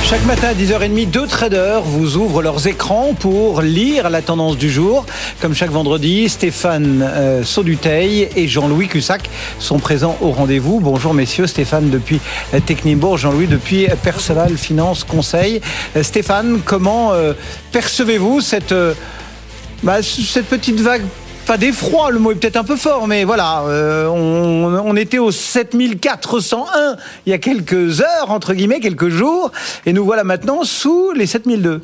Chaque 0.03 0.25
matin 0.25 0.49
à 0.49 0.53
10h30, 0.53 1.09
deux 1.09 1.25
traders 1.25 1.81
vous 1.81 2.17
ouvrent 2.17 2.41
leurs 2.41 2.67
écrans 2.67 3.13
pour 3.13 3.61
lire 3.61 4.09
la 4.09 4.21
tendance 4.21 4.57
du 4.57 4.69
jour. 4.69 5.05
Comme 5.39 5.53
chaque 5.53 5.69
vendredi, 5.69 6.27
Stéphane 6.27 7.01
euh, 7.01 7.43
Sauduteil 7.43 8.27
et 8.35 8.47
Jean-Louis 8.47 8.89
Cussac 8.89 9.29
sont 9.57 9.79
présents 9.79 10.17
au 10.19 10.31
rendez-vous. 10.31 10.81
Bonjour 10.81 11.13
messieurs, 11.13 11.47
Stéphane 11.47 11.89
depuis 11.89 12.19
euh, 12.53 12.59
Technibourg, 12.59 13.17
Jean-Louis 13.17 13.47
depuis 13.47 13.87
Perceval 14.03 14.57
Finance 14.57 15.05
Conseil. 15.05 15.61
Euh, 15.95 16.03
Stéphane, 16.03 16.59
comment 16.65 17.13
euh, 17.13 17.33
percevez-vous 17.71 18.41
cette, 18.41 18.73
euh, 18.73 18.93
bah, 19.83 20.03
cette 20.03 20.47
petite 20.47 20.81
vague 20.81 21.03
pas 21.51 21.57
d'effroi, 21.57 22.11
le 22.11 22.19
mot 22.19 22.31
est 22.31 22.35
peut-être 22.35 22.55
un 22.55 22.63
peu 22.63 22.77
fort, 22.77 23.09
mais 23.09 23.25
voilà, 23.25 23.63
euh, 23.63 24.07
on, 24.07 24.73
on 24.85 24.95
était 24.95 25.17
au 25.17 25.31
7401 25.31 26.95
il 27.25 27.29
y 27.29 27.33
a 27.33 27.39
quelques 27.39 27.99
heures, 27.99 28.29
entre 28.31 28.53
guillemets, 28.53 28.79
quelques 28.79 29.09
jours, 29.09 29.51
et 29.85 29.91
nous 29.91 30.05
voilà 30.05 30.23
maintenant 30.23 30.63
sous 30.63 31.11
les 31.11 31.25
7002. 31.25 31.81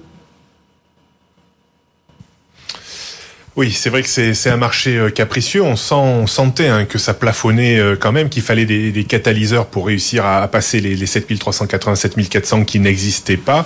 Oui, 3.57 3.71
c'est 3.71 3.89
vrai 3.89 4.03
que 4.03 4.07
c'est 4.07 4.49
un 4.51 4.57
marché 4.57 4.97
euh, 4.97 5.09
capricieux. 5.09 5.63
On, 5.63 5.75
sent, 5.75 5.95
on 5.95 6.27
sentait 6.27 6.67
hein, 6.67 6.85
que 6.85 6.99
ça 6.99 7.15
plafonnait 7.15 7.79
euh, 7.79 7.95
quand 7.99 8.11
même, 8.11 8.29
qu'il 8.29 8.43
fallait 8.43 8.67
des, 8.67 8.91
des 8.91 9.03
catalyseurs 9.03 9.65
pour 9.65 9.87
réussir 9.87 10.27
à, 10.27 10.43
à 10.43 10.47
passer 10.47 10.79
les, 10.79 10.95
les 10.95 11.07
7380, 11.07 11.95
7400 11.95 12.65
qui 12.65 12.79
n'existaient 12.79 13.35
pas. 13.35 13.65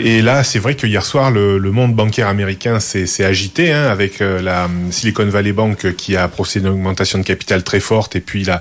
Et 0.00 0.22
là, 0.22 0.44
c'est 0.44 0.58
vrai 0.58 0.74
que 0.74 0.86
hier 0.86 1.04
soir, 1.04 1.30
le, 1.30 1.58
le 1.58 1.70
monde 1.70 1.94
bancaire 1.94 2.28
américain 2.28 2.80
s'est 2.80 3.24
agité 3.24 3.72
hein, 3.72 3.84
avec 3.84 4.20
euh, 4.20 4.40
la 4.40 4.68
Silicon 4.90 5.26
Valley 5.26 5.52
Bank 5.52 5.94
qui 5.94 6.16
a 6.16 6.26
procédé 6.28 6.66
à 6.66 6.68
une 6.70 6.74
augmentation 6.74 7.18
de 7.18 7.24
capital 7.24 7.62
très 7.62 7.80
forte 7.80 8.16
et 8.16 8.20
puis 8.20 8.44
la, 8.44 8.60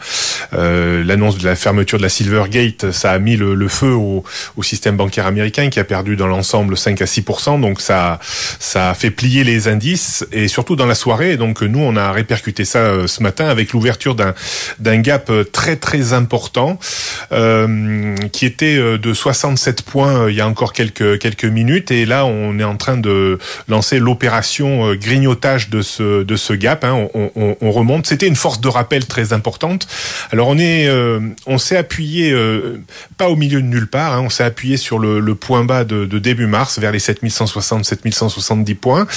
euh, 0.53 1.03
l'annonce 1.03 1.37
de 1.37 1.45
la 1.45 1.55
fermeture 1.55 1.97
de 1.97 2.03
la 2.03 2.09
Silvergate, 2.09 2.91
ça 2.91 3.11
a 3.11 3.19
mis 3.19 3.37
le, 3.37 3.55
le 3.55 3.67
feu 3.67 3.93
au, 3.93 4.23
au 4.57 4.63
système 4.63 4.97
bancaire 4.97 5.25
américain 5.25 5.69
qui 5.69 5.79
a 5.79 5.83
perdu 5.83 6.15
dans 6.15 6.27
l'ensemble 6.27 6.77
5 6.77 7.01
à 7.01 7.05
6% 7.05 7.61
Donc 7.61 7.79
ça, 7.81 8.19
ça 8.59 8.89
a 8.89 8.93
fait 8.93 9.11
plier 9.11 9.43
les 9.43 9.67
indices 9.67 10.25
et 10.31 10.42
surtout 10.47 10.75
dans 10.75 10.86
la 10.86 10.95
soirée. 10.95 11.38
Donc 11.38 11.62
nous, 11.62 11.79
on 11.79 11.95
a 11.95 12.12
répercuté 12.12 12.65
ça 12.65 12.79
euh, 12.79 13.08
ce 13.08 13.21
matin 13.21 13.47
avec 13.47 13.73
l'ouverture 13.73 14.15
d'un 14.15 14.34
d'un 14.79 14.99
gap 14.99 15.29
euh, 15.29 15.43
très 15.43 15.75
très 15.75 16.13
important 16.13 16.79
euh, 17.32 18.15
qui 18.32 18.45
était 18.45 18.77
euh, 18.77 18.97
de 18.97 19.13
67 19.13 19.84
points 19.84 20.29
il 20.29 20.36
y 20.36 20.41
a 20.41 20.47
encore 20.47 20.73
quelques 20.73 21.19
quelques 21.19 21.45
minutes 21.45 21.91
et 21.91 22.06
là 22.06 22.25
on 22.25 22.60
est 22.60 22.63
en 22.63 22.77
train 22.77 22.97
de 22.97 23.38
lancer 23.67 23.99
l'opération 23.99 24.93
grignotage 24.95 25.69
de 25.69 25.82
ce 25.82 26.23
de 26.23 26.36
ce 26.36 26.53
gap. 26.53 26.84
Hein. 26.84 27.08
On, 27.13 27.32
on, 27.36 27.58
on 27.62 27.71
remonte. 27.71 28.08
C'était 28.08 28.27
une 28.27 28.36
force 28.36 28.60
de 28.62 28.67
rappel 28.67 29.06
très 29.06 29.34
importante. 29.34 29.88
Alors 30.32 30.47
on 30.47 30.58
est 30.58 30.88
euh, 30.88 31.19
on 31.45 31.58
s'est 31.58 31.77
appuyé 31.77 32.32
euh, 32.32 32.82
pas 33.17 33.29
au 33.29 33.36
milieu 33.36 33.62
de 33.62 33.67
nulle 33.67 33.88
part. 33.88 34.13
Hein. 34.13 34.21
On 34.25 34.29
s'est 34.29 34.43
appuyé 34.43 34.77
sur 34.77 34.99
le, 34.99 35.19
le 35.19 35.36
point 35.36 35.63
bas 35.63 35.84
de, 35.84 36.06
de 36.06 36.19
début 36.19 36.47
mars 36.47 36.79
vers 36.79 36.91
les 36.91 36.99
7160 36.99 37.86
7170 37.86 38.75
points. 38.75 39.08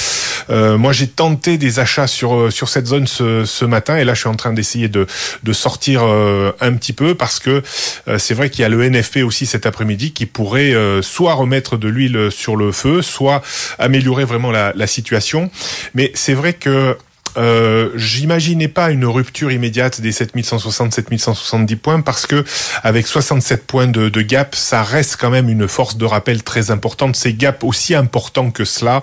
Moi 0.49 0.93
j'ai 0.93 1.09
tenté 1.17 1.57
des 1.59 1.81
achats 1.81 2.07
sur 2.07 2.35
euh, 2.35 2.51
sur 2.51 2.69
cette 2.69 2.87
zone 2.87 3.07
ce, 3.07 3.45
ce 3.45 3.65
matin 3.65 3.97
et 3.97 4.05
là 4.05 4.15
je 4.15 4.21
suis 4.21 4.29
en 4.29 4.35
train 4.35 4.53
d'essayer 4.53 4.89
de 4.89 5.07
de 5.43 5.53
sortir 5.53 6.03
euh, 6.05 6.53
un 6.61 6.75
petit 6.75 6.93
peu 6.93 7.15
parce 7.15 7.41
que 7.41 7.63
euh, 8.07 8.19
c'est 8.19 8.35
vrai 8.35 8.51
qu'il 8.51 8.63
y 8.63 8.65
a 8.65 8.69
le 8.69 8.89
NFP 8.89 9.19
aussi 9.25 9.47
cet 9.47 9.67
après-midi 9.67 10.13
qui 10.13 10.27
pourrait 10.27 10.75
soit 11.01 11.35
remettre 11.35 11.77
de 11.77 11.89
l'huile 11.89 12.29
sur 12.31 12.57
le 12.57 12.71
feu, 12.71 13.01
soit 13.01 13.43
améliorer 13.79 14.25
vraiment 14.25 14.51
la, 14.51 14.73
la 14.75 14.87
situation. 14.87 15.51
Mais 15.95 16.11
c'est 16.15 16.35
vrai 16.35 16.53
que 16.53 16.97
euh, 17.37 17.91
j'imaginais 17.97 18.69
pas 18.69 18.91
une 18.91 19.05
rupture 19.05 19.53
immédiate 19.53 20.01
des 20.01 20.13
7160 20.13 20.95
7170 20.95 21.77
points 21.77 22.01
parce 22.01 22.27
que 22.27 22.45
avec 22.83 23.07
67 23.07 23.67
points 23.67 23.87
de, 23.87 24.09
de, 24.09 24.23
gap 24.23 24.55
ça 24.55 24.83
reste 24.83 25.17
quand 25.19 25.31
même 25.31 25.49
une 25.49 25.69
force 25.69 25.97
de 25.97 26.05
rappel 26.05 26.43
très 26.43 26.71
importante. 26.71 27.17
Ces 27.17 27.35
gaps 27.35 27.65
aussi 27.65 27.95
importants 27.95 28.51
que 28.51 28.65
cela 28.65 29.01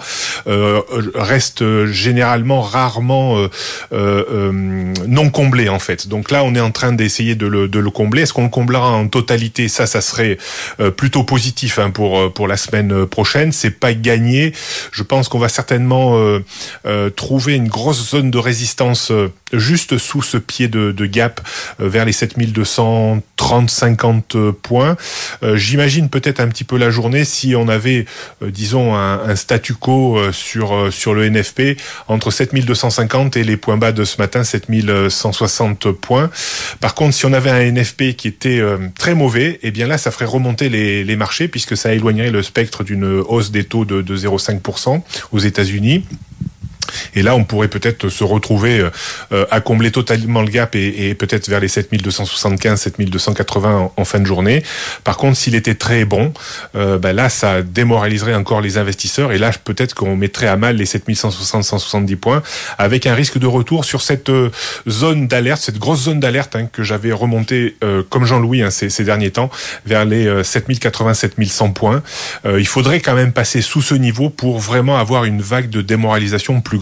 euh, 0.47 0.81
restent 1.15 1.85
généralement 1.85 2.61
rarement 2.61 3.37
euh, 3.37 3.49
euh, 3.91 4.51
non 5.07 5.29
comblés 5.29 5.69
en 5.69 5.79
fait. 5.79 6.07
Donc 6.07 6.31
là 6.31 6.43
on 6.43 6.55
est 6.55 6.61
en 6.61 6.71
train 6.71 6.93
d'essayer 6.93 7.35
de 7.35 7.47
le, 7.47 7.67
de 7.67 7.79
le 7.79 7.89
combler. 7.89 8.23
Est-ce 8.23 8.33
qu'on 8.33 8.43
le 8.43 8.49
comblera 8.49 8.91
en 8.91 9.07
totalité? 9.07 9.67
Ça 9.67 9.85
ça 9.85 10.01
serait 10.01 10.37
euh, 10.79 10.91
plutôt 10.91 11.23
positif 11.23 11.79
hein, 11.79 11.89
pour 11.89 12.33
pour 12.33 12.47
la 12.47 12.57
semaine 12.57 13.05
prochaine. 13.05 13.51
C'est 13.51 13.79
pas 13.79 13.93
gagné. 13.93 14.53
Je 14.91 15.03
pense 15.03 15.29
qu'on 15.29 15.39
va 15.39 15.49
certainement 15.49 16.17
euh, 16.85 17.09
trouver 17.09 17.55
une 17.55 17.67
grosse 17.67 18.11
zone 18.11 18.22
de 18.31 18.37
résistance 18.37 19.11
euh, 19.11 19.31
juste 19.51 19.97
sous 19.97 20.21
ce 20.21 20.37
pied 20.37 20.67
de, 20.67 20.93
gap 21.05 21.41
euh, 21.79 21.89
vers 21.89 22.05
les 22.05 22.11
7230-50 22.11 24.51
points. 24.53 24.95
Euh, 25.43 25.57
J'imagine 25.57 26.09
peut-être 26.09 26.39
un 26.39 26.47
petit 26.47 26.63
peu 26.63 26.77
la 26.77 26.89
journée 26.89 27.25
si 27.25 27.55
on 27.55 27.67
avait, 27.67 28.05
disons, 28.41 28.95
un, 28.95 29.29
un, 29.29 29.35
statu 29.35 29.73
quo 29.73 30.17
sur, 30.31 30.87
sur 30.91 31.13
le 31.13 31.29
NFP 31.29 31.77
entre 32.07 32.31
7250 32.31 33.37
et 33.37 33.43
les 33.43 33.57
points 33.57 33.77
bas 33.77 33.91
de 33.91 34.05
ce 34.05 34.17
matin, 34.17 34.43
7160 34.43 35.91
points. 35.91 36.31
Par 36.79 36.95
contre, 36.95 37.15
si 37.15 37.25
on 37.25 37.33
avait 37.33 37.49
un 37.49 37.71
NFP 37.71 38.15
qui 38.15 38.27
était 38.27 38.61
très 38.97 39.15
mauvais, 39.15 39.59
eh 39.63 39.71
bien 39.71 39.87
là, 39.87 39.97
ça 39.97 40.11
ferait 40.11 40.25
remonter 40.25 40.69
les, 40.69 41.03
les 41.03 41.15
marchés 41.15 41.47
puisque 41.47 41.75
ça 41.77 41.93
éloignerait 41.93 42.31
le 42.31 42.43
spectre 42.43 42.83
d'une 42.83 43.05
hausse 43.05 43.51
des 43.51 43.63
taux 43.63 43.85
de, 43.85 44.01
de 44.01 44.17
0,5% 44.17 45.01
aux 45.31 45.39
États-Unis. 45.39 46.03
Et 47.15 47.21
là, 47.21 47.35
on 47.35 47.43
pourrait 47.43 47.67
peut-être 47.67 48.09
se 48.09 48.23
retrouver 48.23 48.89
euh, 49.31 49.45
à 49.51 49.61
combler 49.61 49.91
totalement 49.91 50.41
le 50.41 50.49
gap 50.49 50.75
et, 50.75 51.09
et 51.09 51.15
peut-être 51.15 51.49
vers 51.49 51.59
les 51.59 51.67
7275, 51.67 52.79
7280 52.79 53.75
en, 53.75 53.93
en, 53.95 54.05
fin 54.05 54.19
de 54.19 54.25
journée. 54.25 54.63
Par 55.03 55.17
contre, 55.17 55.37
s'il 55.37 55.55
était 55.55 55.75
très 55.75 56.05
bon, 56.05 56.33
euh, 56.75 56.97
ben 56.97 57.13
là, 57.13 57.29
ça 57.29 57.61
démoraliserait 57.61 58.35
encore 58.35 58.61
les 58.61 58.77
investisseurs. 58.77 59.31
Et 59.31 59.37
là, 59.37 59.51
peut-être 59.63 59.93
qu'on 59.93 60.15
mettrait 60.15 60.47
à 60.47 60.55
mal 60.55 60.75
les 60.75 60.85
7160, 60.85 61.63
170 61.63 62.15
points 62.15 62.43
avec 62.77 63.05
un 63.07 63.13
risque 63.13 63.37
de 63.37 63.47
retour 63.47 63.85
sur 63.85 64.01
cette 64.01 64.29
euh, 64.29 64.49
zone 64.87 65.27
d'alerte, 65.27 65.61
cette 65.61 65.79
grosse 65.79 66.03
zone 66.03 66.19
d'alerte 66.19 66.55
hein, 66.55 66.67
que 66.71 66.83
j'avais 66.83 67.11
remontée 67.11 67.75
euh, 67.83 68.03
comme 68.09 68.25
Jean-Louis 68.25 68.61
hein, 68.61 68.69
ces, 68.69 68.89
ces, 68.89 69.03
derniers 69.03 69.31
temps 69.31 69.49
vers 69.85 70.05
les 70.05 70.43
7080, 70.43 71.13
7100 71.13 71.71
points. 71.71 72.03
Euh, 72.45 72.59
il 72.59 72.67
faudrait 72.67 72.99
quand 72.99 73.15
même 73.15 73.33
passer 73.33 73.61
sous 73.61 73.81
ce 73.81 73.95
niveau 73.95 74.29
pour 74.29 74.59
vraiment 74.59 74.97
avoir 74.97 75.25
une 75.25 75.41
vague 75.41 75.69
de 75.69 75.81
démoralisation 75.81 76.61
plus 76.61 76.77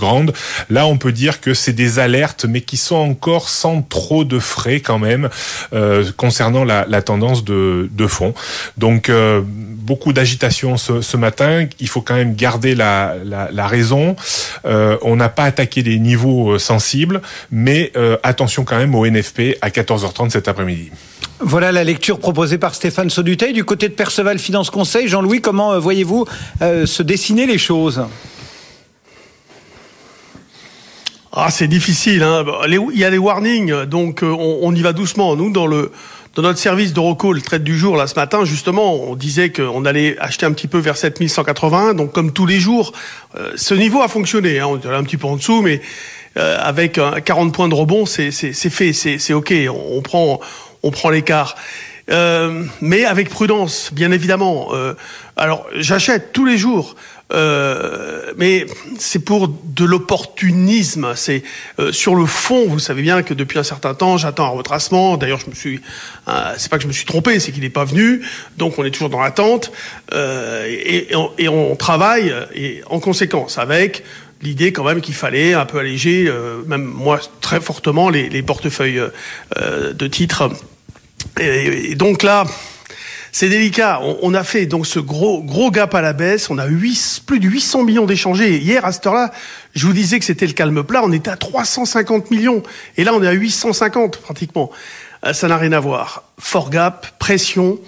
Là, 0.70 0.88
on 0.88 0.98
peut 0.98 1.12
dire 1.12 1.42
que 1.42 1.54
c'est 1.54 1.74
des 1.74 2.00
alertes, 2.00 2.46
mais 2.46 2.62
qui 2.62 2.78
sont 2.78 2.96
encore 2.96 3.50
sans 3.50 3.82
trop 3.82 4.24
de 4.24 4.40
frais 4.40 4.80
quand 4.80 5.00
même 5.00 5.30
euh, 5.74 6.06
concernant 6.18 6.64
la, 6.64 7.02
tendance 7.02 7.44
de, 7.44 8.08
fond. 8.08 8.34
Donc, 8.78 9.10
euh, 9.10 9.42
beaucoup 9.46 10.14
d'agitation 10.14 10.78
ce, 10.78 11.18
matin. 11.18 11.68
Il 11.80 11.88
faut 11.88 12.02
quand 12.02 12.16
même 12.16 12.36
garder 12.36 12.76
la, 12.76 13.68
raison. 13.68 14.16
Euh, 14.66 14.98
on 15.02 15.16
n'a 15.16 15.30
pas 15.30 15.44
attaqué 15.44 15.84
des 15.84 16.00
niveaux 16.00 16.58
sensibles, 16.58 17.22
mais 17.52 17.92
attention 18.24 18.64
quand 18.64 18.78
même 18.78 18.96
au 18.96 19.06
NFP 19.06 19.58
à 19.62 19.70
14h30 19.70 20.32
cet 20.32 20.48
après-midi. 20.48 20.92
Voilà 21.40 21.72
la 21.72 21.84
lecture 21.84 22.20
proposée 22.20 22.58
par 22.58 22.76
Stéphane 22.76 23.10
Sauduteil. 23.10 23.54
Du 23.54 23.64
côté 23.64 23.90
de 23.90 23.94
Perceval 23.94 24.38
Finance 24.40 24.70
Conseil, 24.70 25.08
Jean-Louis, 25.08 25.42
comment 25.42 25.80
voyez-vous 25.80 26.26
se 26.60 27.04
dessiner 27.04 27.46
les 27.46 27.58
choses? 27.58 28.04
Ah, 31.34 31.50
c'est 31.50 31.68
difficile. 31.68 32.24
Hein. 32.24 32.46
Il 32.68 33.00
y 33.00 33.06
a 33.06 33.10
des 33.10 33.18
warnings, 33.18 33.86
donc 33.86 34.20
on, 34.22 34.60
on, 34.62 34.76
y 34.76 34.82
va 34.82 34.92
doucement. 34.92 35.36
Nous, 35.36 35.50
dans 35.50 35.66
le 35.66 35.92
dans 36.36 36.42
notre 36.42 36.60
service 36.60 36.94
de 36.94 37.00
recall 37.02 37.42
traite 37.42 37.64
du 37.64 37.78
jour 37.78 37.98
là 37.98 38.08
ce 38.08 38.16
matin, 38.16 38.46
justement, 38.46 38.96
on 38.96 39.16
disait 39.16 39.52
qu'on 39.52 39.84
allait 39.86 40.18
acheter 40.20 40.46
un 40.46 40.54
petit 40.54 40.68
peu 40.68 40.78
vers 40.78 40.96
7180. 40.96 41.94
Donc 41.94 42.12
comme 42.12 42.32
tous 42.32 42.46
les 42.46 42.60
jours, 42.60 42.94
euh, 43.38 43.52
ce 43.56 43.74
niveau 43.74 44.02
a 44.02 44.08
fonctionné. 44.08 44.60
Hein. 44.60 44.68
On 44.68 44.80
est 44.80 44.94
un 44.94 45.04
petit 45.04 45.18
peu 45.18 45.28
en 45.28 45.36
dessous, 45.36 45.62
mais 45.62 45.82
euh, 46.38 46.58
avec 46.62 47.00
40 47.26 47.54
points 47.54 47.70
de 47.70 47.76
rebond, 47.76 48.06
c'est 48.06 48.32
fait, 48.32 48.94
c'est 48.94 49.34
ok. 49.34 49.54
On, 49.70 49.98
on 49.98 50.02
prend 50.02 50.40
on 50.84 50.92
prend 50.92 51.10
l'écart. 51.10 51.56
Euh, 52.10 52.64
mais 52.82 53.06
avec 53.06 53.30
prudence, 53.30 53.92
bien 53.94 54.12
évidemment. 54.12 54.70
Euh, 54.74 54.96
alors, 55.38 55.68
j'achète 55.76 56.34
tous 56.34 56.46
les 56.46 56.58
jours, 56.58 56.96
euh, 57.32 58.34
mais 58.38 58.66
c'est 58.98 59.24
pour 59.24 59.48
de 59.48 59.86
l'opportunisme. 59.86 61.14
C'est 61.16 61.44
euh, 61.80 61.92
sur 61.92 62.16
le 62.16 62.26
fond. 62.26 62.68
Vous 62.68 62.80
savez 62.80 63.02
bien 63.02 63.24
que 63.24 63.34
depuis 63.34 63.60
un 63.60 63.64
certain 63.64 63.94
temps, 63.94 64.18
j'attends 64.18 64.46
un 64.46 64.58
retracement. 64.58 65.18
D'ailleurs, 65.18 65.40
je 65.40 65.50
me 65.50 65.56
suis, 65.56 65.82
euh, 66.28 66.54
c'est 66.58 66.70
pas 66.70 66.78
que 66.78 66.84
je 66.84 66.88
me 66.88 66.94
suis 66.94 67.06
trompé, 67.06 67.40
c'est 67.40 67.52
qu'il 67.52 67.64
n'est 67.64 67.70
pas 67.70 67.86
venu. 67.86 68.22
Donc, 68.58 68.78
on 68.78 68.84
est 68.84 68.92
toujours 68.92 69.10
dans 69.10 69.22
l'attente 69.22 69.72
et, 70.14 71.12
et, 71.12 71.16
on, 71.16 71.32
et, 71.38 71.48
on, 71.48 71.76
travaille 71.76 72.34
et 72.54 72.82
en 72.88 73.00
conséquence 73.00 73.58
avec 73.58 74.04
l'idée 74.42 74.72
quand 74.74 74.84
même 74.84 75.02
qu'il 75.02 75.14
fallait 75.14 75.54
un 75.54 75.66
peu 75.66 75.80
alléger, 75.80 76.32
même 76.68 76.84
moi 76.84 77.20
très 77.42 77.62
fortement, 77.62 78.10
les, 78.10 78.30
les 78.30 78.42
portefeuilles 78.42 79.02
de 79.60 80.08
titres 80.08 80.50
et 81.40 81.96
donc 81.96 82.24
là, 82.24 82.46
c'est 83.32 83.50
délicat. 83.50 84.02
On, 84.22 84.34
a 84.34 84.44
fait 84.44 84.66
donc 84.66 84.86
ce 84.86 85.00
gros 85.00 85.42
gros 85.42 85.72
gap 85.72 85.96
à 85.96 86.02
la 86.02 86.14
baisse. 86.14 86.50
On 86.50 86.58
a 86.58 86.66
8, 86.66 87.24
plus 87.26 87.40
de 87.40 87.48
800 87.48 87.84
millions 87.84 88.06
d'échangés. 88.06 88.58
Hier 88.58 88.84
à 88.86 88.92
cette 88.92 89.08
heure-là, 89.08 89.32
je 89.74 89.86
vous 89.88 89.94
disais 89.94 90.20
que 90.20 90.26
c'était 90.26 90.48
le 90.48 90.54
calme 90.54 90.84
plat. 90.84 91.02
On 91.04 91.12
était 91.12 91.32
à 91.32 91.38
350 91.38 92.30
millions 92.30 92.62
et 92.98 93.04
là 93.04 93.14
on 93.14 93.24
est 93.24 93.28
à 93.28 93.32
850 93.32 94.18
pratiquement. 94.18 94.70
Euh, 95.26 95.34
ça 95.34 95.48
n'a 95.48 95.58
rien 95.58 95.72
à 95.72 95.80
voir. 95.80 96.24
Fort 96.40 96.70
gap, 96.70 97.18
pression. 97.20 97.80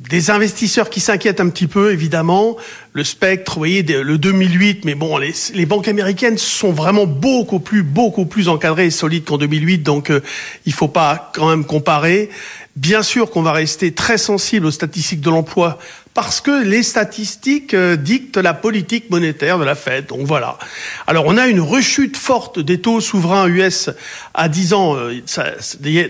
des 0.00 0.30
investisseurs 0.30 0.90
qui 0.90 1.00
s'inquiètent 1.00 1.40
un 1.40 1.48
petit 1.48 1.68
peu, 1.68 1.92
évidemment. 1.92 2.56
Le 2.92 3.04
spectre, 3.04 3.54
vous 3.54 3.60
voyez, 3.60 3.82
le 3.82 4.18
2008, 4.18 4.84
mais 4.84 4.94
bon, 4.94 5.16
les, 5.18 5.32
les 5.54 5.66
banques 5.66 5.88
américaines 5.88 6.36
sont 6.36 6.72
vraiment 6.72 7.06
beaucoup 7.06 7.60
plus, 7.60 7.82
beaucoup 7.82 8.26
plus 8.26 8.48
encadrées 8.48 8.86
et 8.86 8.90
solides 8.90 9.24
qu'en 9.24 9.38
2008, 9.38 9.78
donc 9.78 10.10
euh, 10.10 10.20
il 10.66 10.72
faut 10.72 10.88
pas 10.88 11.30
quand 11.34 11.48
même 11.48 11.64
comparer. 11.64 12.28
Bien 12.76 13.04
sûr 13.04 13.30
qu'on 13.30 13.42
va 13.42 13.52
rester 13.52 13.94
très 13.94 14.18
sensible 14.18 14.66
aux 14.66 14.72
statistiques 14.72 15.20
de 15.20 15.30
l'emploi 15.30 15.78
parce 16.12 16.40
que 16.40 16.64
les 16.64 16.82
statistiques 16.82 17.72
euh, 17.72 17.94
dictent 17.94 18.36
la 18.36 18.52
politique 18.52 19.10
monétaire 19.10 19.58
de 19.58 19.64
la 19.64 19.76
Fed. 19.76 20.06
Donc 20.06 20.26
voilà. 20.26 20.58
Alors 21.06 21.24
on 21.26 21.36
a 21.36 21.46
une 21.46 21.60
rechute 21.60 22.16
forte 22.16 22.58
des 22.58 22.80
taux 22.80 23.00
souverains 23.00 23.46
US 23.46 23.90
à 24.32 24.48
10 24.48 24.74
ans, 24.74 24.96
euh, 24.96 25.20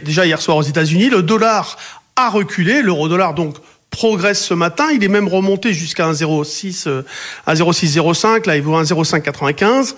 déjà 0.03 0.25
hier 0.25 0.41
soir 0.41 0.57
aux 0.57 0.63
États-Unis. 0.63 1.11
Le 1.11 1.23
dollar 1.23 1.77
a 2.17 2.31
reculé, 2.31 2.81
l'euro-dollar 2.81 3.35
donc 3.35 3.57
progresse 3.91 4.43
ce 4.43 4.55
matin. 4.55 4.87
Il 4.91 5.05
est 5.05 5.09
même 5.09 5.29
remonté 5.29 5.75
jusqu'à 5.75 6.11
1,06, 6.11 6.89
1,0605. 7.47 8.47
Là, 8.47 8.57
il 8.57 8.63
vaut 8.63 8.81
1,0595. 8.81 9.95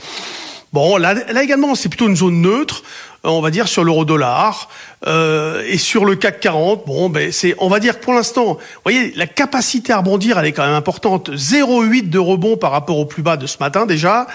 Bon, 0.72 0.96
là, 0.96 1.14
là 1.14 1.42
également, 1.42 1.74
c'est 1.74 1.88
plutôt 1.88 2.08
une 2.08 2.16
zone 2.16 2.42
neutre, 2.42 2.82
euh, 2.82 3.15
on 3.32 3.40
va 3.40 3.50
dire, 3.50 3.68
sur 3.68 3.84
l'euro-dollar. 3.84 4.68
Euh, 5.06 5.62
et 5.66 5.78
sur 5.78 6.04
le 6.04 6.16
CAC 6.16 6.40
40, 6.40 6.86
bon, 6.86 7.08
ben, 7.08 7.30
c'est, 7.32 7.54
on 7.58 7.68
va 7.68 7.80
dire 7.80 8.00
pour 8.00 8.14
l'instant, 8.14 8.54
vous 8.54 8.82
voyez, 8.84 9.12
la 9.16 9.26
capacité 9.26 9.92
à 9.92 9.98
rebondir, 9.98 10.38
elle 10.38 10.46
est 10.46 10.52
quand 10.52 10.64
même 10.64 10.74
importante. 10.74 11.30
0,8 11.30 12.08
de 12.08 12.18
rebond 12.18 12.56
par 12.56 12.70
rapport 12.70 12.98
au 12.98 13.06
plus 13.06 13.22
bas 13.22 13.36
de 13.36 13.46
ce 13.46 13.58
matin 13.60 13.86
déjà. 13.86 14.26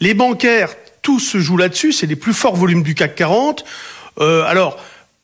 Les 0.00 0.14
bancaires, 0.14 0.70
tout 1.02 1.20
se 1.20 1.38
joue 1.38 1.56
là-dessus. 1.56 1.92
C'est 1.92 2.06
les 2.06 2.16
plus 2.16 2.34
forts 2.34 2.56
volumes 2.56 2.82
du 2.82 2.94
CAC 2.94 3.14
40. 3.14 3.64
Euh, 4.20 4.44
alors, 4.44 4.78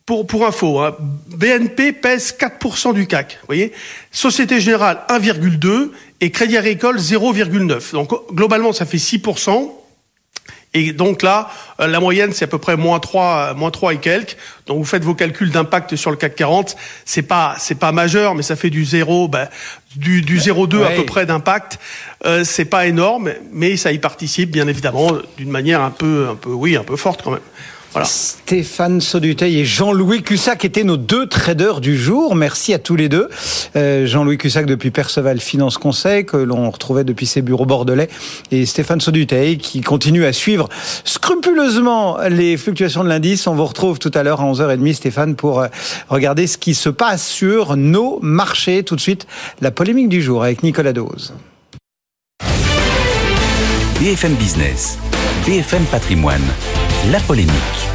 pour, 0.06 0.26
pour 0.26 0.44
info, 0.44 0.80
hein, 0.80 0.96
BNP 1.28 1.92
pèse 1.92 2.36
4% 2.38 2.94
du 2.94 3.06
CAC. 3.06 3.38
Voyez 3.46 3.72
Société 4.10 4.60
Générale 4.60 5.02
1,2 5.08 5.90
et 6.20 6.30
Crédit 6.30 6.56
Agricole 6.56 6.98
0,9. 6.98 7.92
Donc 7.92 8.10
globalement, 8.34 8.72
ça 8.72 8.86
fait 8.86 8.98
6%. 8.98 9.70
Et 10.72 10.92
donc 10.92 11.22
là, 11.22 11.50
euh, 11.80 11.88
la 11.88 11.98
moyenne, 11.98 12.32
c'est 12.32 12.44
à 12.44 12.48
peu 12.48 12.58
près 12.58 12.76
moins 12.76 13.00
3, 13.00 13.54
moins 13.54 13.70
3 13.70 13.94
et 13.94 13.96
quelques. 13.98 14.36
Donc 14.66 14.78
vous 14.78 14.84
faites 14.84 15.02
vos 15.02 15.14
calculs 15.14 15.50
d'impact 15.50 15.96
sur 15.96 16.10
le 16.10 16.16
CAC 16.16 16.36
40. 16.36 16.76
C'est 17.04 17.22
pas, 17.22 17.56
c'est 17.58 17.74
pas 17.74 17.90
majeur, 17.90 18.36
mais 18.36 18.42
ça 18.42 18.54
fait 18.54 18.70
du 18.70 18.84
0, 18.84 19.26
ben, 19.26 19.48
du, 19.96 20.22
du 20.22 20.38
0,2 20.38 20.84
à 20.84 20.90
peu 20.90 21.04
près 21.04 21.26
d'impact. 21.26 21.80
Euh, 22.24 22.44
c'est 22.44 22.66
pas 22.66 22.86
énorme, 22.86 23.32
mais 23.52 23.76
ça 23.76 23.90
y 23.90 23.98
participe, 23.98 24.50
bien 24.50 24.68
évidemment, 24.68 25.12
d'une 25.36 25.50
manière 25.50 25.80
un 25.80 25.90
peu, 25.90 26.28
un 26.30 26.36
peu, 26.36 26.50
oui, 26.50 26.76
un 26.76 26.84
peu 26.84 26.96
forte 26.96 27.22
quand 27.22 27.32
même. 27.32 27.40
Stéphane 28.04 29.00
Sauduteil 29.00 29.58
et 29.58 29.64
Jean-Louis 29.64 30.22
Cussac 30.22 30.64
étaient 30.64 30.84
nos 30.84 30.96
deux 30.96 31.26
traders 31.26 31.80
du 31.80 31.96
jour. 31.96 32.36
Merci 32.36 32.72
à 32.72 32.78
tous 32.78 32.94
les 32.94 33.08
deux. 33.08 33.28
Euh, 33.74 34.06
Jean-Louis 34.06 34.38
Cussac 34.38 34.64
depuis 34.66 34.90
Perceval 34.90 35.40
Finance 35.40 35.76
Conseil, 35.76 36.24
que 36.24 36.36
l'on 36.36 36.70
retrouvait 36.70 37.04
depuis 37.04 37.26
ses 37.26 37.42
bureaux 37.42 37.66
bordelais, 37.66 38.08
et 38.52 38.64
Stéphane 38.64 39.00
Sauduteil 39.00 39.58
qui 39.58 39.80
continue 39.80 40.24
à 40.24 40.32
suivre 40.32 40.68
scrupuleusement 41.04 42.18
les 42.28 42.56
fluctuations 42.56 43.02
de 43.02 43.08
l'indice. 43.08 43.46
On 43.46 43.54
vous 43.54 43.66
retrouve 43.66 43.98
tout 43.98 44.12
à 44.14 44.22
l'heure 44.22 44.40
à 44.40 44.44
11h30, 44.44 44.94
Stéphane, 44.94 45.34
pour 45.34 45.60
euh, 45.60 45.66
regarder 46.08 46.46
ce 46.46 46.58
qui 46.58 46.74
se 46.74 46.88
passe 46.88 47.26
sur 47.26 47.76
nos 47.76 48.20
marchés. 48.22 48.84
Tout 48.84 48.96
de 48.96 49.00
suite, 49.00 49.26
la 49.60 49.72
polémique 49.72 50.08
du 50.08 50.22
jour 50.22 50.44
avec 50.44 50.62
Nicolas 50.62 50.92
Dose. 50.92 51.34
BFM 54.00 54.34
Business, 54.34 54.96
BFM 55.44 55.84
Patrimoine 55.84 56.40
la 57.10 57.18
polémique. 57.18 57.89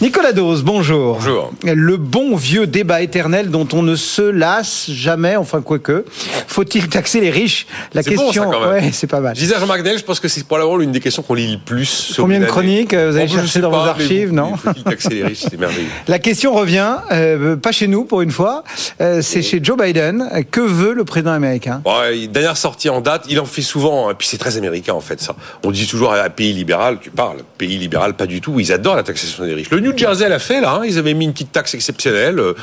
Nicolas 0.00 0.32
Dose, 0.32 0.64
bonjour. 0.64 1.14
Bonjour. 1.14 1.52
Le 1.62 1.96
bon 1.96 2.34
vieux 2.34 2.66
débat 2.66 3.00
éternel 3.00 3.50
dont 3.50 3.66
on 3.72 3.82
ne 3.82 3.94
se 3.94 4.22
lasse 4.22 4.90
jamais, 4.90 5.36
enfin 5.36 5.62
quoique. 5.62 6.04
Faut-il 6.48 6.88
taxer 6.88 7.20
les 7.20 7.30
riches? 7.30 7.66
La 7.94 8.02
question, 8.02 8.50
bon, 8.50 8.70
ouais, 8.70 8.90
c'est 8.92 9.06
pas 9.06 9.20
mal. 9.20 9.36
À 9.38 9.58
Jean-Marc 9.60 9.86
je 9.96 10.02
pense 10.02 10.18
que 10.18 10.26
c'est 10.26 10.44
probablement 10.44 10.76
l'une 10.76 10.90
des 10.90 10.98
questions 10.98 11.22
qu'on 11.22 11.34
lit 11.34 11.52
le 11.52 11.58
plus. 11.58 12.12
Combien 12.16 12.40
de 12.40 12.44
chroniques 12.44 12.92
euh, 12.92 13.10
vous 13.10 13.16
avez 13.16 13.28
cherché 13.28 13.60
dans 13.60 13.70
vos 13.70 13.76
archives, 13.76 14.32
non? 14.32 14.56
Faut-il 14.56 14.82
taxer 14.82 15.10
les 15.10 15.24
riches? 15.24 15.44
C'est 15.48 15.58
merveilleux. 15.58 15.88
La 16.08 16.18
question 16.18 16.54
revient, 16.54 16.96
euh, 17.12 17.56
pas 17.56 17.72
chez 17.72 17.86
nous 17.86 18.04
pour 18.04 18.20
une 18.20 18.32
fois, 18.32 18.64
euh, 19.00 19.22
c'est 19.22 19.42
chez 19.42 19.60
Joe 19.62 19.78
Biden. 19.78 20.28
Que 20.50 20.60
veut 20.60 20.92
le 20.92 21.04
président 21.04 21.32
américain? 21.32 21.82
Ouais, 21.86 22.26
Dernière 22.26 22.56
sortie 22.56 22.88
en 22.88 23.00
date, 23.00 23.24
il 23.28 23.38
en 23.38 23.44
fait 23.44 23.62
souvent, 23.62 24.08
et 24.08 24.12
hein, 24.12 24.14
puis 24.18 24.26
c'est 24.26 24.38
très 24.38 24.56
américain 24.56 24.92
en 24.92 25.00
fait 25.00 25.20
ça. 25.20 25.36
On 25.62 25.70
dit 25.70 25.86
toujours 25.86 26.12
à 26.12 26.22
un 26.22 26.30
pays 26.30 26.52
libéral, 26.52 26.98
tu 27.00 27.10
parles, 27.10 27.38
pays 27.58 27.78
libéral, 27.78 28.14
pas 28.14 28.26
du 28.26 28.40
tout. 28.40 28.58
Ils 28.58 28.72
adorent 28.72 28.96
la 28.96 29.02
taxation 29.02 29.44
des 29.44 29.54
riches. 29.54 29.70
Le 29.70 29.80
New 29.80 29.93
Jersey 29.96 30.28
l'a 30.28 30.38
fait 30.38 30.60
là, 30.60 30.74
hein. 30.74 30.82
ils 30.84 30.98
avaient 30.98 31.14
mis 31.14 31.24
une 31.24 31.32
petite 31.32 31.52
taxe 31.52 31.74
exceptionnelle 31.74 32.38
euh, 32.38 32.54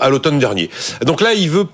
à 0.00 0.08
l'automne 0.08 0.38
dernier. 0.38 0.70
Donc 1.02 1.20
là, 1.20 1.32
il 1.32 1.50
veut 1.50 1.66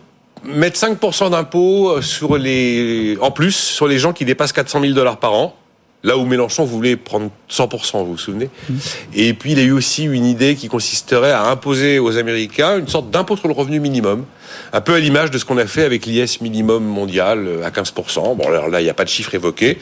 mettre 0.44 0.78
5% 0.78 1.30
d'impôt 1.30 1.90
euh, 1.90 2.02
sur 2.02 2.36
les, 2.38 3.16
en 3.20 3.30
plus 3.30 3.54
sur 3.54 3.86
les 3.86 3.98
gens 3.98 4.12
qui 4.12 4.24
dépassent 4.24 4.52
400 4.52 4.80
000 4.80 4.92
dollars 4.92 5.18
par 5.18 5.34
an. 5.34 5.56
Là 6.02 6.16
où 6.16 6.24
Mélenchon 6.24 6.64
voulait 6.64 6.96
prendre 6.96 7.30
100%, 7.50 7.98
vous 7.98 8.12
vous 8.12 8.18
souvenez 8.18 8.46
mmh. 8.46 8.74
Et 9.14 9.34
puis 9.34 9.52
il 9.52 9.58
a 9.58 9.62
eu 9.62 9.72
aussi 9.72 10.04
une 10.04 10.24
idée 10.24 10.54
qui 10.54 10.68
consisterait 10.68 11.32
à 11.32 11.42
imposer 11.50 11.98
aux 11.98 12.16
Américains 12.16 12.78
une 12.78 12.88
sorte 12.88 13.10
d'impôt 13.10 13.36
sur 13.36 13.48
le 13.48 13.54
revenu 13.54 13.80
minimum 13.80 14.24
un 14.72 14.80
peu 14.80 14.94
à 14.94 15.00
l'image 15.00 15.30
de 15.30 15.38
ce 15.38 15.44
qu'on 15.44 15.58
a 15.58 15.66
fait 15.66 15.84
avec 15.84 16.06
l'IS 16.06 16.40
minimum 16.40 16.84
mondial 16.84 17.46
euh, 17.46 17.64
à 17.64 17.70
15%. 17.70 18.36
Bon, 18.36 18.46
alors 18.46 18.68
là, 18.68 18.80
il 18.80 18.84
n'y 18.84 18.90
a 18.90 18.94
pas 18.94 19.04
de 19.04 19.08
chiffre 19.08 19.34
évoqué. 19.34 19.78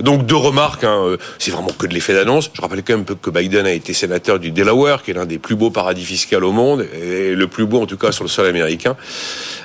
Donc, 0.00 0.26
deux 0.26 0.36
remarques. 0.36 0.84
Hein, 0.84 1.02
euh, 1.04 1.16
c'est 1.38 1.50
vraiment 1.50 1.70
que 1.76 1.86
de 1.86 1.94
l'effet 1.94 2.14
d'annonce. 2.14 2.50
Je 2.52 2.60
rappelle 2.60 2.82
quand 2.82 2.94
même 2.94 3.04
que 3.04 3.30
Biden 3.30 3.66
a 3.66 3.72
été 3.72 3.92
sénateur 3.92 4.38
du 4.38 4.50
Delaware, 4.50 5.02
qui 5.02 5.12
est 5.12 5.14
l'un 5.14 5.26
des 5.26 5.38
plus 5.38 5.56
beaux 5.56 5.70
paradis 5.70 6.04
fiscaux 6.04 6.36
au 6.42 6.52
monde, 6.52 6.86
et 7.02 7.34
le 7.34 7.48
plus 7.48 7.66
beau 7.66 7.80
en 7.80 7.86
tout 7.86 7.96
cas 7.96 8.12
sur 8.12 8.24
le 8.24 8.30
sol 8.30 8.46
américain. 8.46 8.96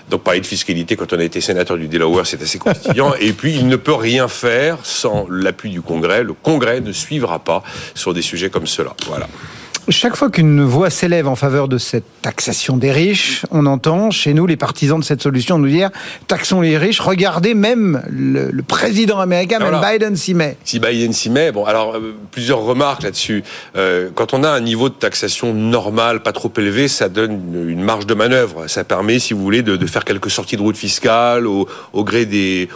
Donc, 0.09 0.23
parler 0.23 0.41
de 0.41 0.45
fiscalité 0.45 0.95
quand 0.95 1.13
on 1.13 1.19
a 1.19 1.23
été 1.23 1.41
sénateur 1.41 1.77
du 1.77 1.87
Delaware, 1.87 2.25
c'est 2.27 2.41
assez 2.41 2.59
constituant. 2.59 3.13
et 3.19 3.33
puis, 3.33 3.55
il 3.55 3.67
ne 3.67 3.75
peut 3.75 3.93
rien 3.93 4.27
faire 4.27 4.79
sans 4.83 5.27
l'appui 5.29 5.69
du 5.69 5.81
Congrès. 5.81 6.23
Le 6.23 6.33
Congrès 6.33 6.81
ne 6.81 6.91
suivra 6.91 7.39
pas 7.39 7.63
sur 7.95 8.13
des 8.13 8.21
sujets 8.21 8.49
comme 8.49 8.67
cela. 8.67 8.93
Voilà. 9.07 9.27
Chaque 9.89 10.15
fois 10.15 10.29
qu'une 10.29 10.63
voix 10.63 10.89
s'élève 10.89 11.27
en 11.27 11.35
faveur 11.35 11.67
de 11.67 11.77
cette 11.77 12.05
taxation 12.21 12.77
des 12.77 12.91
riches, 12.91 13.45
on 13.51 13.65
entend 13.65 14.11
chez 14.11 14.33
nous 14.33 14.47
les 14.47 14.55
partisans 14.55 14.97
de 14.97 15.03
cette 15.03 15.21
solution 15.21 15.57
nous 15.57 15.67
dire 15.67 15.89
taxons 16.27 16.61
les 16.61 16.77
riches. 16.77 17.01
Regardez 17.01 17.53
même 17.53 18.01
le, 18.09 18.49
président 18.61 19.19
américain, 19.19 19.59
même 19.59 19.81
Biden 19.81 20.15
s'y 20.15 20.33
met. 20.33 20.55
Si 20.63 20.79
Biden 20.79 21.11
s'y 21.11 21.29
met, 21.29 21.51
bon, 21.51 21.65
alors 21.65 21.95
euh, 21.95 22.15
plusieurs 22.31 22.61
remarques 22.61 23.03
là-dessus. 23.03 23.43
Euh, 23.75 24.09
quand 24.15 24.33
on 24.33 24.45
a 24.45 24.49
un 24.49 24.61
niveau 24.61 24.87
de 24.87 24.93
taxation 24.93 25.53
normal, 25.53 26.23
pas 26.23 26.31
trop 26.31 26.51
élevé, 26.57 26.87
ça 26.87 27.09
donne 27.09 27.41
une, 27.53 27.83
marge 27.83 28.05
de 28.05 28.13
manœuvre. 28.13 28.67
Ça 28.67 28.85
permet, 28.85 29.19
si 29.19 29.33
vous 29.33 29.41
voulez, 29.41 29.63
de, 29.63 29.85
faire 29.85 30.05
quelques 30.05 30.31
sorties 30.31 30.55
de 30.55 30.61
route 30.61 30.77
fiscale 30.77 31.45
au, 31.45 31.67
au 31.91 32.05
gré 32.05 32.25
des 32.25 32.69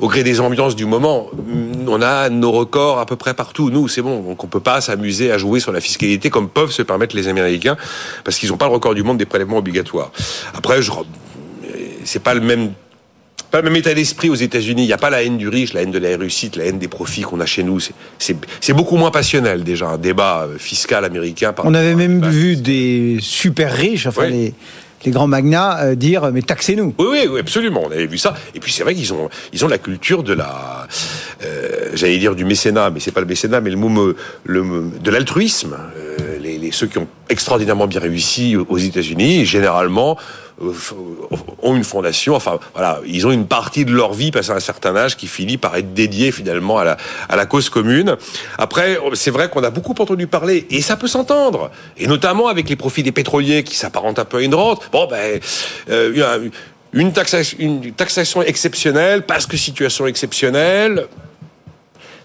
au 0.00 0.08
gré 0.08 0.24
des 0.24 0.40
ambiances 0.40 0.76
du 0.76 0.86
moment. 0.86 1.28
On 1.86 2.02
a 2.02 2.28
nos 2.28 2.52
records 2.52 2.98
à 2.98 3.06
peu 3.06 3.16
près 3.16 3.34
partout. 3.34 3.70
Nous, 3.70 3.88
c'est 3.88 4.02
bon. 4.02 4.20
Donc 4.20 4.44
on 4.44 4.46
peut 4.46 4.60
pas 4.60 4.80
s'amuser 4.80 5.30
à 5.30 5.38
jouer 5.38 5.60
sur 5.60 5.72
la 5.72 5.80
fiscalité 5.80 6.30
comme 6.30 6.48
peuvent 6.48 6.72
se 6.72 6.82
permettre 6.82 7.16
les 7.16 7.28
Américains 7.28 7.76
parce 8.24 8.38
qu'ils 8.38 8.50
n'ont 8.50 8.56
pas 8.56 8.66
le 8.66 8.72
record 8.72 8.94
du 8.94 9.02
monde 9.02 9.18
des 9.18 9.26
prélèvements 9.26 9.58
obligatoires. 9.58 10.10
Après, 10.54 10.82
je 10.82 10.90
c'est 12.04 12.22
pas 12.22 12.34
le 12.34 12.40
même 12.40 12.72
pas 13.50 13.60
le 13.60 13.70
même 13.70 13.76
état 13.76 13.94
d'esprit 13.94 14.30
aux 14.30 14.34
États-Unis. 14.34 14.82
Il 14.82 14.86
n'y 14.86 14.92
a 14.92 14.98
pas 14.98 15.10
la 15.10 15.22
haine 15.22 15.38
du 15.38 15.48
riche, 15.48 15.74
la 15.74 15.82
haine 15.82 15.92
de 15.92 15.98
la 15.98 16.16
réussite, 16.16 16.56
la 16.56 16.64
haine 16.64 16.80
des 16.80 16.88
profits 16.88 17.22
qu'on 17.22 17.38
a 17.38 17.46
chez 17.46 17.62
nous. 17.62 17.78
C'est 18.18 18.72
beaucoup 18.72 18.96
moins 18.96 19.12
passionnel 19.12 19.62
déjà, 19.62 19.90
un 19.90 19.98
débat 19.98 20.48
fiscal 20.58 21.04
américain. 21.04 21.54
On 21.62 21.72
avait 21.72 21.94
même 21.94 22.26
vu 22.28 22.56
des 22.56 23.18
super 23.20 23.72
riches, 23.72 24.08
enfin 24.08 24.26
les, 24.26 24.54
les 25.04 25.10
grands 25.10 25.26
magnats 25.26 25.80
euh, 25.80 25.94
dire 25.94 26.30
mais 26.32 26.42
taxez-nous. 26.42 26.94
Oui, 26.98 27.26
oui, 27.28 27.40
absolument. 27.40 27.82
On 27.84 27.90
avait 27.90 28.06
vu 28.06 28.18
ça. 28.18 28.34
Et 28.54 28.60
puis 28.60 28.72
c'est 28.72 28.82
vrai 28.82 28.94
qu'ils 28.94 29.12
ont, 29.12 29.28
ils 29.52 29.64
ont 29.64 29.68
la 29.68 29.78
culture 29.78 30.22
de 30.22 30.32
la, 30.32 30.86
euh, 31.44 31.90
j'allais 31.94 32.18
dire 32.18 32.34
du 32.34 32.44
mécénat, 32.44 32.90
mais 32.90 33.00
c'est 33.00 33.12
pas 33.12 33.20
le 33.20 33.26
mécénat, 33.26 33.60
mais 33.60 33.70
le 33.70 33.76
mot, 33.76 34.14
le, 34.44 34.90
de 35.00 35.10
l'altruisme. 35.10 35.76
Euh, 35.96 36.38
les, 36.40 36.58
les, 36.58 36.72
ceux 36.72 36.86
qui 36.86 36.98
ont 36.98 37.08
extraordinairement 37.28 37.86
bien 37.86 38.00
réussi 38.00 38.56
aux 38.56 38.78
États-Unis, 38.78 39.46
généralement 39.46 40.18
euh, 40.62 40.72
ont 41.62 41.74
une 41.74 41.84
fondation. 41.84 42.34
Enfin, 42.34 42.58
voilà, 42.74 43.00
ils 43.06 43.26
ont 43.26 43.32
une 43.32 43.46
partie 43.46 43.84
de 43.84 43.92
leur 43.92 44.12
vie 44.12 44.30
passé 44.30 44.52
à 44.52 44.54
un 44.54 44.60
certain 44.60 44.94
âge 44.94 45.16
qui 45.16 45.26
finit 45.26 45.56
par 45.56 45.74
être 45.76 45.94
dédiée 45.94 46.30
finalement 46.30 46.78
à 46.78 46.84
la, 46.84 46.96
à 47.28 47.36
la 47.36 47.46
cause 47.46 47.70
commune. 47.70 48.16
Après, 48.58 48.98
c'est 49.14 49.30
vrai 49.30 49.48
qu'on 49.48 49.64
a 49.64 49.70
beaucoup 49.70 49.94
entendu 49.98 50.26
parler 50.26 50.66
et 50.70 50.80
ça 50.80 50.96
peut 50.96 51.08
s'entendre, 51.08 51.70
et 51.96 52.06
notamment 52.06 52.48
avec 52.48 52.68
les 52.68 52.76
profits 52.76 53.02
des 53.02 53.12
pétroliers 53.12 53.64
qui 53.64 53.76
s'apparentent 53.76 54.18
un 54.18 54.24
peu 54.24 54.38
à 54.38 54.42
une 54.42 54.54
rente. 54.54 54.88
Bon, 54.92 55.06
ben, 55.06 55.40
euh, 55.90 56.48
une 56.92 57.12
taxation, 57.12 57.56
une 57.58 57.92
taxation 57.92 58.42
exceptionnelle 58.42 59.22
parce 59.22 59.46
que 59.46 59.56
situation 59.56 60.06
exceptionnelle. 60.06 61.06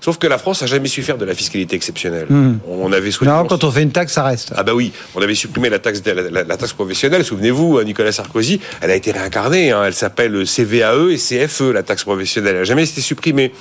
Sauf 0.01 0.17
que 0.17 0.27
la 0.27 0.37
France 0.37 0.61
n'a 0.61 0.67
jamais 0.67 0.87
su 0.87 1.03
faire 1.03 1.17
de 1.17 1.25
la 1.25 1.35
fiscalité 1.35 1.75
exceptionnelle. 1.75 2.27
Hmm. 2.29 2.59
On 2.67 2.91
avait 2.91 3.09
Non, 3.21 3.45
quand 3.45 3.63
on 3.63 3.71
fait 3.71 3.83
une 3.83 3.91
taxe, 3.91 4.13
ça 4.13 4.23
reste. 4.23 4.53
Ah 4.55 4.63
bah 4.63 4.73
oui, 4.73 4.91
on 5.15 5.21
avait 5.21 5.35
supprimé 5.35 5.69
la 5.69 5.79
taxe, 5.79 6.01
la, 6.05 6.57
taxe 6.57 6.73
professionnelle. 6.73 7.23
Souvenez-vous, 7.25 7.81
Nicolas 7.83 8.11
Sarkozy, 8.11 8.61
elle 8.81 8.91
a 8.91 8.95
été 8.95 9.11
réincarnée. 9.11 9.71
Hein. 9.71 9.83
Elle 9.85 9.93
s'appelle 9.93 10.45
CVAE 10.45 11.11
et 11.11 11.17
CFE, 11.17 11.71
la 11.73 11.83
taxe 11.83 12.03
professionnelle. 12.03 12.55
Elle 12.55 12.61
n'a 12.61 12.65
jamais 12.65 12.83
été 12.83 13.01
supprimée. 13.01 13.51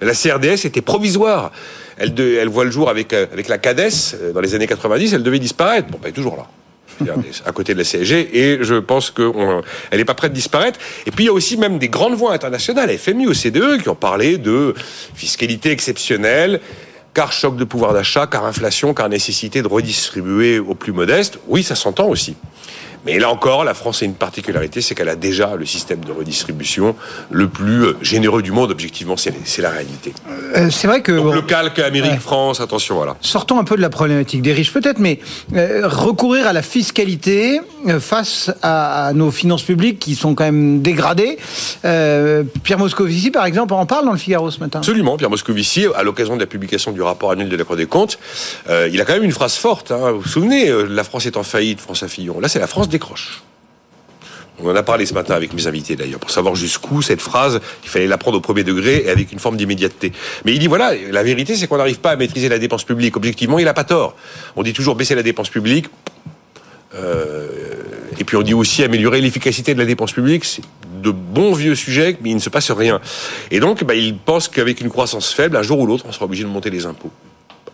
La 0.00 0.14
CRDS 0.14 0.64
était 0.64 0.82
provisoire. 0.82 1.52
Elle, 1.98 2.18
elle 2.18 2.48
voit 2.48 2.64
le 2.64 2.70
jour 2.70 2.88
avec, 2.88 3.12
euh, 3.12 3.26
avec 3.32 3.48
la 3.48 3.58
CADES 3.58 3.90
euh, 4.14 4.32
dans 4.32 4.40
les 4.40 4.54
années 4.54 4.66
90. 4.66 5.12
Elle 5.12 5.22
devait 5.22 5.38
disparaître. 5.38 5.88
Bon, 5.88 5.98
bah, 5.98 6.04
elle 6.04 6.10
est 6.10 6.14
toujours 6.14 6.36
là. 6.36 6.46
À 7.44 7.52
côté 7.52 7.74
de 7.74 7.78
la 7.78 7.84
CSG, 7.84 8.30
et 8.32 8.58
je 8.62 8.74
pense 8.74 9.10
qu'elle 9.10 9.62
n'est 9.92 10.04
pas 10.04 10.14
prête 10.14 10.32
de 10.32 10.36
disparaître. 10.36 10.78
Et 11.06 11.10
puis 11.10 11.24
il 11.24 11.26
y 11.26 11.30
a 11.30 11.32
aussi 11.32 11.56
même 11.56 11.78
des 11.78 11.88
grandes 11.88 12.14
voix 12.14 12.32
internationales, 12.32 12.96
FMI, 12.96 13.26
OCDE, 13.26 13.82
qui 13.82 13.88
ont 13.88 13.94
parlé 13.94 14.38
de 14.38 14.74
fiscalité 15.14 15.70
exceptionnelle 15.70 16.60
car 17.14 17.32
choc 17.32 17.56
de 17.56 17.64
pouvoir 17.64 17.92
d'achat, 17.92 18.26
car 18.26 18.44
inflation, 18.46 18.94
car 18.94 19.08
nécessité 19.08 19.60
de 19.62 19.68
redistribuer 19.68 20.58
aux 20.58 20.74
plus 20.74 20.92
modestes. 20.92 21.38
Oui, 21.46 21.62
ça 21.62 21.74
s'entend 21.74 22.08
aussi. 22.08 22.36
Mais 23.04 23.18
là 23.18 23.30
encore, 23.30 23.64
la 23.64 23.74
France 23.74 24.02
a 24.02 24.04
une 24.04 24.14
particularité, 24.14 24.80
c'est 24.80 24.94
qu'elle 24.94 25.08
a 25.08 25.16
déjà 25.16 25.56
le 25.56 25.66
système 25.66 26.04
de 26.04 26.12
redistribution 26.12 26.94
le 27.30 27.48
plus 27.48 27.84
euh, 27.84 27.96
généreux 28.00 28.42
du 28.42 28.52
monde. 28.52 28.70
Objectivement, 28.70 29.16
c'est 29.16 29.62
la 29.62 29.70
réalité. 29.70 30.14
Euh, 30.56 30.70
c'est 30.70 30.86
vrai 30.86 31.02
que 31.02 31.12
Donc, 31.12 31.34
le 31.34 31.42
calque 31.42 31.80
Amérique-France, 31.80 32.60
attention, 32.60 32.96
voilà. 32.96 33.16
Sortons 33.20 33.58
un 33.58 33.64
peu 33.64 33.76
de 33.76 33.80
la 33.80 33.90
problématique 33.90 34.42
des 34.42 34.52
riches, 34.52 34.72
peut-être, 34.72 35.00
mais 35.00 35.18
euh, 35.54 35.88
recourir 35.88 36.46
à 36.46 36.52
la 36.52 36.62
fiscalité 36.62 37.60
face 37.98 38.52
à, 38.62 39.10
nos 39.14 39.32
finances 39.32 39.64
publiques 39.64 39.98
qui 39.98 40.14
sont 40.14 40.36
quand 40.36 40.44
même 40.44 40.82
dégradées. 40.82 41.38
Pierre 41.82 42.78
Moscovici, 42.78 43.32
par 43.32 43.44
exemple, 43.44 43.74
en 43.74 43.86
parle 43.86 44.04
dans 44.04 44.12
le 44.12 44.18
Figaro 44.18 44.50
ce 44.52 44.60
matin. 44.60 44.78
Absolument, 44.78 45.16
Pierre 45.16 45.30
Moscovici, 45.30 45.86
à 45.96 46.04
l'occasion 46.04 46.36
de 46.36 46.40
la 46.40 46.46
publication 46.46 46.92
du 46.92 47.02
rapport 47.02 47.32
annuel 47.32 47.48
de 47.48 47.56
la 47.56 47.64
Cour 47.64 47.74
des 47.74 47.86
comptes, 47.86 48.18
il 48.68 49.00
a 49.00 49.04
quand 49.04 49.14
même 49.14 49.24
une 49.24 49.32
phrase 49.32 49.56
forte. 49.56 49.90
Hein. 49.90 50.12
Vous 50.12 50.20
vous 50.20 50.28
souvenez, 50.28 50.70
la 50.88 51.02
France 51.02 51.26
est 51.26 51.36
en 51.36 51.42
faillite, 51.42 51.80
François 51.80 52.06
Fillon. 52.06 52.38
Là, 52.38 52.48
c'est 52.48 52.60
la 52.60 52.68
France 52.68 52.88
décroche. 52.92 53.42
On 54.60 54.70
en 54.70 54.76
a 54.76 54.82
parlé 54.82 55.06
ce 55.06 55.14
matin 55.14 55.34
avec 55.34 55.54
mes 55.54 55.66
invités 55.66 55.96
d'ailleurs, 55.96 56.20
pour 56.20 56.30
savoir 56.30 56.54
jusqu'où 56.54 57.02
cette 57.02 57.20
phrase, 57.20 57.60
il 57.82 57.88
fallait 57.88 58.06
la 58.06 58.18
prendre 58.18 58.36
au 58.38 58.40
premier 58.40 58.64
degré 58.64 59.02
et 59.06 59.10
avec 59.10 59.32
une 59.32 59.38
forme 59.38 59.56
d'immédiateté. 59.56 60.12
Mais 60.44 60.52
il 60.52 60.58
dit 60.58 60.68
voilà, 60.68 60.92
la 61.10 61.22
vérité 61.22 61.56
c'est 61.56 61.66
qu'on 61.66 61.78
n'arrive 61.78 62.00
pas 62.00 62.10
à 62.10 62.16
maîtriser 62.16 62.48
la 62.48 62.58
dépense 62.58 62.84
publique. 62.84 63.16
Objectivement, 63.16 63.58
il 63.58 63.64
n'a 63.64 63.74
pas 63.74 63.84
tort. 63.84 64.14
On 64.54 64.62
dit 64.62 64.72
toujours 64.72 64.94
baisser 64.94 65.14
la 65.14 65.22
dépense 65.22 65.48
publique. 65.48 65.86
Euh, 66.94 67.48
et 68.18 68.24
puis 68.24 68.36
on 68.36 68.42
dit 68.42 68.54
aussi 68.54 68.84
améliorer 68.84 69.20
l'efficacité 69.20 69.72
de 69.74 69.78
la 69.78 69.86
dépense 69.86 70.12
publique. 70.12 70.44
C'est 70.44 70.62
de 71.02 71.10
bons 71.10 71.54
vieux 71.54 71.74
sujets, 71.74 72.16
mais 72.22 72.30
il 72.30 72.34
ne 72.36 72.40
se 72.40 72.50
passe 72.50 72.70
rien. 72.70 73.00
Et 73.50 73.58
donc, 73.58 73.82
bah, 73.82 73.94
il 73.94 74.16
pense 74.16 74.46
qu'avec 74.46 74.80
une 74.80 74.90
croissance 74.90 75.32
faible, 75.32 75.56
un 75.56 75.62
jour 75.62 75.80
ou 75.80 75.86
l'autre, 75.86 76.04
on 76.06 76.12
sera 76.12 76.26
obligé 76.26 76.44
de 76.44 76.48
monter 76.48 76.70
les 76.70 76.86
impôts 76.86 77.10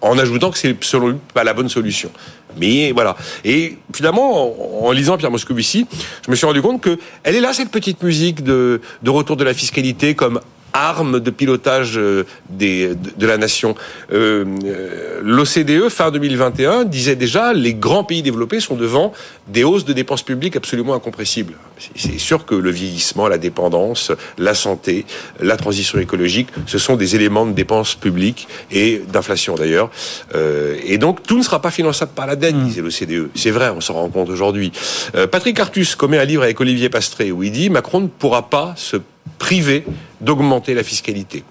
en 0.00 0.18
ajoutant 0.18 0.50
que 0.50 0.58
c'est 0.58 0.76
selon 0.84 1.08
lui 1.08 1.16
pas 1.34 1.44
la 1.44 1.54
bonne 1.54 1.68
solution. 1.68 2.10
Mais 2.56 2.92
voilà. 2.92 3.16
Et 3.44 3.78
finalement, 3.92 4.84
en, 4.84 4.90
lisant 4.92 5.16
Pierre 5.16 5.30
Moscovici, 5.30 5.86
je 6.24 6.30
me 6.30 6.36
suis 6.36 6.46
rendu 6.46 6.62
compte 6.62 6.80
que 6.80 6.98
elle 7.22 7.36
est 7.36 7.40
là 7.40 7.52
cette 7.52 7.70
petite 7.70 8.02
musique 8.02 8.42
de, 8.42 8.80
de 9.02 9.10
retour 9.10 9.36
de 9.36 9.44
la 9.44 9.54
fiscalité 9.54 10.14
comme 10.14 10.40
arme 10.72 11.20
de 11.20 11.30
pilotage 11.30 11.96
euh, 11.96 12.24
des, 12.50 12.94
de, 12.94 13.26
la 13.26 13.38
nation. 13.38 13.74
Euh, 14.12 14.44
euh 14.64 15.20
L'OCDE, 15.22 15.88
fin 15.88 16.10
2021, 16.10 16.84
disait 16.84 17.16
déjà 17.16 17.52
les 17.52 17.74
grands 17.74 18.04
pays 18.04 18.22
développés 18.22 18.60
sont 18.60 18.76
devant 18.76 19.12
des 19.48 19.64
hausses 19.64 19.84
de 19.84 19.92
dépenses 19.92 20.22
publiques 20.22 20.56
absolument 20.56 20.94
incompressibles. 20.94 21.54
C'est 21.96 22.18
sûr 22.18 22.44
que 22.44 22.54
le 22.54 22.70
vieillissement, 22.70 23.28
la 23.28 23.38
dépendance, 23.38 24.12
la 24.36 24.54
santé, 24.54 25.06
la 25.40 25.56
transition 25.56 25.98
écologique, 25.98 26.48
ce 26.66 26.78
sont 26.78 26.96
des 26.96 27.14
éléments 27.14 27.46
de 27.46 27.52
dépenses 27.52 27.94
publiques 27.94 28.48
et 28.70 29.02
d'inflation 29.12 29.54
d'ailleurs. 29.54 29.90
Euh, 30.34 30.76
et 30.84 30.98
donc 30.98 31.22
tout 31.22 31.38
ne 31.38 31.42
sera 31.42 31.60
pas 31.60 31.70
finançable 31.70 32.12
par 32.14 32.26
la 32.26 32.36
dette, 32.36 32.54
mmh. 32.54 32.64
disait 32.64 32.82
l'OCDE. 32.82 33.30
C'est 33.34 33.50
vrai, 33.50 33.70
on 33.70 33.80
s'en 33.80 33.94
rend 33.94 34.08
compte 34.08 34.28
aujourd'hui. 34.28 34.72
Euh, 35.14 35.26
Patrick 35.26 35.58
Artus 35.60 35.94
commet 35.94 36.18
un 36.18 36.24
livre 36.24 36.42
avec 36.42 36.60
Olivier 36.60 36.88
Pastré 36.88 37.32
où 37.32 37.42
il 37.42 37.52
dit 37.52 37.70
Macron 37.70 38.00
ne 38.00 38.08
pourra 38.08 38.48
pas 38.50 38.74
se 38.76 38.96
privé 39.38 39.84
d'augmenter 40.20 40.74
la 40.74 40.82
fiscalité. 40.82 41.44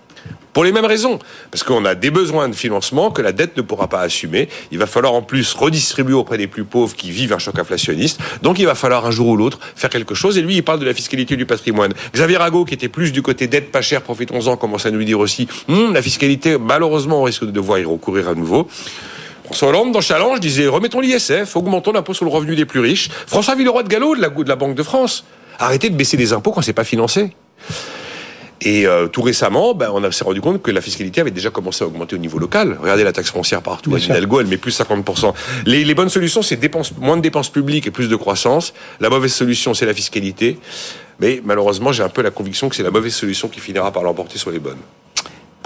Pour 0.58 0.64
les 0.64 0.72
mêmes 0.72 0.86
raisons, 0.86 1.20
parce 1.52 1.62
qu'on 1.62 1.86
a 1.86 1.94
des 1.94 2.10
besoins 2.10 2.50
de 2.50 2.56
financement 2.56 3.12
que 3.12 3.22
la 3.22 3.32
dette 3.32 3.56
ne 3.58 3.62
pourra 3.62 3.88
pas 3.90 4.02
assumer. 4.02 4.50
Il 4.72 4.80
va 4.80 4.88
falloir 4.88 5.14
en 5.14 5.22
plus 5.22 5.54
redistribuer 5.54 6.16
auprès 6.16 6.40
des 6.40 6.48
plus 6.48 6.64
pauvres 6.64 6.96
qui 6.96 7.12
vivent 7.12 7.34
un 7.34 7.38
choc 7.38 7.60
inflationniste. 7.60 8.20
Donc 8.42 8.58
il 8.58 8.66
va 8.66 8.74
falloir 8.74 9.06
un 9.06 9.12
jour 9.12 9.28
ou 9.28 9.38
l'autre 9.38 9.60
faire 9.76 9.92
quelque 9.92 10.16
chose. 10.16 10.36
Et 10.40 10.42
lui, 10.42 10.56
il 10.56 10.64
parle 10.64 10.80
de 10.80 10.86
la 10.86 10.96
fiscalité 10.96 11.36
du 11.36 11.46
patrimoine. 11.46 11.94
Xavier 12.12 12.38
Rago, 12.38 12.66
qui 12.66 12.74
était 12.74 12.88
plus 12.88 13.12
du 13.12 13.22
côté 13.22 13.46
dette 13.46 13.72
pas 13.72 13.84
cher, 13.84 14.02
profitons-en, 14.02 14.58
commence 14.58 14.88
à 14.88 14.90
nous 14.90 15.04
dire 15.04 15.20
aussi, 15.20 15.48
hum, 15.68 15.94
la 15.94 16.02
fiscalité, 16.02 16.58
malheureusement, 16.58 17.22
on 17.22 17.24
risque 17.26 17.46
de 17.46 17.52
devoir 17.52 17.78
y 17.78 17.86
recourir 17.86 18.28
à 18.28 18.34
nouveau. 18.34 18.68
François 19.44 19.70
Hollande, 19.70 19.92
dans 19.92 20.02
Challenge, 20.02 20.40
disait 20.40 20.66
remettons 20.66 21.02
l'ISF, 21.02 21.56
augmentons 21.56 21.92
l'impôt 21.92 22.16
sur 22.16 22.26
le 22.26 22.32
revenu 22.32 22.56
des 22.56 22.66
plus 22.66 22.80
riches. 22.80 23.10
François 23.28 23.54
Villeroy 23.54 23.84
de 23.84 23.90
Gallo, 23.90 24.16
de 24.16 24.22
la, 24.22 24.30
de 24.30 24.50
la 24.50 24.56
Banque 24.56 24.74
de 24.74 24.82
France, 24.82 25.24
arrêtez 25.60 25.92
de 25.92 25.96
baisser 25.96 26.18
les 26.18 26.34
impôts 26.34 26.50
quand 26.50 26.64
c'est 26.64 26.74
pas 26.74 26.84
financé. 26.84 27.30
Et 28.62 28.88
euh, 28.88 29.08
tout 29.08 29.22
récemment, 29.22 29.76
ben, 29.76 29.92
on 29.94 30.12
s'est 30.12 30.24
rendu 30.24 30.42
compte 30.42 30.62
que 30.62 30.72
la 30.72 30.82
fiscalité 30.82 31.22
avait 31.22 31.32
déjà 31.32 31.52
commencé 31.52 31.84
à 31.84 31.88
augmenter 31.88 32.16
au 32.16 32.20
niveau 32.20 32.40
local. 32.40 32.78
Regardez 32.82 33.04
la 33.04 33.12
taxe 33.12 33.30
foncière 33.30 33.62
partout. 33.62 33.94
À 33.94 34.00
Hidalgo, 34.00 34.40
elle 34.42 34.48
met 34.48 34.58
plus 34.58 34.78
50%. 34.78 35.34
Les, 35.66 35.86
les 35.86 35.94
bonnes 35.94 36.10
solutions, 36.10 36.42
c'est 36.42 36.60
moins 37.00 37.18
de 37.18 37.22
dépenses 37.22 37.50
publiques 37.50 37.86
et 37.86 37.92
plus 37.92 38.10
de 38.10 38.16
croissance. 38.16 38.74
La 39.00 39.10
mauvaise 39.10 39.34
solution, 39.34 39.74
c'est 39.74 39.86
la 39.86 39.94
fiscalité. 39.94 40.58
Mais 41.20 41.42
malheureusement, 41.44 41.92
j'ai 41.92 42.04
un 42.04 42.10
peu 42.10 42.22
la 42.22 42.32
conviction 42.32 42.68
que 42.68 42.76
c'est 42.76 42.84
la 42.84 42.92
mauvaise 42.92 43.14
solution 43.14 43.48
qui 43.48 43.60
finira 43.60 43.92
par 43.92 44.04
l'emporter 44.04 44.38
sur 44.38 44.52
les 44.52 44.60
bonnes. 44.60 44.80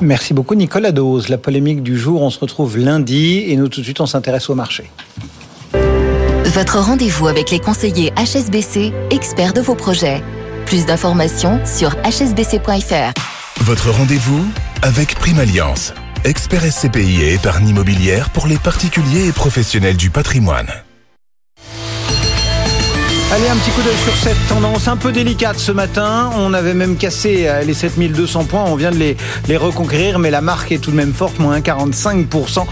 Merci 0.01 0.33
beaucoup 0.33 0.55
Nicolas 0.55 0.91
Dose. 0.91 1.29
La 1.29 1.37
polémique 1.37 1.83
du 1.83 1.97
jour, 1.97 2.21
on 2.21 2.29
se 2.29 2.39
retrouve 2.39 2.77
lundi 2.77 3.45
et 3.47 3.55
nous 3.55 3.67
tout 3.67 3.81
de 3.81 3.85
suite 3.85 4.01
on 4.01 4.05
s'intéresse 4.05 4.49
au 4.49 4.55
marché. 4.55 4.89
Votre 6.45 6.79
rendez-vous 6.79 7.27
avec 7.27 7.51
les 7.51 7.59
conseillers 7.59 8.11
HSBC, 8.17 8.91
experts 9.11 9.53
de 9.53 9.61
vos 9.61 9.75
projets. 9.75 10.21
Plus 10.71 10.85
d'informations 10.85 11.59
sur 11.65 11.97
hsbc.fr. 12.05 13.11
Votre 13.59 13.89
rendez-vous 13.89 14.47
avec 14.81 15.15
Prime 15.15 15.39
Alliance, 15.39 15.93
expert 16.23 16.61
SCPI 16.61 17.23
et 17.23 17.33
épargne 17.33 17.67
immobilière 17.67 18.29
pour 18.29 18.47
les 18.47 18.55
particuliers 18.55 19.27
et 19.27 19.33
professionnels 19.33 19.97
du 19.97 20.09
patrimoine. 20.09 20.69
Allez, 23.33 23.47
un 23.47 23.55
petit 23.55 23.71
coup 23.71 23.81
d'œil 23.81 23.95
sur 23.95 24.13
cette 24.13 24.47
tendance 24.49 24.89
un 24.89 24.97
peu 24.97 25.13
délicate 25.13 25.57
ce 25.57 25.71
matin. 25.71 26.31
On 26.35 26.53
avait 26.53 26.73
même 26.73 26.97
cassé 26.97 27.45
euh, 27.45 27.63
les 27.63 27.73
7200 27.73 28.43
points. 28.43 28.65
On 28.67 28.75
vient 28.75 28.91
de 28.91 28.97
les, 28.97 29.55
reconquérir, 29.55 30.19
mais 30.19 30.31
la 30.31 30.41
marque 30.41 30.73
est 30.73 30.79
tout 30.79 30.91
de 30.91 30.97
même 30.97 31.13
forte, 31.13 31.39
moins 31.39 31.57
45%. 31.61 32.65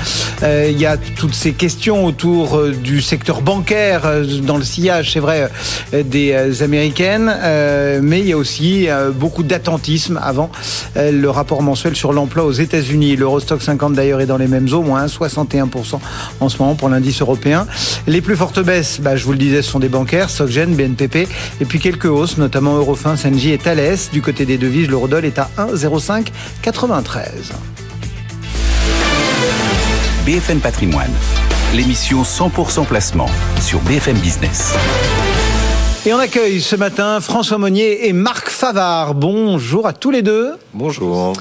Euh, 0.43 0.67
il 0.69 0.77
y 0.77 0.85
a 0.85 0.97
toutes 0.97 1.33
ces 1.33 1.53
questions 1.53 2.03
autour 2.03 2.57
euh, 2.57 2.71
du 2.73 3.01
secteur 3.01 3.41
bancaire 3.41 4.01
dans 4.43 4.57
le 4.57 4.65
sillage, 4.65 5.13
c'est 5.13 5.21
vrai, 5.21 5.49
des 5.93 6.61
Américaines. 6.61 7.33
mais 8.01 8.19
il 8.19 8.27
y 8.27 8.33
a 8.33 8.37
aussi 8.37 8.87
beaucoup 9.15 9.43
d'attentisme 9.43 10.19
avant 10.21 10.49
le 10.95 11.27
rapport 11.27 11.61
mensuel 11.61 11.95
sur 11.95 12.11
l'emploi 12.11 12.43
aux 12.43 12.51
États-Unis. 12.51 13.15
L'Eurostock 13.15 13.61
50 13.61 13.93
d'ailleurs 13.93 14.19
est 14.19 14.25
dans 14.25 14.37
les 14.37 14.47
mêmes 14.47 14.67
eaux, 14.73 14.81
moins 14.81 15.05
61% 15.05 15.99
en 16.39 16.49
ce 16.49 16.57
moment 16.57 16.75
pour 16.75 16.89
l'indice 16.89 17.21
européen. 17.21 17.65
Les 18.07 18.21
plus 18.21 18.35
fortes 18.35 18.59
baisses, 18.59 18.99
bah, 18.99 19.15
je 19.15 19.23
vous 19.23 19.31
le 19.31 19.37
disais, 19.37 19.61
ce 19.61 19.71
sont 19.71 19.79
des 19.79 19.89
bancaires. 19.89 20.29
BNPP, 20.49 21.27
et 21.61 21.65
puis 21.65 21.79
quelques 21.79 22.05
hausses, 22.05 22.37
notamment 22.37 22.75
Eurofin, 22.77 23.15
Senji 23.15 23.51
et 23.51 23.57
Thales. 23.57 23.97
Du 24.11 24.21
côté 24.21 24.45
des 24.45 24.57
devises, 24.57 24.89
l'eurodoll 24.89 25.25
est 25.25 25.39
à 25.39 25.49
1,0593. 25.57 27.53
BFM 30.25 30.59
Patrimoine, 30.59 31.13
l'émission 31.73 32.23
100% 32.23 32.85
placement 32.85 33.29
sur 33.61 33.79
BFM 33.81 34.17
Business. 34.17 34.75
Et 36.09 36.13
on 36.15 36.17
accueille 36.17 36.59
ce 36.59 36.75
matin 36.75 37.19
François 37.19 37.59
Monnier 37.59 38.07
et 38.07 38.13
Marc 38.13 38.49
Favard. 38.49 39.13
Bonjour 39.13 39.85
à 39.85 39.93
tous 39.93 40.09
les 40.09 40.23
deux. 40.23 40.53
Bonjour. 40.73 41.33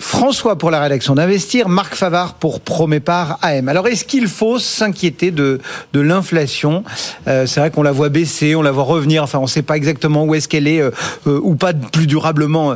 François 0.00 0.56
pour 0.56 0.70
la 0.70 0.80
rédaction 0.80 1.14
d'Investir, 1.14 1.68
Marc 1.68 1.94
Favard 1.94 2.32
pour 2.32 2.60
Promépar 2.60 3.38
AM. 3.42 3.68
Alors 3.68 3.86
est-ce 3.88 4.06
qu'il 4.06 4.26
faut 4.26 4.58
s'inquiéter 4.58 5.32
de, 5.32 5.60
de 5.92 6.00
l'inflation? 6.00 6.82
Euh, 7.28 7.44
C'est 7.44 7.60
vrai 7.60 7.70
qu'on 7.70 7.82
la 7.82 7.92
voit 7.92 8.08
baisser, 8.08 8.54
on 8.54 8.62
la 8.62 8.72
voit 8.72 8.84
revenir, 8.84 9.22
enfin 9.22 9.38
on 9.38 9.42
ne 9.42 9.48
sait 9.48 9.60
pas 9.60 9.76
exactement 9.76 10.24
où 10.24 10.34
est-ce 10.34 10.48
qu'elle 10.48 10.66
est, 10.66 10.80
euh, 10.80 10.92
euh, 11.26 11.38
ou 11.42 11.54
pas 11.54 11.74
plus 11.74 12.06
durablement 12.06 12.74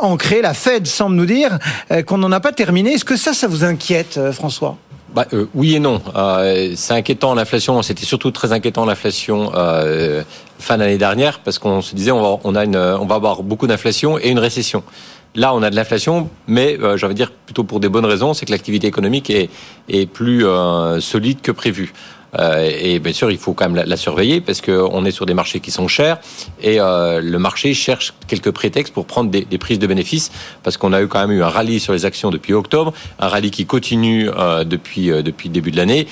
ancrée. 0.00 0.40
La 0.40 0.54
Fed 0.54 0.86
semble 0.86 1.16
nous 1.16 1.26
dire 1.26 1.58
qu'on 2.06 2.16
n'en 2.16 2.32
a 2.32 2.40
pas 2.40 2.52
terminé. 2.52 2.94
Est-ce 2.94 3.04
que 3.04 3.16
ça, 3.16 3.34
ça 3.34 3.46
vous 3.46 3.62
inquiète 3.62 4.18
François? 4.32 4.78
Bah, 5.14 5.26
euh, 5.32 5.46
oui 5.54 5.74
et 5.74 5.80
non. 5.80 6.00
Euh, 6.14 6.72
c'est 6.76 6.92
inquiétant 6.92 7.34
l'inflation. 7.34 7.80
C'était 7.82 8.04
surtout 8.04 8.30
très 8.30 8.52
inquiétant 8.52 8.84
l'inflation 8.84 9.52
euh, 9.54 10.22
fin 10.58 10.78
d'année 10.78 10.98
dernière 10.98 11.40
parce 11.40 11.58
qu'on 11.58 11.82
se 11.82 11.94
disait 11.94 12.10
on 12.10 12.40
va, 12.52 13.14
avoir 13.14 13.42
beaucoup 13.42 13.66
d'inflation 13.66 14.18
et 14.18 14.28
une 14.28 14.38
récession. 14.38 14.82
Là, 15.34 15.54
on 15.54 15.62
a 15.62 15.70
de 15.70 15.76
l'inflation, 15.76 16.30
mais 16.46 16.78
euh, 16.80 16.96
j'ai 16.96 17.06
envie 17.06 17.14
de 17.14 17.18
dire 17.18 17.30
plutôt 17.30 17.62
pour 17.62 17.80
des 17.80 17.88
bonnes 17.88 18.06
raisons, 18.06 18.34
c'est 18.34 18.46
que 18.46 18.50
l'activité 18.50 18.86
économique 18.86 19.30
est, 19.30 19.50
est 19.88 20.06
plus 20.06 20.46
euh, 20.46 21.00
solide 21.00 21.40
que 21.42 21.52
prévu. 21.52 21.92
Euh, 22.38 22.70
et 22.78 22.98
bien 22.98 23.12
sûr, 23.12 23.30
il 23.30 23.38
faut 23.38 23.54
quand 23.54 23.68
même 23.68 23.84
la, 23.86 23.96
surveiller 23.96 24.40
parce 24.40 24.60
qu'on 24.60 25.04
est 25.04 25.10
sur 25.10 25.26
des 25.26 25.34
marchés 25.34 25.60
qui 25.60 25.70
sont 25.70 25.88
chers 25.88 26.18
et 26.60 26.80
euh, 26.80 27.20
le 27.20 27.38
marché 27.38 27.74
cherche 27.74 28.14
quelques 28.26 28.50
prétextes 28.50 28.92
pour 28.92 29.06
prendre 29.06 29.30
des, 29.30 29.58
prises 29.58 29.78
de 29.78 29.86
bénéfices 29.86 30.30
parce 30.62 30.76
qu'on 30.76 30.92
a 30.92 31.02
eu 31.02 31.08
quand 31.08 31.20
même 31.20 31.36
eu 31.36 31.42
un 31.42 31.48
rallye 31.48 31.80
sur 31.80 31.92
les 31.92 32.04
actions 32.04 32.30
depuis 32.30 32.52
octobre, 32.52 32.92
un 33.18 33.28
rallye 33.28 33.50
qui 33.50 33.66
continue 33.66 34.30
euh, 34.30 34.64
depuis 34.64 35.08
depuis 35.08 35.48
le 35.48 35.54
début 35.54 35.70
de 35.70 35.76
l'année. 35.76 36.06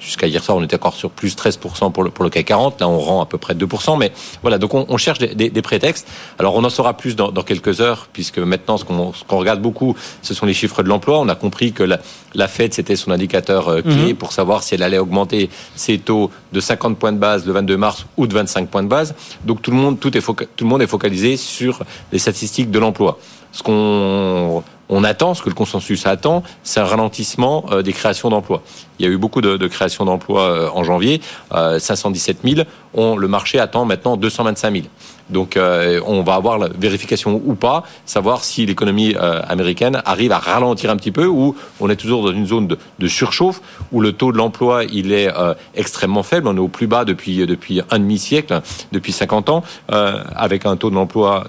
Jusqu'à 0.00 0.26
hier 0.26 0.42
soir, 0.42 0.56
on 0.56 0.62
était 0.62 0.76
encore 0.76 0.94
sur 0.94 1.10
plus 1.10 1.36
13% 1.36 1.92
pour 1.92 2.02
le, 2.02 2.10
pour 2.10 2.24
le 2.24 2.30
CAC 2.30 2.46
40. 2.46 2.80
Là, 2.80 2.88
on 2.88 2.98
rend 2.98 3.22
à 3.22 3.26
peu 3.26 3.38
près 3.38 3.54
2%. 3.54 3.98
Mais 3.98 4.12
voilà, 4.42 4.58
donc 4.58 4.74
on, 4.74 4.96
cherche 4.96 5.18
des, 5.18 5.50
des, 5.50 5.62
prétextes. 5.62 6.08
Alors, 6.38 6.54
on 6.56 6.64
en 6.64 6.70
saura 6.70 6.96
plus 6.96 7.16
dans, 7.16 7.30
dans 7.30 7.42
quelques 7.42 7.80
heures 7.80 8.08
puisque 8.12 8.38
maintenant, 8.38 8.76
ce 8.78 8.84
qu'on 8.84 9.12
regarde 9.38 9.60
beaucoup, 9.60 9.96
ce 10.22 10.34
sont 10.34 10.46
les 10.46 10.54
chiffres 10.54 10.82
de 10.82 10.88
l'emploi. 10.88 11.20
On 11.20 11.28
a 11.28 11.34
compris 11.34 11.72
que 11.72 11.82
la, 11.82 12.00
la 12.34 12.48
Fed, 12.48 12.74
c'était 12.74 12.96
son 12.96 13.10
indicateur 13.10 13.82
clé 13.82 14.12
mmh. 14.12 14.16
pour 14.16 14.32
savoir 14.38 14.62
si 14.62 14.74
elle 14.74 14.84
allait 14.84 14.98
augmenter 14.98 15.50
ses 15.74 15.98
taux 15.98 16.30
de 16.52 16.60
50 16.60 16.96
points 16.96 17.12
de 17.12 17.18
base 17.18 17.44
le 17.44 17.52
22 17.52 17.76
mars 17.76 18.06
ou 18.16 18.28
de 18.28 18.34
25 18.34 18.68
points 18.68 18.84
de 18.84 18.88
base. 18.88 19.16
Donc 19.44 19.62
tout 19.62 19.72
le 19.72 19.76
monde, 19.76 19.98
tout, 19.98 20.16
est 20.16 20.20
tout 20.20 20.64
le 20.64 20.70
monde 20.70 20.82
est 20.82 20.86
focalisé 20.86 21.36
sur 21.36 21.82
les 22.12 22.20
statistiques 22.20 22.70
de 22.70 22.78
l'emploi. 22.78 23.18
Ce 23.50 23.62
qu'on 23.64 24.62
on 24.88 25.04
attend, 25.04 25.34
ce 25.34 25.42
que 25.42 25.48
le 25.48 25.54
consensus 25.54 26.06
attend, 26.06 26.42
c'est 26.62 26.80
un 26.80 26.84
ralentissement 26.84 27.64
euh, 27.70 27.82
des 27.82 27.92
créations 27.92 28.30
d'emplois. 28.30 28.62
Il 28.98 29.06
y 29.06 29.08
a 29.08 29.12
eu 29.12 29.18
beaucoup 29.18 29.40
de, 29.40 29.66
créations 29.66 30.04
d'emplois 30.04 30.42
euh, 30.42 30.70
en 30.72 30.84
janvier, 30.84 31.20
euh, 31.52 31.78
517 31.78 32.38
000. 32.44 32.66
On, 32.94 33.16
le 33.16 33.28
marché 33.28 33.58
attend 33.58 33.84
maintenant 33.84 34.16
225 34.16 34.72
000. 34.72 34.84
Donc 35.30 35.56
euh, 35.56 36.00
on 36.06 36.22
va 36.22 36.34
avoir 36.34 36.58
la 36.58 36.68
vérification 36.68 37.40
ou 37.44 37.54
pas, 37.54 37.84
savoir 38.06 38.44
si 38.44 38.66
l'économie 38.66 39.14
euh, 39.16 39.42
américaine 39.46 40.02
arrive 40.04 40.32
à 40.32 40.38
ralentir 40.38 40.90
un 40.90 40.96
petit 40.96 41.12
peu 41.12 41.26
ou 41.26 41.54
on 41.80 41.90
est 41.90 41.96
toujours 41.96 42.24
dans 42.24 42.32
une 42.32 42.46
zone 42.46 42.68
de, 42.98 43.08
surchauffe 43.08 43.60
où 43.92 44.00
le 44.00 44.12
taux 44.12 44.32
de 44.32 44.38
l'emploi 44.38 44.84
il 44.84 45.12
est 45.12 45.28
euh, 45.28 45.54
extrêmement 45.74 46.22
faible. 46.22 46.48
On 46.48 46.56
est 46.56 46.60
au 46.60 46.68
plus 46.68 46.86
bas 46.86 47.04
depuis 47.04 47.46
depuis 47.46 47.80
un 47.90 47.98
demi 47.98 48.18
siècle, 48.18 48.60
depuis 48.92 49.12
50 49.12 49.48
ans, 49.48 49.62
avec 49.88 50.66
un 50.66 50.76
taux 50.76 50.90
de 50.90 50.94
l'emploi 50.94 51.46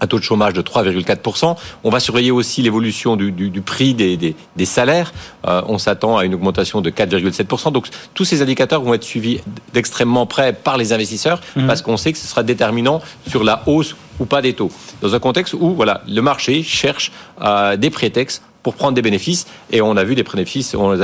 un 0.00 0.06
taux 0.06 0.18
de 0.18 0.24
chômage 0.24 0.52
de 0.52 0.62
3,4%. 0.62 1.56
On 1.84 1.90
va 1.90 2.00
surveiller 2.00 2.30
aussi 2.30 2.62
l'évolution 2.62 3.16
du, 3.16 3.32
du, 3.32 3.50
du, 3.50 3.60
prix 3.60 3.94
des, 3.94 4.16
des, 4.16 4.34
des 4.56 4.64
salaires. 4.64 5.12
Euh, 5.46 5.62
on 5.66 5.78
s'attend 5.78 6.16
à 6.16 6.24
une 6.24 6.34
augmentation 6.34 6.80
de 6.80 6.90
4,7%. 6.90 7.72
Donc 7.72 7.88
tous 8.14 8.24
ces 8.24 8.42
indicateurs 8.42 8.82
vont 8.82 8.94
être 8.94 9.04
suivis 9.04 9.40
d'extrêmement 9.72 10.26
près 10.26 10.52
par 10.52 10.76
les 10.76 10.92
investisseurs 10.92 11.40
mmh. 11.56 11.66
parce 11.66 11.82
qu'on 11.82 11.96
sait 11.96 12.12
que 12.12 12.18
ce 12.18 12.26
sera 12.26 12.42
déterminant 12.42 13.00
sur 13.28 13.44
la 13.44 13.62
hausse 13.66 13.96
ou 14.18 14.26
pas 14.26 14.42
des 14.42 14.52
taux. 14.52 14.70
Dans 15.00 15.14
un 15.14 15.18
contexte 15.18 15.54
où 15.54 15.74
voilà, 15.74 16.02
le 16.06 16.20
marché 16.20 16.62
cherche 16.62 17.12
euh, 17.42 17.76
des 17.76 17.90
prétextes 17.90 18.42
pour 18.62 18.74
prendre 18.74 18.94
des 18.94 19.02
bénéfices. 19.02 19.46
Et 19.70 19.80
on 19.80 19.96
a 19.96 20.04
vu 20.04 20.14
des 20.14 20.22
bénéfices 20.22 20.74
ont, 20.74 20.96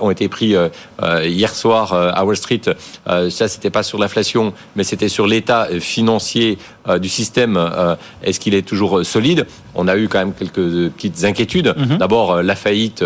ont 0.00 0.10
été 0.10 0.28
pris 0.28 0.54
euh, 0.54 0.68
hier 1.24 1.54
soir 1.54 1.92
euh, 1.92 2.10
à 2.14 2.24
Wall 2.24 2.36
Street. 2.36 2.60
Euh, 3.08 3.30
ça, 3.30 3.48
c'était 3.48 3.70
pas 3.70 3.82
sur 3.82 3.98
l'inflation, 3.98 4.52
mais 4.76 4.84
c'était 4.84 5.08
sur 5.08 5.26
l'état 5.26 5.68
financier 5.80 6.58
euh, 6.88 6.98
du 6.98 7.08
système. 7.08 7.56
Euh, 7.56 7.96
Est-ce 8.22 8.40
qu'il 8.40 8.54
est 8.54 8.66
toujours 8.66 9.04
solide? 9.04 9.46
On 9.74 9.88
a 9.88 9.96
eu 9.96 10.08
quand 10.08 10.18
même 10.18 10.34
quelques 10.34 10.90
petites 10.90 11.24
inquiétudes. 11.24 11.74
Mm 11.76 11.84
-hmm. 11.84 11.98
D'abord, 11.98 12.42
la 12.42 12.56
faillite 12.56 13.04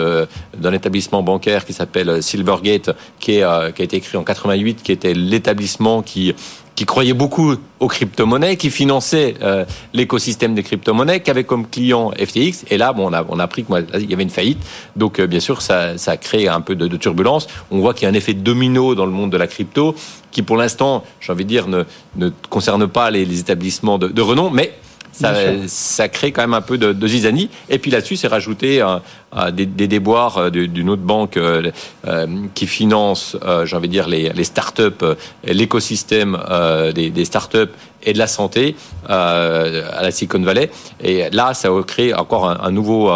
d'un 0.62 0.72
établissement 0.72 1.22
bancaire 1.22 1.64
qui 1.66 1.72
s'appelle 1.72 2.22
Silvergate, 2.22 2.90
qui, 3.20 3.32
est, 3.38 3.44
qui 3.74 3.82
a 3.82 3.84
été 3.84 3.96
écrit 3.96 4.16
en 4.16 4.24
88, 4.24 4.82
qui 4.82 4.92
était 4.92 5.14
l'établissement 5.14 6.02
qui 6.02 6.34
qui 6.74 6.86
croyait 6.86 7.12
beaucoup 7.12 7.54
aux 7.80 7.88
crypto-monnaies, 7.88 8.56
qui 8.56 8.70
finançait 8.70 9.34
euh, 9.42 9.64
l'écosystème 9.92 10.54
des 10.54 10.62
crypto-monnaies, 10.62 11.20
qui 11.20 11.30
avait 11.30 11.44
comme 11.44 11.66
client 11.66 12.12
FTX. 12.12 12.64
Et 12.70 12.78
là, 12.78 12.92
bon, 12.92 13.10
on 13.10 13.12
a, 13.12 13.24
on 13.28 13.38
a 13.38 13.44
appris 13.44 13.64
qu'il 13.64 14.10
y 14.10 14.14
avait 14.14 14.22
une 14.22 14.30
faillite. 14.30 14.58
Donc, 14.96 15.18
euh, 15.18 15.26
bien 15.26 15.40
sûr, 15.40 15.60
ça, 15.62 15.98
ça 15.98 16.12
a 16.12 16.54
un 16.54 16.60
peu 16.60 16.74
de, 16.74 16.96
turbulence. 16.96 17.46
On 17.70 17.80
voit 17.80 17.94
qu'il 17.94 18.04
y 18.04 18.06
a 18.06 18.10
un 18.10 18.14
effet 18.14 18.34
domino 18.34 18.94
dans 18.94 19.06
le 19.06 19.12
monde 19.12 19.30
de 19.30 19.36
la 19.36 19.46
crypto, 19.46 19.94
qui 20.30 20.42
pour 20.42 20.56
l'instant, 20.56 21.04
j'ai 21.20 21.32
envie 21.32 21.44
de 21.44 21.48
dire, 21.48 21.68
ne, 21.68 21.84
ne 22.16 22.30
concerne 22.48 22.86
pas 22.86 23.10
les, 23.10 23.24
les 23.24 23.40
établissements 23.40 23.98
de, 23.98 24.08
de 24.08 24.22
renom, 24.22 24.50
mais 24.50 24.72
ça, 25.12 25.34
ça, 25.66 26.08
crée 26.08 26.32
quand 26.32 26.42
même 26.42 26.54
un 26.54 26.62
peu 26.62 26.78
de, 26.78 26.92
de 26.92 27.06
zizanie. 27.06 27.50
Et 27.68 27.78
puis 27.78 27.90
là-dessus, 27.90 28.16
c'est 28.16 28.28
rajouté 28.28 28.80
un, 28.80 29.02
un, 29.32 29.50
des, 29.50 29.66
des, 29.66 29.86
déboires 29.86 30.50
d'une 30.50 30.90
autre 30.90 31.02
banque 31.02 31.36
euh, 31.36 31.70
euh, 32.06 32.26
qui 32.54 32.66
finance, 32.66 33.36
euh, 33.44 33.66
j'ai 33.66 33.76
envie 33.76 33.88
de 33.88 33.92
dire, 33.92 34.08
les, 34.08 34.30
les 34.30 34.44
start-up, 34.44 35.04
l'écosystème 35.44 36.38
euh, 36.50 36.92
des, 36.92 37.10
des 37.10 37.24
start-up 37.24 37.70
et 38.02 38.12
de 38.12 38.18
la 38.18 38.26
santé 38.26 38.74
euh, 39.10 39.88
à 39.92 40.02
la 40.02 40.10
Silicon 40.10 40.40
Valley. 40.40 40.70
Et 41.02 41.30
là, 41.30 41.54
ça 41.54 41.68
a 41.68 41.82
créé 41.82 42.14
encore 42.14 42.48
un, 42.48 42.58
un 42.62 42.70
nouveau 42.70 43.10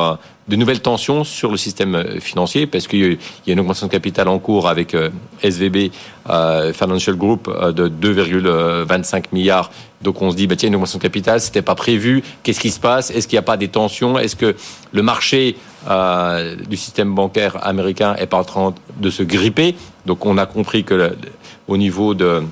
de 0.48 0.56
nouvelles 0.56 0.80
tensions 0.80 1.24
sur 1.24 1.50
le 1.50 1.56
système 1.56 2.20
financier 2.20 2.66
parce 2.66 2.86
qu'il 2.86 3.18
y 3.46 3.50
a 3.50 3.52
une 3.52 3.60
augmentation 3.60 3.88
de 3.88 3.92
capital 3.92 4.28
en 4.28 4.38
cours 4.38 4.68
avec 4.68 4.94
euh, 4.94 5.10
SVB 5.42 5.90
euh, 6.30 6.72
Financial 6.72 7.16
Group 7.16 7.48
euh, 7.48 7.72
de 7.72 7.88
2,25 7.88 9.24
milliards. 9.32 9.70
Donc 10.02 10.22
on 10.22 10.30
se 10.30 10.36
dit, 10.36 10.46
bah, 10.46 10.54
tiens, 10.56 10.68
une 10.68 10.76
augmentation 10.76 10.98
de 10.98 11.02
capital, 11.02 11.40
c'était 11.40 11.62
pas 11.62 11.74
prévu. 11.74 12.22
Qu'est-ce 12.42 12.60
qui 12.60 12.70
se 12.70 12.78
passe? 12.78 13.10
Est-ce 13.10 13.26
qu'il 13.26 13.36
n'y 13.36 13.40
a 13.40 13.42
pas 13.42 13.56
des 13.56 13.68
tensions? 13.68 14.18
Est-ce 14.18 14.36
que 14.36 14.54
le 14.92 15.02
marché 15.02 15.56
euh, 15.88 16.54
du 16.68 16.76
système 16.76 17.14
bancaire 17.14 17.66
américain 17.66 18.14
est 18.16 18.26
pas 18.26 18.38
en 18.38 18.44
train 18.44 18.74
de 18.98 19.10
se 19.10 19.22
gripper? 19.22 19.74
Donc 20.04 20.26
on 20.26 20.38
a 20.38 20.46
compris 20.46 20.84
que 20.84 21.16
au 21.66 21.76
niveau 21.76 22.14
de, 22.14 22.44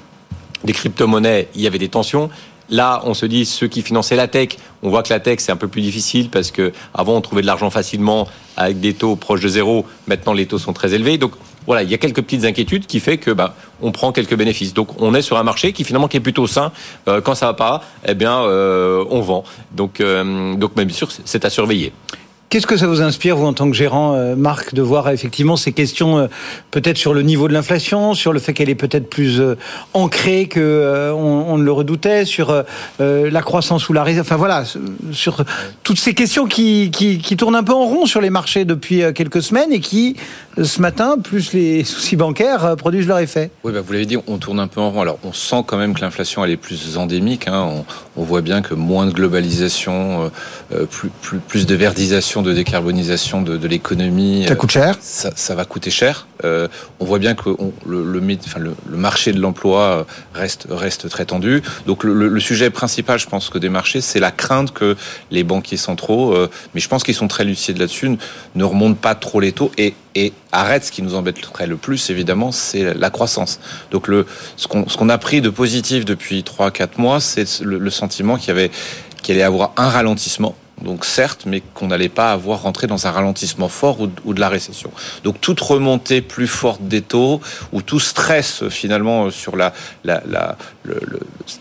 des 0.65 0.73
crypto-monnaies, 0.73 1.49
il 1.55 1.61
y 1.61 1.67
avait 1.67 1.79
des 1.79 1.89
tensions. 1.89 2.31
Là, 2.71 3.03
on 3.05 3.15
se 3.15 3.27
dit 3.27 3.45
ceux 3.45 3.69
qui 3.69 3.83
finançaient 3.83 4.17
la 4.17 4.29
tech, 4.29 4.57
on 4.83 4.91
voit 4.91 5.03
que 5.03 5.13
la 5.13 5.21
tech 5.21 5.41
c'est 5.41 5.53
un 5.53 5.57
peu 5.57 5.69
plus 5.69 5.83
difficile 5.83 6.31
parce 6.31 6.51
que 6.51 6.73
avant 6.95 7.15
on 7.15 7.21
trouvait 7.21 7.43
de 7.43 7.47
l'argent 7.47 7.71
facilement 7.71 8.29
avec 8.57 8.81
des 8.81 8.95
taux 8.95 9.17
proches 9.17 9.41
de 9.41 9.49
zéro. 9.49 9.87
Maintenant, 10.07 10.33
les 10.33 10.47
taux 10.47 10.59
sont 10.59 10.73
très 10.73 10.95
élevés. 10.95 11.19
Donc 11.19 11.33
voilà, 11.67 11.83
il 11.83 11.91
y 11.91 11.95
a 11.95 11.99
quelques 11.99 12.23
petites 12.23 12.45
inquiétudes 12.45 12.87
qui 12.87 13.01
fait 13.01 13.19
que 13.19 13.31
bah, 13.31 13.55
on 13.81 13.91
prend 13.93 14.13
quelques 14.13 14.37
bénéfices. 14.37 14.75
Donc 14.75 15.01
on 15.01 15.15
est 15.15 15.23
sur 15.23 15.39
un 15.39 15.43
marché 15.43 15.73
qui 15.73 15.85
finalement 15.85 16.09
qui 16.09 16.17
est 16.17 16.21
plutôt 16.21 16.47
sain. 16.47 16.73
Euh, 17.09 17.21
quand 17.21 17.35
ça 17.35 17.47
va 17.47 17.55
pas, 17.55 17.83
eh 18.07 18.15
bien 18.15 18.43
euh, 18.43 19.05
on 19.11 19.21
vend. 19.21 19.45
Donc 19.73 20.01
euh, 20.01 20.55
donc 20.55 20.75
bien 20.75 20.89
sûr 20.89 21.09
c'est 21.25 21.45
à 21.45 21.51
surveiller. 21.51 21.93
Qu'est-ce 22.51 22.69
que 22.69 22.77
ça 22.77 22.87
vous 22.87 23.03
inspire, 23.03 23.37
vous, 23.37 23.47
en 23.47 23.53
tant 23.53 23.69
que 23.69 23.77
gérant, 23.77 24.15
euh, 24.15 24.37
Marc, 24.37 24.75
de 24.75 24.83
voir 24.83 25.09
effectivement 25.11 25.57
ces 25.57 25.73
questions 25.73 26.19
euh, 26.19 26.27
peut-être 26.71 26.97
sur 26.97 27.13
le 27.13 27.23
niveau 27.23 27.49
de 27.49 27.53
l'inflation, 27.53 28.15
sur 28.15 28.33
le 28.33 28.39
fait 28.39 28.53
qu'elle 28.53 28.69
est 28.69 28.77
peut-être 28.77 29.11
plus 29.11 29.41
euh, 29.41 29.57
ancrée 29.93 30.47
que 30.47 31.11
on, 31.13 31.47
on, 31.49 31.59
ne 31.59 31.65
le 31.65 31.73
redoutait, 31.73 32.25
sur 32.25 32.65
la 33.01 33.43
croissance 33.43 33.89
ou 33.89 33.93
la 33.93 34.05
réserve, 34.05 34.27
enfin 34.27 34.37
voilà, 34.37 34.65
sur 35.11 35.45
toutes 35.83 35.99
ces 35.99 36.15
questions 36.15 36.47
qui, 36.47 36.91
qui, 36.93 37.37
tournent 37.37 37.57
un 37.57 37.65
peu 37.65 37.73
en 37.73 37.87
rond 37.87 38.07
sur 38.07 38.21
les 38.21 38.31
marchés 38.31 38.65
depuis 38.65 39.03
quelques 39.15 39.43
semaines 39.43 39.73
et 39.73 39.81
qui, 39.81 40.17
ce 40.63 40.81
matin, 40.81 41.17
plus 41.23 41.53
les 41.53 41.83
soucis 41.85 42.17
bancaires, 42.17 42.77
produisent 42.77 43.09
leur 43.09 43.19
effet. 43.19 43.51
Oui, 43.65 43.73
bah 43.73 43.81
vous 43.81 43.93
l'avez 43.93 44.07
dit, 44.07 44.17
on 44.29 44.39
tourne 44.39 44.61
un 44.61 44.69
peu 44.69 44.81
en 44.81 44.91
rond. 44.91 45.01
Alors, 45.01 45.19
on 45.25 45.33
sent 45.33 45.65
quand 45.67 45.77
même 45.77 45.95
que 45.95 46.01
l'inflation, 46.03 46.45
elle 46.45 46.53
est 46.53 46.57
plus 46.57 46.97
endémique. 46.97 47.49
Hein. 47.49 47.85
On, 48.17 48.23
voit 48.23 48.43
bien 48.43 48.63
que 48.63 48.75
moins 48.75 49.07
de 49.07 49.13
globalisation, 49.13 50.31
plus, 50.91 51.11
plus 51.49 51.67
de 51.67 51.75
verdisation 51.75 52.44
de 52.45 52.53
décarbonisation 52.53 53.43
de, 53.43 53.57
de 53.57 53.69
l'économie. 53.69 54.45
Ça 54.47 54.55
coûte 54.55 54.71
cher 54.71 54.97
ça, 55.01 55.33
ça, 55.35 55.55
va 55.55 55.65
coûter 55.65 55.91
cher. 55.91 56.29
Euh, 56.45 56.69
on 57.01 57.05
voit 57.05 57.19
bien 57.19 57.35
que 57.35 57.49
on, 57.49 57.73
le, 57.87 58.05
le, 58.05 58.37
enfin, 58.45 58.61
le, 58.61 58.75
le, 58.87 58.97
marché 58.97 59.33
de 59.33 59.41
l'emploi 59.41 60.07
reste, 60.35 60.69
reste 60.71 61.09
très 61.09 61.25
tendu. 61.25 61.63
Donc 61.87 62.05
le, 62.05 62.41
sujet 62.41 62.71
principal, 62.71 63.19
je 63.19 63.27
pense, 63.27 63.49
que 63.49 63.59
des 63.59 63.69
marchés, 63.69 64.01
c'est 64.01 64.21
la 64.21 64.31
crainte 64.31 64.73
que 64.73 64.97
les 65.31 65.45
banquiers 65.45 65.77
centraux, 65.77 66.35
euh, 66.35 66.51
mais 66.75 66.81
je 66.81 66.89
pense 66.89 67.03
qu'ils 67.03 67.15
sont 67.15 67.29
très 67.29 67.45
lucides 67.45 67.79
là-dessus, 67.79 68.19
ne 68.55 68.65
remontent 68.65 68.99
pas 69.01 69.15
trop 69.15 69.41
les 69.41 69.53
taux 69.53 69.73
et, 69.79 69.95
et 70.15 70.33
arrêtent 70.53 70.85
ce 70.85 70.93
qui 70.93 71.03
nous 71.03 71.15
embêterait 71.15 71.67
le 71.67 71.77
plus, 71.77 72.11
évidemment, 72.11 72.53
c'est 72.53 72.95
la 72.95 73.11
croissance. 73.11 73.61
Donc 73.91 74.09
le, 74.09 74.27
ce 74.57 74.67
qu'on 74.67 74.85
qu 74.85 75.11
a 75.11 75.19
pris 75.19 75.41
de 75.41 75.51
positif 75.51 76.05
depuis 76.05 76.43
3-4 76.43 76.89
mois, 76.99 77.21
c'est 77.21 77.61
le, 77.63 77.91
sentiment 77.91 78.37
qu'il 78.37 78.49
y 78.49 78.51
avait 78.51 78.71
qu'il 79.23 79.35
allait 79.35 79.43
y 79.43 79.45
avoir 79.45 79.73
un 79.77 79.89
ralentissement 79.89 80.55
donc 80.85 81.05
certes, 81.05 81.45
mais 81.47 81.63
qu'on 81.75 81.89
n'allait 81.89 82.09
pas 82.09 82.33
avoir 82.33 82.63
rentré 82.63 82.87
dans 82.87 83.07
un 83.07 83.11
ralentissement 83.11 83.69
fort 83.69 84.01
ou, 84.01 84.35
de 84.35 84.41
la 84.41 84.49
récession. 84.49 84.91
Donc 85.25 85.41
toute 85.41 85.61
remontée 85.61 86.21
plus 86.21 86.47
forte 86.47 86.83
des 86.83 87.03
taux 87.03 87.41
ou 87.73 87.83
tout 87.83 88.01
stress 88.01 88.69
finalement 88.69 89.31
sur 89.31 89.57
la, 89.57 89.73
le, 90.05 91.01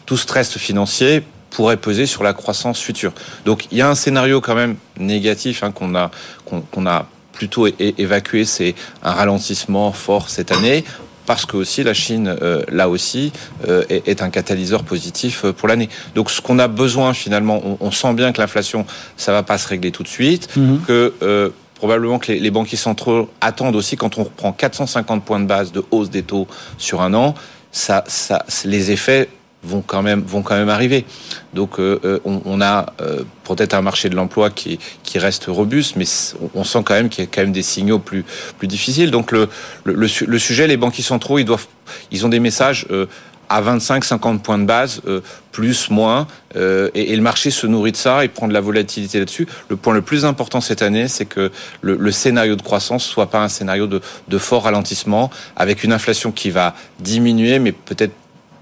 tout 0.05 0.17
stress 0.17 0.57
financier 0.57 1.23
pourrait 1.49 1.77
peser 1.77 2.05
sur 2.05 2.23
la 2.23 2.33
croissance 2.33 2.79
future. 2.79 3.13
Donc 3.45 3.67
il 3.71 3.77
y 3.77 3.81
a 3.81 3.89
un 3.89 3.95
scénario 3.95 4.41
quand 4.41 4.55
même 4.55 4.75
négatif 4.97 5.63
hein, 5.63 5.71
qu'on 5.71 5.95
a 5.95 6.11
qu'on 6.45 6.61
qu 6.61 6.87
a 6.87 7.05
plutôt 7.31 7.67
évacué, 7.79 8.45
c'est 8.45 8.75
un 9.01 9.11
ralentissement 9.11 9.91
fort 9.91 10.29
cette 10.29 10.51
année 10.51 10.83
parce 11.25 11.45
que 11.45 11.57
aussi 11.57 11.83
la 11.83 11.93
Chine, 11.93 12.35
euh, 12.41 12.63
là 12.71 12.89
aussi, 12.89 13.31
euh, 13.67 13.83
est, 13.89 14.07
est, 14.07 14.21
un 14.21 14.29
catalyseur 14.29 14.83
positif 14.83 15.45
euh, 15.45 15.53
pour 15.53 15.67
l'année. 15.67 15.89
Donc 16.15 16.29
ce 16.31 16.41
qu'on 16.41 16.59
a 16.59 16.67
besoin 16.67 17.13
finalement, 17.13 17.61
on, 17.65 17.77
on 17.79 17.91
sent 17.91 18.13
bien 18.13 18.31
que 18.31 18.41
l'inflation, 18.41 18.85
ça 19.17 19.31
va 19.31 19.43
pas 19.43 19.57
se 19.57 19.67
régler 19.67 19.91
tout 19.91 20.03
de 20.03 20.07
suite, 20.07 20.49
-hmm. 20.57 20.79
que 20.87 21.13
euh, 21.21 21.49
probablement 21.75 22.19
que 22.19 22.31
les, 22.31 22.39
les, 22.39 22.51
banquiers 22.51 22.77
centraux 22.77 23.29
attendent 23.41 23.75
aussi 23.75 23.95
quand 23.97 24.17
on 24.17 24.23
reprend 24.23 24.51
450 24.53 25.23
points 25.23 25.39
de 25.39 25.45
base 25.45 25.71
de 25.71 25.83
hausse 25.91 26.09
des 26.09 26.23
taux 26.23 26.47
sur 26.77 27.01
un 27.01 27.13
an, 27.13 27.35
ça, 27.71 28.03
ça, 28.07 28.45
les 28.65 28.91
effets 28.91 29.27
vont 29.63 29.81
quand 29.81 30.01
même 30.01 30.21
vont 30.21 30.41
quand 30.41 30.55
même 30.55 30.69
arriver. 30.69 31.05
Donc 31.53 31.79
euh, 31.79 32.19
on, 32.25 32.41
on, 32.45 32.61
a 32.61 32.93
euh, 33.01 33.23
peut-être 33.43 33.73
un 33.73 33.81
marché 33.81 34.09
de 34.09 34.15
l'emploi 34.15 34.49
qui 34.49 34.79
qui 35.03 35.19
reste 35.19 35.45
robuste, 35.47 35.95
mais 35.95 36.05
on 36.53 36.63
sent 36.63 36.79
quand 36.85 36.93
même 36.93 37.09
qu'il 37.09 37.23
y 37.23 37.27
a 37.27 37.29
quand 37.31 37.41
même 37.41 37.51
des 37.51 37.63
signaux 37.63 37.99
plus 37.99 38.25
plus 38.57 38.67
difficiles. 38.67 39.11
Donc 39.11 39.31
le 39.31 39.49
le, 39.83 39.93
le, 39.93 40.07
le 40.25 40.39
sujet, 40.39 40.67
les 40.67 40.77
banquiers 40.77 41.03
centraux, 41.03 41.39
ils 41.39 41.45
doivent 41.45 41.67
ils 42.11 42.25
ont 42.25 42.29
des 42.29 42.39
messages. 42.39 42.85
Euh, 42.91 43.07
à 43.49 43.61
25-50 43.61 44.39
points 44.39 44.57
de 44.57 44.65
base, 44.65 45.01
euh, 45.05 45.21
plus, 45.51 45.91
moins, 45.91 46.27
euh, 46.55 46.89
et, 46.95 47.13
et, 47.13 47.15
le 47.15 47.21
marché 47.21 47.51
se 47.51 47.67
nourrit 47.67 47.91
de 47.91 47.97
ça 47.97 48.25
et 48.25 48.27
prend 48.27 48.47
de 48.47 48.53
la 48.53 48.61
volatilité 48.61 49.19
là-dessus. 49.19 49.47
Le 49.69 49.75
point 49.75 49.93
le 49.93 50.01
plus 50.01 50.25
important 50.25 50.59
cette 50.59 50.81
année, 50.81 51.07
c'est 51.07 51.25
que 51.25 51.51
le, 51.81 51.95
le, 51.95 52.11
scénario 52.11 52.55
de 52.55 52.63
croissance 52.63 53.03
soit 53.03 53.29
pas 53.29 53.43
un 53.43 53.49
scénario 53.49 53.85
de, 53.85 54.01
de 54.27 54.37
fort 54.39 54.63
ralentissement, 54.63 55.29
avec 55.55 55.83
une 55.83 55.93
inflation 55.93 56.31
qui 56.31 56.49
va 56.49 56.73
diminuer, 56.99 57.59
mais 57.59 57.73
peut-être 57.73 58.13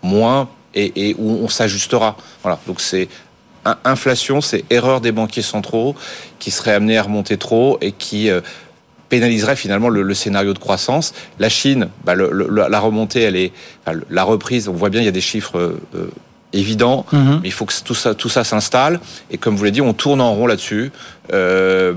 moins 0.04 0.50
et, 0.74 1.16
où 1.18 1.44
on 1.44 1.50
s'ajustera. 1.50 2.18
Voilà. 2.42 2.60
Donc 2.68 2.82
c'est 2.82 3.08
inflation, 3.86 4.42
c'est 4.42 4.64
erreur 4.72 5.02
des 5.02 5.12
banquiers 5.12 5.44
centraux 5.44 5.96
qui 6.40 6.52
seraient 6.52 6.74
amenés 6.74 6.98
à 6.98 7.04
remonter 7.04 7.38
trop 7.38 7.78
et 7.82 7.92
qui 7.92 8.30
euh, 8.30 8.42
pénaliserait 9.10 9.56
finalement 9.56 9.90
le, 9.90 10.14
scénario 10.14 10.54
de 10.54 10.60
croissance. 10.60 11.14
La 11.38 11.50
Chine, 11.50 11.90
bah, 12.04 12.16
la 12.16 12.80
remontée, 12.80 13.22
elle 13.22 13.36
est, 13.36 13.52
la 14.10 14.24
reprise. 14.24 14.68
On 14.68 14.74
voit 14.74 14.90
bien, 14.90 15.02
il 15.02 15.06
y 15.06 15.10
a 15.10 15.12
des 15.12 15.22
chiffres. 15.22 15.60
Euh, 15.94 16.12
évident, 16.54 17.06
Mhm. 17.12 17.40
mais 17.42 17.48
il 17.50 17.52
faut 17.52 17.66
que 17.66 17.74
tout 17.84 17.96
ça, 17.96 18.14
tout 18.16 18.30
ça 18.30 18.44
s'installe. 18.44 19.00
Et 19.32 19.38
comme 19.38 19.56
vous 19.56 19.64
l'avez 19.64 19.72
dit, 19.72 19.82
on 19.82 19.94
tourne 19.94 20.20
en 20.22 20.34
rond 20.34 20.48
là-dessus. 20.48 20.92
Euh, 21.34 21.94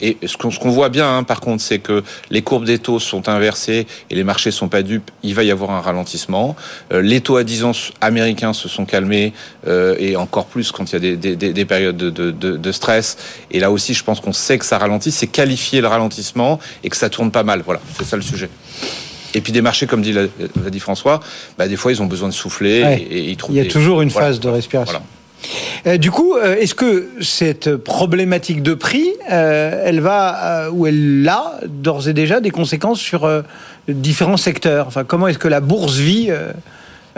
et 0.00 0.16
ce 0.26 0.36
qu'on 0.36 0.50
ce 0.50 0.58
qu'on 0.58 0.70
voit 0.70 0.88
bien, 0.88 1.18
hein, 1.18 1.22
par 1.24 1.40
contre, 1.40 1.62
c'est 1.62 1.78
que 1.78 2.02
les 2.30 2.40
courbes 2.42 2.64
des 2.64 2.78
taux 2.78 2.98
sont 2.98 3.28
inversées 3.28 3.86
et 4.08 4.14
les 4.14 4.24
marchés 4.24 4.50
sont 4.50 4.68
pas 4.68 4.82
dupes. 4.82 5.10
Il 5.22 5.34
va 5.34 5.42
y 5.44 5.50
avoir 5.50 5.70
un 5.72 5.80
ralentissement. 5.80 6.56
Euh, 6.92 7.02
les 7.02 7.20
taux 7.20 7.36
à 7.36 7.44
10 7.44 7.64
ans 7.64 7.72
américains 8.00 8.52
se 8.54 8.68
sont 8.68 8.86
calmés 8.86 9.34
euh, 9.66 9.94
et 9.98 10.16
encore 10.16 10.46
plus 10.46 10.72
quand 10.72 10.90
il 10.90 10.92
y 10.94 10.96
a 10.96 11.00
des, 11.00 11.16
des, 11.16 11.36
des, 11.36 11.52
des 11.52 11.64
périodes 11.66 11.96
de, 11.96 12.08
de, 12.10 12.30
de, 12.30 12.56
de 12.56 12.72
stress. 12.72 13.18
Et 13.50 13.60
là 13.60 13.70
aussi, 13.70 13.92
je 13.94 14.04
pense 14.04 14.20
qu'on 14.20 14.32
sait 14.32 14.56
que 14.58 14.64
ça 14.64 14.78
ralentit. 14.78 15.10
C'est 15.12 15.26
qualifier 15.26 15.80
le 15.82 15.88
ralentissement 15.88 16.58
et 16.82 16.88
que 16.88 16.96
ça 16.96 17.10
tourne 17.10 17.30
pas 17.30 17.42
mal. 17.42 17.62
Voilà, 17.64 17.80
c'est 17.98 18.04
ça 18.04 18.16
le 18.16 18.22
sujet. 18.22 18.48
Et 19.34 19.40
puis 19.40 19.52
des 19.52 19.62
marchés, 19.62 19.86
comme 19.86 20.02
dit, 20.02 20.12
l'a 20.12 20.22
l'a 20.62 20.70
dit 20.70 20.80
François, 20.80 21.20
bah, 21.58 21.68
des 21.68 21.76
fois 21.76 21.92
ils 21.92 22.02
ont 22.02 22.06
besoin 22.06 22.28
de 22.28 22.34
souffler 22.34 22.82
Ouais. 22.82 23.06
et, 23.10 23.18
et 23.18 23.30
ils 23.30 23.36
trouvent 23.36 23.54
Il 23.54 23.58
y 23.58 23.60
a 23.60 23.64
des- 23.64 23.68
toujours 23.68 24.02
une 24.02 24.08
voilà. 24.10 24.28
phase 24.28 24.40
de 24.40 24.48
respiration. 24.48 25.00
Voilà. 25.00 25.94
Euh, 25.94 25.96
du 25.98 26.12
coup, 26.12 26.36
euh, 26.36 26.54
est-ce 26.56 26.74
que 26.76 27.08
cette 27.20 27.74
problématique 27.76 28.62
de 28.62 28.74
prix, 28.74 29.08
euh, 29.30 29.82
elle 29.84 29.98
va 30.00 30.66
euh, 30.66 30.70
ou 30.70 30.86
elle 30.86 31.26
a 31.28 31.58
d'ores 31.66 32.08
et 32.08 32.12
déjà 32.12 32.40
des 32.40 32.50
conséquences 32.50 33.00
sur 33.00 33.24
euh, 33.24 33.42
différents 33.88 34.36
secteurs? 34.36 34.86
Enfin, 34.86 35.02
comment 35.02 35.26
est-ce 35.26 35.38
que 35.38 35.48
la 35.48 35.60
bourse 35.60 35.96
vit 35.96 36.26
euh, 36.30 36.52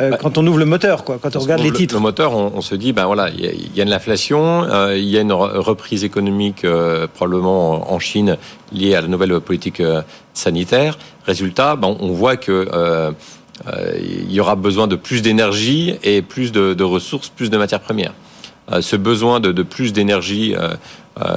euh, 0.01 0.17
quand 0.17 0.39
on 0.39 0.47
ouvre 0.47 0.59
le 0.59 0.65
moteur, 0.65 1.05
quoi, 1.05 1.19
quand 1.21 1.37
on 1.37 1.39
regarde 1.41 1.61
les 1.63 1.69
le, 1.69 1.77
titres? 1.77 1.95
Le 1.95 2.01
moteur, 2.01 2.35
on, 2.35 2.51
on 2.57 2.63
se 2.63 2.75
dit, 2.75 2.93
ben 2.95 3.05
voilà, 3.05 3.29
il 3.29 3.45
y 3.45 3.47
a, 3.47 3.53
il 3.53 3.77
y 3.77 3.81
a 3.83 3.85
de 3.85 3.91
l'inflation, 3.91 4.65
euh, 4.65 4.97
il 4.97 5.05
y 5.05 5.19
a 5.19 5.21
une 5.21 5.31
re- 5.31 5.59
reprise 5.59 6.03
économique 6.03 6.65
euh, 6.65 7.07
probablement 7.13 7.93
en 7.93 7.99
Chine 7.99 8.39
liée 8.73 8.95
à 8.95 9.03
la 9.03 9.07
nouvelle 9.09 9.39
politique 9.41 9.81
euh, 9.81 10.01
sanitaire. 10.33 10.99
Résultat, 11.27 11.77
ben, 11.77 11.97
on 12.01 12.13
voit 12.13 12.37
que 12.37 12.69
euh, 12.73 13.11
euh, 13.67 13.99
y 14.29 14.41
aura 14.41 14.57
besoin 14.57 14.87
de 14.87 14.97
plus 14.97 15.23
d'énergie 15.23 15.95
et 16.03 16.23
plus 16.23 16.53
de, 16.53 16.75
de 16.75 16.85
ressources, 16.85 17.29
plus 17.29 17.51
de 17.51 17.57
matières 17.57 17.81
premières. 17.81 18.13
Euh, 18.73 18.83
ce 18.83 18.97
besoin 18.97 19.41
de, 19.41 19.63
plus 19.63 19.93
d'énergie 19.93 20.55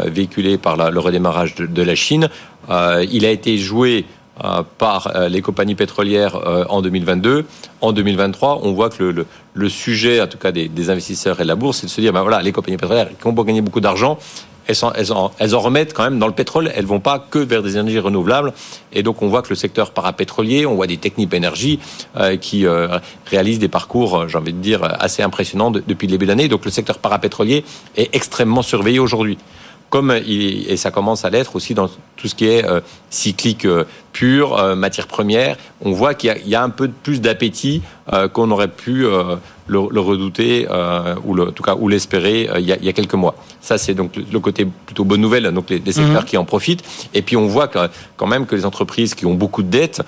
véhiculé 0.08 0.58
par 0.58 0.92
le 0.92 1.00
redémarrage 1.00 1.56
de, 1.56 1.82
la 1.82 1.96
Chine, 1.96 2.30
il 2.70 3.26
a 3.26 3.30
été 3.30 3.58
joué 3.58 4.06
par 4.80 5.14
les 5.30 5.42
compagnies 5.42 5.76
pétrolières 5.76 6.66
en 6.70 6.82
2022. 6.82 7.46
En 7.82 7.92
2023, 7.92 8.62
on 8.64 8.74
voit 8.74 8.90
que 8.90 9.26
le, 9.54 9.70
sujet, 9.70 10.20
en 10.20 10.26
tout 10.26 10.40
cas 10.40 10.52
des, 10.52 10.90
investisseurs 10.90 11.40
et 11.40 11.44
de 11.44 11.48
la 11.48 11.56
bourse, 11.56 11.80
c'est 11.80 11.86
de 11.86 11.92
se 11.92 12.02
dire, 12.02 12.12
ben 12.12 12.24
voilà, 12.24 12.42
les 12.42 12.52
compagnies 12.52 12.78
pétrolières 12.78 13.10
qui 13.10 13.28
ont 13.28 13.34
gagner 13.34 13.62
beaucoup 13.62 13.82
d'argent, 13.82 14.18
elles, 14.68 15.14
en, 15.14 15.60
remettent 15.60 15.94
quand 15.94 16.04
même 16.04 16.20
dans 16.20 16.28
le 16.28 16.34
pétrole. 16.34 16.72
Elles 16.76 16.86
vont 16.86 17.00
pas 17.00 17.20
que 17.20 17.40
vers 17.40 17.64
des 17.64 17.78
énergies 17.78 18.00
renouvelables. 18.00 18.54
Et 18.94 19.04
donc, 19.04 19.22
on 19.22 19.28
voit 19.28 19.42
que 19.42 19.50
le 19.50 19.56
secteur 19.56 19.92
parapétrolier, 19.92 20.66
on 20.66 20.76
voit 20.76 20.88
des 20.88 20.98
techniques 20.98 21.34
énergie 21.34 21.80
euh, 22.16 22.38
qui 22.38 22.66
euh, 22.66 23.00
réalisent 23.26 23.60
des 23.60 23.68
parcours, 23.68 24.18
euh, 24.18 24.28
j'ai 24.28 24.38
envie 24.38 24.54
de 24.54 24.60
dire, 24.60 24.84
assez 25.00 25.24
impressionnants 25.24 25.72
de- 25.72 25.84
depuis 25.86 26.08
le 26.08 26.12
début 26.12 26.26
de 26.26 26.32
l'année. 26.32 26.48
Donc, 26.48 26.66
le 26.66 26.72
secteur 26.72 27.00
parapétrolier 27.00 27.64
est 27.96 28.14
extrêmement 28.16 28.62
surveillé 28.62 29.00
aujourd'hui 29.00 29.38
comme 29.90 30.20
il, 30.26 30.70
et 30.70 30.76
ça 30.76 30.92
commence 30.92 31.24
à 31.24 31.30
l'être 31.30 31.56
aussi 31.56 31.74
dans 31.74 31.88
tout 32.18 32.28
ce 32.28 32.36
qui 32.36 32.46
est 32.46 32.66
euh, 32.66 32.82
cyclique 33.10 33.64
euh, 33.66 33.86
pur, 34.18 34.58
euh, 34.58 34.76
matière 34.76 35.06
première, 35.08 35.58
on 35.82 35.92
voit 35.92 36.14
qu'il 36.16 36.30
y 36.30 36.32
a, 36.32 36.38
il 36.40 36.50
y 36.50 36.56
a 36.56 36.64
un 36.64 36.70
peu 36.70 36.88
de 36.88 36.94
plus 37.04 37.22
d'appétit 37.22 37.82
euh, 38.14 38.28
qu'on 38.28 38.50
aurait 38.52 38.68
pu 38.70 39.06
euh, 39.06 39.36
le, 39.68 39.80
le 39.92 40.00
redouter 40.00 40.66
euh, 40.72 41.14
ou 41.26 41.36
le, 41.36 41.50
en 41.50 41.52
tout 41.52 41.62
cas 41.62 41.76
ou 41.76 41.88
l'espérer 41.90 42.50
il, 42.58 42.66
y 42.66 42.72
a, 42.72 42.78
il 42.78 42.86
y 42.86 42.90
a 42.90 42.94
quelques 42.94 43.14
mois. 43.24 43.36
Ça 43.62 43.78
c'est 43.78 43.94
donc 43.94 44.16
le, 44.16 44.40
côté 44.40 44.66
plutôt 44.88 45.04
bonne 45.04 45.20
nouvelle, 45.22 45.52
donc 45.52 45.70
les, 45.70 45.80
les 45.80 45.92
secteurs 45.92 46.22
Mhm. 46.24 46.26
qui 46.30 46.38
en 46.38 46.46
profitent. 46.46 46.84
Et 47.14 47.22
puis 47.22 47.36
on 47.38 47.48
voit 47.48 47.68
que, 47.68 47.80
quand 48.16 48.28
même 48.28 48.46
que 48.48 48.56
les 48.56 48.66
entreprises 48.66 49.14
qui 49.14 49.26
ont 49.26 49.34
beaucoup 49.36 49.62
de 49.62 49.70
dettes, 49.70 50.02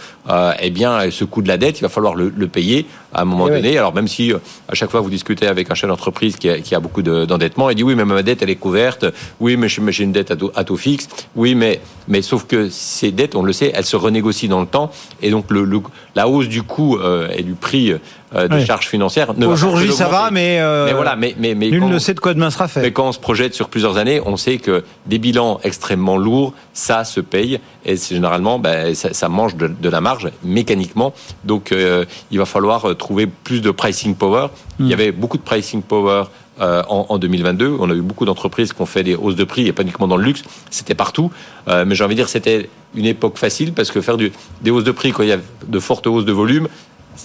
eh 0.61 0.69
bien 0.71 1.11
ce 1.11 1.23
coût 1.25 1.41
de 1.41 1.47
la 1.49 1.57
dette, 1.57 1.79
il 1.79 1.83
va 1.83 1.89
falloir 1.89 2.15
le, 2.15 2.31
le 2.35 2.47
payer 2.47 2.85
à 3.13 3.21
un 3.23 3.25
moment 3.25 3.47
Eh 3.49 3.51
oui. 3.51 3.57
donné. 3.61 3.77
Alors 3.77 3.93
même 3.93 4.07
si 4.07 4.31
à 4.33 4.73
chaque 4.75 4.89
fois 4.91 5.01
vous 5.01 5.09
discutez 5.09 5.45
avec 5.47 5.69
un 5.69 5.75
chef 5.75 5.89
d'entreprise 5.89 6.37
qui 6.37 6.49
a, 6.49 6.59
qui 6.61 6.73
a 6.73 6.79
beaucoup 6.79 7.01
de- 7.01 7.25
d'endettement, 7.25 7.69
il 7.69 7.75
dit 7.75 7.83
oui 7.83 7.95
mais 7.95 8.05
ma 8.05 8.23
dette 8.23 8.41
elle 8.41 8.49
est 8.49 8.55
couverte, 8.67 9.05
oui 9.39 9.57
mais 9.57 9.67
j'ai 9.67 9.81
mais 9.81 9.91
j'ai 9.91 10.05
une 10.05 10.13
dette 10.13 10.31
à 10.31 10.35
taux, 10.37 10.51
à 10.55 10.63
taux 10.63 10.77
fixe, 10.77 11.09
oui 11.35 11.53
mais 11.53 11.81
mais 12.07 12.21
sauf 12.23 12.45
que 12.47 12.69
ces 12.69 13.11
dettes, 13.11 13.35
on 13.35 13.43
le 13.43 13.53
sait, 13.53 13.71
elles 13.75 13.85
se 13.85 13.95
renégocient 13.99 14.49
dans 14.49 14.61
le 14.61 14.67
temps 14.67 14.91
et 15.21 15.29
donc 15.29 15.51
le, 15.51 15.63
le- 15.63 15.81
la 16.15 16.27
hausse 16.27 16.47
du 16.47 16.63
coût 16.63 16.97
euh, 16.97 17.29
et 17.35 17.43
du 17.43 17.53
prix 17.53 17.93
euh, 18.35 18.47
des 18.47 18.65
charges 18.65 18.87
financières 18.87 19.33
ne 19.35 19.41
va 19.45 19.47
Au 19.47 19.49
pas 19.51 19.55
jour 19.55 19.73
que 19.75 19.79
J, 19.81 19.91
ça 19.93 20.07
va, 20.07 20.29
mais, 20.31 20.59
euh, 20.59 20.85
mais 20.85 20.93
voilà, 20.93 21.15
mais 21.15 21.35
mais 21.39 21.55
mais 21.55 21.69
nul 21.69 21.85
ne 21.87 21.97
sait 21.99 22.13
de 22.13 22.19
quoi 22.19 22.33
demain 22.33 22.49
sera 22.51 22.67
fait. 22.67 22.81
mais 22.81 22.91
quand 22.91 23.07
on 23.07 23.11
se 23.11 23.19
projette 23.19 23.53
sur 23.53 23.69
plusieurs 23.69 23.97
années, 23.97 24.21
on 24.25 24.37
sait 24.37 24.57
que 24.57 24.83
des 25.07 25.17
bilans 25.19 25.59
extrêmement 25.63 26.17
lourds, 26.17 26.53
ça 26.73 27.03
se 27.03 27.19
paye 27.21 27.59
et 27.85 27.95
c'est 27.97 28.13
généralement 28.15 28.59
ben, 28.59 28.93
ça, 28.95 29.13
ça 29.13 29.29
mange 29.29 29.55
de, 29.55 29.67
de 29.67 29.89
la 29.89 30.01
marge 30.01 30.29
mécaniquement. 30.43 31.13
Donc 31.43 31.71
euh, 31.71 32.05
il 32.31 32.37
va 32.39 32.45
falloir 32.45 32.89
euh, 32.89 32.93
trouver 32.95 33.25
plus 33.27 33.61
de 33.61 33.71
pricing 33.71 34.15
power. 34.15 34.47
Il 34.79 34.87
y 34.87 34.93
avait 34.93 35.11
beaucoup 35.11 35.37
de 35.37 35.43
pricing 35.43 35.81
power. 35.81 36.23
Euh, 36.61 36.83
en, 36.89 37.05
en 37.09 37.17
2022, 37.17 37.77
on 37.79 37.89
a 37.89 37.93
eu 37.93 38.01
beaucoup 38.01 38.25
d'entreprises 38.25 38.73
qui 38.73 38.81
ont 38.81 38.85
fait 38.85 39.03
des 39.03 39.15
hausses 39.15 39.35
de 39.35 39.43
prix 39.43 39.67
et 39.67 39.73
pas 39.73 39.83
uniquement 39.83 40.07
dans 40.07 40.17
le 40.17 40.23
luxe, 40.23 40.43
c'était 40.69 40.95
partout. 40.95 41.31
Euh, 41.67 41.85
mais 41.85 41.95
j'ai 41.95 42.03
envie 42.03 42.15
de 42.15 42.19
dire 42.19 42.29
c'était 42.29 42.69
une 42.95 43.05
époque 43.05 43.37
facile 43.37 43.73
parce 43.73 43.91
que 43.91 44.01
faire 44.01 44.17
du, 44.17 44.31
des 44.61 44.71
hausses 44.71 44.83
de 44.83 44.91
prix 44.91 45.11
quand 45.11 45.23
il 45.23 45.29
y 45.29 45.33
a 45.33 45.39
de 45.67 45.79
fortes 45.79 46.07
hausses 46.07 46.25
de 46.25 46.31
volume, 46.31 46.67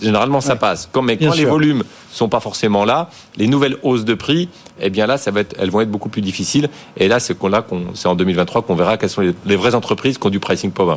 généralement 0.01 0.41
ça 0.41 0.57
passe. 0.57 0.89
Mais 1.03 1.17
quand 1.17 1.35
les 1.35 1.45
volumes 1.45 1.85
sont 2.11 2.29
pas 2.29 2.41
forcément 2.41 2.85
là, 2.85 3.11
les 3.37 3.47
nouvelles 3.47 3.77
hausses 3.83 4.05
de 4.05 4.15
prix, 4.15 4.49
eh 4.81 4.91
bien 4.91 5.07
là, 5.07 5.19
ça 5.19 5.31
va 5.31 5.41
être, 5.41 5.55
elles 5.59 5.71
vont 5.71 5.81
être 5.81 5.91
beaucoup 5.91 6.09
plus 6.09 6.23
difficiles. 6.23 6.69
Et 6.97 7.09
là, 7.09 7.21
c'est 7.21 7.37
qu'on 7.37 7.49
là, 7.49 7.63
qu'on, 7.63 7.95
c'est 7.95 8.09
en 8.09 8.15
2023 8.15 8.63
qu'on 8.63 8.75
verra 8.75 8.97
quelles 8.97 9.11
sont 9.11 9.21
les, 9.21 9.35
les 9.47 9.57
vraies 9.57 9.75
entreprises 9.75 10.19
qui 10.19 10.27
ont 10.27 10.31
du 10.31 10.41
pricing 10.41 10.71
power. 10.71 10.97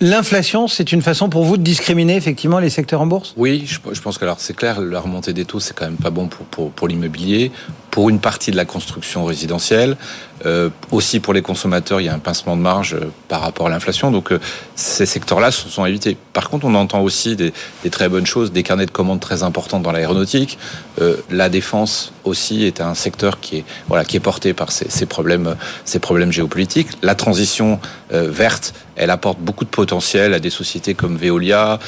L'inflation, 0.00 0.68
c'est 0.68 0.92
une 0.92 1.00
façon 1.00 1.30
pour 1.30 1.44
vous 1.44 1.56
de 1.56 1.62
discriminer 1.62 2.16
effectivement 2.16 2.58
les 2.58 2.68
secteurs 2.68 3.00
en 3.00 3.06
bourse? 3.06 3.32
Oui, 3.36 3.64
je, 3.66 4.00
pense 4.00 4.18
que 4.18 4.24
alors 4.24 4.40
c'est 4.40 4.54
clair, 4.54 4.80
la 4.80 5.00
remontée 5.00 5.32
des 5.32 5.46
taux 5.46 5.58
c'est 5.58 5.74
quand 5.74 5.86
même 5.86 5.96
pas 5.96 6.10
bon 6.10 6.28
pour 6.28 6.44
pour, 6.46 6.70
pour 6.70 6.86
l'immobilier, 6.86 7.50
pour 7.90 8.10
une 8.10 8.20
partie 8.20 8.50
de 8.50 8.56
la 8.56 8.66
construction 8.66 9.24
résidentielle, 9.24 9.96
euh, 10.44 10.68
aussi 10.90 11.18
pour 11.18 11.32
les 11.32 11.40
consommateurs 11.40 12.02
il 12.02 12.04
y 12.04 12.08
a 12.10 12.14
un 12.14 12.18
pincement 12.18 12.56
de 12.56 12.60
marge 12.60 12.92
euh, 12.92 13.10
par 13.28 13.40
rapport 13.40 13.68
à 13.68 13.70
l'inflation, 13.70 14.10
donc 14.10 14.32
euh, 14.32 14.38
ces 14.74 15.06
secteurs-là 15.06 15.50
se 15.50 15.68
sont 15.70 15.86
évités. 15.86 16.18
Par 16.34 16.50
contre, 16.50 16.66
on 16.66 16.74
entend 16.74 17.00
aussi 17.00 17.34
des, 17.34 17.54
des 17.82 17.90
très 17.90 18.10
bonnes 18.10 18.26
choses, 18.26 18.52
des 18.52 18.62
carnets 18.62 18.84
de 18.84 18.90
commandes 18.90 19.20
très 19.20 19.42
importants 19.42 19.80
dans 19.80 19.92
l'aéronautique, 19.92 20.58
Euh, 20.98 21.16
la 21.30 21.50
défense 21.50 22.12
aussi 22.26 22.64
est 22.64 22.80
un 22.80 22.94
secteur 22.94 23.40
qui 23.40 23.58
est 23.58 24.20
porté 24.20 24.52
par 24.52 24.72
ces, 24.72 25.06
problèmes 25.06 25.56
ces 25.84 26.00
géopolitiques. 26.30 26.88
La 27.02 27.14
transition 27.14 27.80
euh, 28.12 28.30
verte, 28.30 28.74
elle 28.96 29.10
apporte 29.10 29.38
beaucoup 29.38 29.64
de 29.64 29.70
potentiel 29.70 30.34
à 30.34 30.38
des 30.38 30.50
sociétés 30.50 30.94
comme 30.94 31.16
Veolia, 31.16 31.78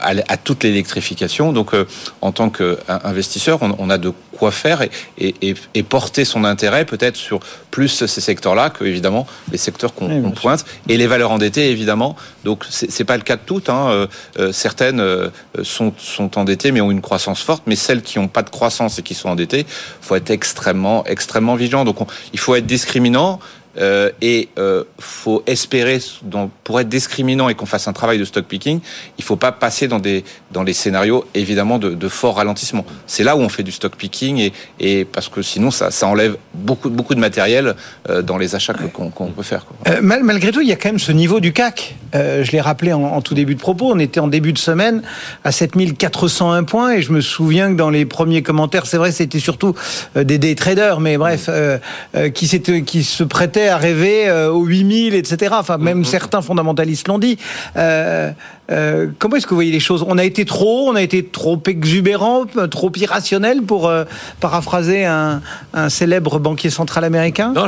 à, 0.00 0.36
toute 0.36 0.64
l'électrification. 0.64 1.52
Donc, 1.52 1.74
euh, 1.74 1.86
en 2.20 2.32
tant 2.32 2.50
qu'investisseur, 2.50 3.60
on, 3.62 3.90
a 3.90 3.98
de 3.98 4.12
quoi 4.32 4.50
faire 4.50 4.82
et 5.18 5.82
porter 5.82 6.24
son 6.24 6.44
intérêt 6.44 6.84
peut-être 6.84 7.16
sur 7.16 7.40
plus 7.70 8.04
ces 8.06 8.20
secteurs-là 8.20 8.70
que 8.70 8.84
évidemment 8.84 9.26
les 9.52 9.58
secteurs 9.58 9.94
qu'on 9.94 10.08
Oui, 10.08 10.32
pointe 10.32 10.64
et 10.88 10.96
les 10.96 11.06
valeurs 11.06 11.30
endettées 11.30 11.70
évidemment. 11.70 12.16
Donc, 12.44 12.64
c'est 12.68 12.90
c'est 12.90 13.04
pas 13.04 13.16
le 13.16 13.22
cas 13.22 13.36
de 13.36 13.42
toutes. 13.46 13.68
Hein. 13.68 13.88
Euh, 13.88 14.06
euh, 14.38 14.52
certaines 14.52 15.00
euh, 15.00 15.28
sont, 15.62 15.92
sont 15.98 16.38
endettées 16.38 16.72
mais 16.72 16.80
ont 16.80 16.90
une 16.90 17.00
croissance 17.00 17.40
forte, 17.42 17.62
mais 17.66 17.76
celles 17.76 18.02
qui 18.02 18.18
n'ont 18.18 18.28
pas 18.28 18.42
de 18.42 18.50
croissance 18.50 18.98
et 18.98 19.02
qui 19.02 19.14
sont 19.14 19.28
endettées, 19.28 19.66
faut 20.00 20.16
être 20.16 20.30
extrêmement 20.30 21.04
extrêmement 21.06 21.54
vigilant. 21.54 21.84
Donc, 21.84 22.00
on- 22.00 22.06
il 22.32 22.38
faut 22.38 22.54
être 22.54 22.66
discriminant. 22.66 23.38
Euh, 23.78 24.10
et 24.20 24.48
euh, 24.58 24.82
faut 24.98 25.44
espérer 25.46 26.00
dans- 26.22 26.50
pour 26.64 26.80
être 26.80 26.88
discriminant 26.88 27.48
et 27.48 27.54
qu'on 27.54 27.66
fasse 27.66 27.86
un 27.86 27.92
travail 27.92 28.18
de 28.18 28.24
stock 28.24 28.44
picking, 28.46 28.80
il 29.16 29.22
faut 29.22 29.36
pas 29.36 29.52
passer 29.52 29.86
dans 29.86 30.00
des 30.00 30.24
dans 30.50 30.64
les 30.64 30.72
scénarios 30.72 31.24
évidemment 31.34 31.78
de, 31.78 31.90
de 31.94 32.08
fort 32.08 32.36
ralentissement. 32.36 32.84
C'est 33.06 33.22
là 33.22 33.36
où 33.36 33.40
on 33.40 33.48
fait 33.48 33.62
du 33.62 33.70
stock 33.70 33.94
picking 33.94 34.38
et, 34.38 34.52
et 34.80 35.04
parce 35.04 35.28
que 35.28 35.40
sinon 35.40 35.70
ça, 35.70 35.92
ça 35.92 36.08
enlève 36.08 36.36
beaucoup 36.52 36.90
beaucoup 36.90 37.14
de 37.14 37.20
matériel 37.20 37.76
euh, 38.08 38.22
dans 38.22 38.38
les 38.38 38.56
achats 38.56 38.74
que- 38.74 38.86
qu'on 38.88 39.10
peut 39.28 39.42
faire. 39.44 39.64
quoi. 39.66 39.76
Euh, 39.92 40.00
mal- 40.02 40.24
malgré 40.24 40.50
tout, 40.50 40.62
il 40.62 40.68
y 40.68 40.72
a 40.72 40.76
quand 40.76 40.88
même 40.88 40.98
ce 40.98 41.12
niveau 41.12 41.38
du 41.38 41.52
CAC. 41.52 41.94
Euh, 42.14 42.44
je 42.44 42.52
l'ai 42.52 42.60
rappelé 42.60 42.92
en, 42.92 43.02
en 43.02 43.20
tout 43.20 43.34
début 43.34 43.54
de 43.54 43.60
propos. 43.60 43.90
On 43.92 43.98
était 43.98 44.20
en 44.20 44.28
début 44.28 44.52
de 44.52 44.58
semaine 44.58 45.02
à 45.44 45.52
7401 45.52 46.64
points 46.64 46.92
et 46.92 47.02
je 47.02 47.12
me 47.12 47.20
souviens 47.20 47.70
que 47.70 47.76
dans 47.76 47.90
les 47.90 48.06
premiers 48.06 48.42
commentaires, 48.42 48.86
c'est 48.86 48.96
vrai, 48.96 49.12
c'était 49.12 49.38
surtout 49.38 49.74
euh, 50.16 50.24
des 50.24 50.38
day 50.38 50.54
traders, 50.54 51.00
mais 51.00 51.16
bref, 51.16 51.46
euh, 51.48 51.78
euh, 52.16 52.30
qui, 52.30 52.48
qui 52.84 53.04
se 53.04 53.24
prêtaient 53.24 53.68
à 53.68 53.76
rêver 53.76 54.28
euh, 54.28 54.50
aux 54.50 54.64
8000, 54.64 55.14
etc. 55.14 55.54
Enfin, 55.58 55.78
même 55.78 56.04
certains 56.04 56.42
fondamentalistes 56.42 57.08
l'ont 57.08 57.18
dit. 57.18 57.38
Euh, 57.76 58.30
euh, 58.70 59.08
comment 59.18 59.36
est-ce 59.36 59.46
que 59.46 59.50
vous 59.50 59.56
voyez 59.56 59.72
les 59.72 59.80
choses? 59.80 60.04
On 60.06 60.18
a 60.18 60.24
été 60.24 60.44
trop, 60.44 60.88
on 60.88 60.94
a 60.94 61.02
été 61.02 61.24
trop 61.24 61.60
exubérant, 61.66 62.44
trop 62.70 62.92
irrationnel 62.96 63.62
pour 63.62 63.88
euh, 63.88 64.04
paraphraser 64.40 65.04
un, 65.04 65.40
célèbre 65.88 66.38
banquier 66.38 66.70
central 66.70 67.04
américain? 67.04 67.52
Non, 67.54 67.66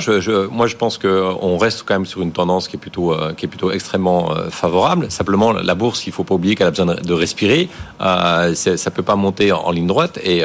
moi 0.50 0.66
je 0.66 0.76
pense 0.76 0.98
qu'on 0.98 1.58
reste 1.58 1.84
quand 1.86 1.94
même 1.94 2.06
sur 2.06 2.22
une 2.22 2.32
tendance 2.32 2.68
qui 2.68 2.76
est 2.76 2.78
plutôt, 2.78 3.12
euh, 3.12 3.32
qui 3.32 3.46
est 3.46 3.48
plutôt 3.48 3.70
extrêmement 3.70 4.30
favorable. 4.50 5.10
Simplement, 5.10 5.52
la 5.52 5.74
bourse, 5.74 6.06
il 6.06 6.12
faut 6.12 6.24
pas 6.24 6.34
oublier 6.34 6.54
qu'elle 6.54 6.66
a 6.66 6.70
besoin 6.70 6.86
de, 6.86 7.12
respirer. 7.12 7.68
Ça 8.00 8.90
peut 8.92 9.02
pas 9.02 9.16
monter 9.16 9.52
en, 9.52 9.70
ligne 9.70 9.86
droite 9.86 10.18
et 10.22 10.42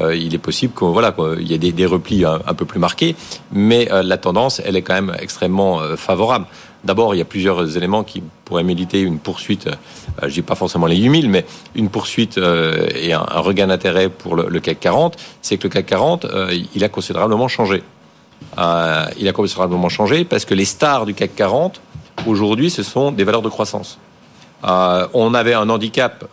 il 0.00 0.34
est 0.34 0.38
possible 0.38 0.72
qu'il 0.74 1.46
y 1.46 1.54
ait 1.54 1.72
des, 1.72 1.86
replis 1.86 2.24
un, 2.24 2.40
un 2.46 2.54
peu 2.54 2.64
plus 2.64 2.78
marqués, 2.78 3.14
mais 3.52 3.88
la 3.90 4.16
tendance, 4.16 4.60
elle 4.64 4.76
est 4.76 4.82
quand 4.82 4.94
même 4.94 5.12
extrêmement 5.20 5.80
favorable. 5.96 6.46
D'abord, 6.84 7.14
il 7.14 7.18
y 7.18 7.22
a 7.22 7.24
plusieurs 7.24 7.76
éléments 7.78 8.04
qui 8.04 8.22
pourraient 8.44 8.62
militer 8.62 9.00
une 9.00 9.18
poursuite, 9.18 9.68
euh, 9.68 10.28
je 10.28 10.34
dis 10.34 10.42
pas 10.42 10.54
forcément 10.54 10.86
les 10.86 10.96
8000, 10.96 11.30
mais 11.30 11.46
une 11.74 11.88
poursuite 11.88 12.36
euh, 12.36 12.88
et 12.94 13.14
un, 13.14 13.22
regain 13.22 13.68
d'intérêt 13.68 14.10
pour 14.10 14.36
le, 14.36 14.60
CAC 14.60 14.80
40, 14.80 15.16
c'est 15.40 15.56
que 15.56 15.64
le 15.64 15.70
CAC 15.70 15.86
40, 15.86 16.24
euh, 16.26 16.54
il 16.74 16.84
a 16.84 16.90
considérablement 16.90 17.48
changé. 17.48 17.82
Il 18.58 19.28
a 19.28 19.32
considérablement 19.32 19.88
changé 19.88 20.24
parce 20.24 20.44
que 20.44 20.54
les 20.54 20.66
stars 20.66 21.06
du 21.06 21.14
CAC 21.14 21.34
40, 21.34 21.80
aujourd'hui, 22.26 22.70
ce 22.70 22.82
sont 22.82 23.10
des 23.10 23.24
valeurs 23.24 23.42
de 23.42 23.48
croissance. 23.48 23.98
On 24.62 25.34
avait 25.34 25.54
un 25.54 25.68
handicap, 25.68 26.24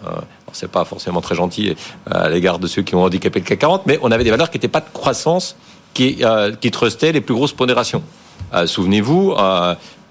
c'est 0.52 0.70
pas 0.70 0.86
forcément 0.86 1.22
très 1.22 1.36
gentil 1.36 1.76
à 2.10 2.30
l'égard 2.30 2.60
de 2.60 2.68
ceux 2.68 2.82
qui 2.82 2.96
ont 2.96 3.04
handicapé 3.04 3.40
le 3.40 3.46
CAC 3.46 3.60
40, 3.60 3.86
mais 3.86 3.98
on 4.02 4.12
avait 4.12 4.24
des 4.24 4.30
valeurs 4.30 4.52
qui 4.52 4.58
n'étaient 4.58 4.68
pas 4.68 4.82
de 4.82 4.90
croissance, 4.94 5.56
qui, 5.94 6.22
trustaient 6.72 7.12
les 7.12 7.22
plus 7.22 7.34
grosses 7.34 7.54
pondérations. 7.54 8.04
Souvenez-vous, 8.66 9.34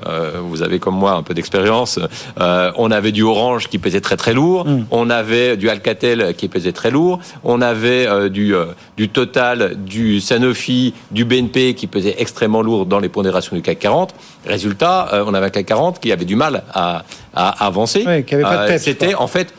euh, 0.06 0.40
vous 0.42 0.62
avez 0.62 0.78
comme 0.78 0.94
moi 0.94 1.12
un 1.12 1.22
peu 1.22 1.34
d'expérience. 1.34 1.98
Euh, 2.40 2.72
on 2.76 2.90
avait 2.90 3.12
du 3.12 3.22
Orange 3.22 3.68
qui 3.68 3.78
pesait 3.78 4.00
très 4.00 4.16
très 4.16 4.32
lourd. 4.32 4.66
Mm. 4.66 4.86
On 4.90 5.10
avait 5.10 5.56
du 5.56 5.68
Alcatel 5.68 6.34
qui 6.36 6.48
pesait 6.48 6.72
très 6.72 6.90
lourd. 6.90 7.20
On 7.44 7.60
avait 7.60 8.06
euh, 8.06 8.28
du, 8.28 8.54
du 8.96 9.08
Total, 9.08 9.76
du 9.76 10.20
Sanofi, 10.20 10.94
du 11.10 11.24
BNP 11.24 11.74
qui 11.74 11.86
pesait 11.86 12.16
extrêmement 12.18 12.62
lourd 12.62 12.86
dans 12.86 12.98
les 12.98 13.08
pondérations 13.08 13.56
du 13.56 13.62
CAC 13.62 13.78
40. 13.78 14.14
Résultat, 14.46 15.24
on 15.26 15.34
avait 15.34 15.46
un 15.46 15.50
CAC 15.50 15.66
40 15.66 16.00
qui 16.00 16.12
avait 16.12 16.24
du 16.24 16.36
mal 16.36 16.62
à, 16.72 17.04
à 17.34 17.66
avancer. 17.66 18.04
Oui, 18.06 18.24
qui 18.24 18.34
avait 18.34 18.44
pas 18.44 18.64
de 18.64 18.72
peps, 18.72 18.84
C'était 18.84 19.14
en 19.14 19.26
fait 19.26 19.52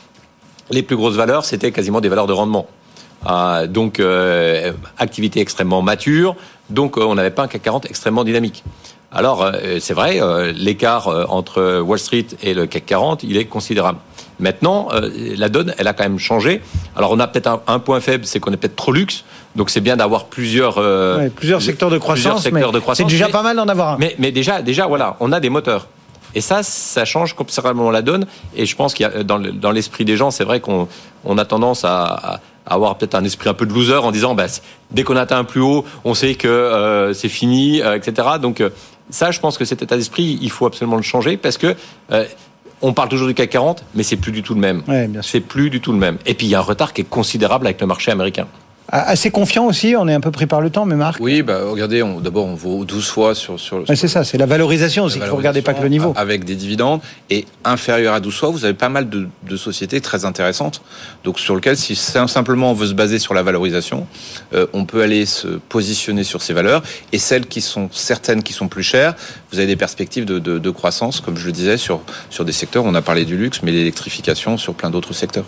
les 0.69 0.83
plus 0.83 0.95
grosses 0.95 1.15
valeurs, 1.15 1.45
c'était 1.45 1.71
quasiment 1.71 2.01
des 2.01 2.09
valeurs 2.09 2.27
de 2.27 2.33
rendement. 2.33 2.67
Donc 3.69 4.01
activité 4.97 5.41
extrêmement 5.41 5.81
mature. 5.81 6.35
Donc 6.69 6.97
on 6.97 7.15
n'avait 7.15 7.31
pas 7.31 7.43
un 7.43 7.47
CAC 7.47 7.61
40 7.61 7.85
extrêmement 7.85 8.23
dynamique. 8.23 8.63
Alors, 9.11 9.43
euh, 9.43 9.77
c'est 9.79 9.93
vrai, 9.93 10.21
euh, 10.21 10.53
l'écart 10.55 11.07
euh, 11.09 11.25
entre 11.27 11.79
Wall 11.81 11.99
Street 11.99 12.27
et 12.43 12.53
le 12.53 12.65
CAC 12.65 12.85
40, 12.85 13.23
il 13.23 13.35
est 13.35 13.45
considérable. 13.45 13.97
Maintenant, 14.39 14.87
euh, 14.93 15.09
la 15.37 15.49
donne, 15.49 15.75
elle 15.77 15.87
a 15.87 15.93
quand 15.93 16.03
même 16.03 16.17
changé. 16.17 16.61
Alors, 16.95 17.11
on 17.11 17.19
a 17.19 17.27
peut-être 17.27 17.47
un, 17.47 17.61
un 17.67 17.79
point 17.79 17.99
faible, 17.99 18.25
c'est 18.25 18.39
qu'on 18.39 18.53
est 18.53 18.57
peut-être 18.57 18.77
trop 18.77 18.93
luxe. 18.93 19.25
Donc, 19.57 19.69
c'est 19.69 19.81
bien 19.81 19.97
d'avoir 19.97 20.25
plusieurs, 20.25 20.77
euh, 20.77 21.17
Ouais, 21.17 21.29
plusieurs 21.29 21.61
secteurs 21.61 21.89
de 21.89 21.97
plusieurs 21.97 22.15
croissance, 22.35 22.43
secteurs 22.43 22.69
mais 22.71 22.73
de 22.75 22.79
croissance, 22.79 23.05
c'est 23.05 23.11
déjà 23.13 23.25
mais- 23.25 23.31
pas 23.33 23.43
mal 23.43 23.57
d'en 23.57 23.67
avoir 23.67 23.89
un. 23.93 23.97
Mais, 23.99 24.15
mais 24.17 24.31
déjà, 24.31 24.61
déjà, 24.61 24.87
voilà, 24.87 25.17
on 25.19 25.31
a 25.33 25.41
des 25.41 25.49
moteurs. 25.49 25.87
Et 26.33 26.39
ça, 26.39 26.63
ça 26.63 27.03
change 27.03 27.33
considérablement 27.35 27.91
la 27.91 28.01
donne. 28.01 28.25
Et 28.55 28.65
je 28.65 28.73
pense 28.77 28.93
qu'il 28.93 29.05
y 29.05 29.09
a 29.09 29.23
dans 29.23 29.37
le- 29.37 29.51
dans 29.51 29.71
l'esprit 29.71 30.05
des 30.05 30.15
gens, 30.15 30.31
c'est 30.31 30.45
vrai 30.45 30.61
qu'on 30.61 30.87
on 31.25 31.37
a 31.37 31.43
tendance 31.43 31.83
à, 31.83 32.39
à 32.65 32.73
avoir 32.73 32.97
peut-être 32.97 33.15
un 33.15 33.25
esprit 33.25 33.49
un 33.49 33.53
peu 33.53 33.65
de 33.65 33.73
loser 33.73 33.95
en 33.97 34.11
disant, 34.11 34.33
bah, 34.33 34.45
dès 34.91 35.03
qu'on 35.03 35.17
atteint 35.17 35.37
un 35.39 35.43
plus 35.43 35.59
haut, 35.59 35.83
on 36.05 36.13
sait 36.13 36.35
que 36.35 36.47
euh, 36.47 37.13
c'est 37.13 37.27
fini, 37.27 37.81
euh, 37.81 37.95
etc. 37.97 38.29
Donc 38.41 38.61
euh, 38.61 38.69
ça, 39.11 39.31
je 39.31 39.39
pense 39.39 39.57
que 39.57 39.65
cet 39.65 39.81
état 39.81 39.95
d'esprit, 39.95 40.39
il 40.41 40.49
faut 40.49 40.65
absolument 40.65 40.95
le 40.95 41.01
changer 41.03 41.37
parce 41.37 41.57
que 41.57 41.75
euh, 42.11 42.25
on 42.81 42.93
parle 42.93 43.09
toujours 43.09 43.27
du 43.27 43.33
CAC 43.33 43.51
40, 43.51 43.85
mais 43.93 44.03
c'est 44.03 44.17
plus 44.17 44.31
du 44.31 44.41
tout 44.41 44.55
le 44.55 44.59
même. 44.59 44.83
c'est 45.21 45.41
plus 45.41 45.69
du 45.69 45.81
tout 45.81 45.91
le 45.91 45.99
même. 45.99 46.17
Et 46.25 46.33
puis 46.33 46.47
il 46.47 46.49
y 46.49 46.55
a 46.55 46.59
un 46.59 46.63
retard 46.63 46.93
qui 46.93 47.01
est 47.01 47.09
considérable 47.09 47.67
avec 47.67 47.79
le 47.79 47.87
marché 47.87 48.11
américain. 48.11 48.47
Assez 48.93 49.31
confiant 49.31 49.67
aussi, 49.67 49.95
on 49.97 50.05
est 50.09 50.13
un 50.13 50.19
peu 50.19 50.31
pris 50.31 50.47
par 50.47 50.59
le 50.59 50.69
temps, 50.69 50.83
mais 50.85 50.95
Marc. 50.95 51.21
Oui, 51.21 51.43
bah, 51.43 51.59
regardez, 51.69 52.03
d'abord, 52.21 52.45
on 52.45 52.55
vaut 52.55 52.83
12 52.83 53.07
fois 53.07 53.33
sur. 53.33 53.57
sur 53.57 53.77
Ouais, 53.87 53.95
c'est 53.95 54.09
ça, 54.09 54.25
c'est 54.25 54.37
la 54.37 54.45
valorisation 54.45 55.05
aussi, 55.05 55.17
qu'il 55.19 55.27
faut 55.29 55.37
regarder 55.37 55.61
pas 55.61 55.73
que 55.73 55.81
le 55.81 55.87
niveau. 55.87 56.13
Avec 56.17 56.43
des 56.43 56.55
dividendes. 56.55 56.99
Et 57.29 57.45
inférieur 57.63 58.13
à 58.13 58.19
12 58.19 58.35
fois, 58.35 58.49
vous 58.49 58.65
avez 58.65 58.73
pas 58.73 58.89
mal 58.89 59.07
de, 59.09 59.29
de 59.47 59.55
sociétés 59.55 60.01
très 60.01 60.25
intéressantes. 60.25 60.81
Donc, 61.23 61.39
sur 61.39 61.55
lequel, 61.55 61.77
si 61.77 61.95
sim- 61.95 62.27
simplement 62.27 62.71
on 62.71 62.73
veut 62.73 62.87
se 62.87 62.93
baser 62.93 63.17
sur 63.17 63.33
la 63.33 63.43
valorisation, 63.43 64.07
euh, 64.53 64.67
on 64.73 64.83
peut 64.83 65.01
aller 65.01 65.25
se 65.25 65.47
positionner 65.47 66.25
sur 66.25 66.41
ces 66.41 66.51
valeurs. 66.51 66.83
Et 67.13 67.17
celles 67.17 67.45
qui 67.47 67.61
sont 67.61 67.87
certaines 67.93 68.43
qui 68.43 68.51
sont 68.51 68.67
plus 68.67 68.83
chères, 68.83 69.15
vous 69.53 69.59
avez 69.59 69.67
des 69.67 69.77
perspectives 69.77 70.25
de, 70.25 70.37
de- 70.37 70.59
de 70.59 70.69
croissance, 70.69 71.21
comme 71.21 71.37
je 71.37 71.45
le 71.45 71.53
disais, 71.53 71.77
sur, 71.77 72.01
sur 72.29 72.43
des 72.43 72.51
secteurs. 72.51 72.83
On 72.83 72.93
a 72.93 73.01
parlé 73.01 73.23
du 73.23 73.37
luxe, 73.37 73.61
mais 73.63 73.71
l'électrification 73.71 74.57
sur 74.57 74.73
plein 74.73 74.89
d'autres 74.89 75.13
secteurs. 75.13 75.45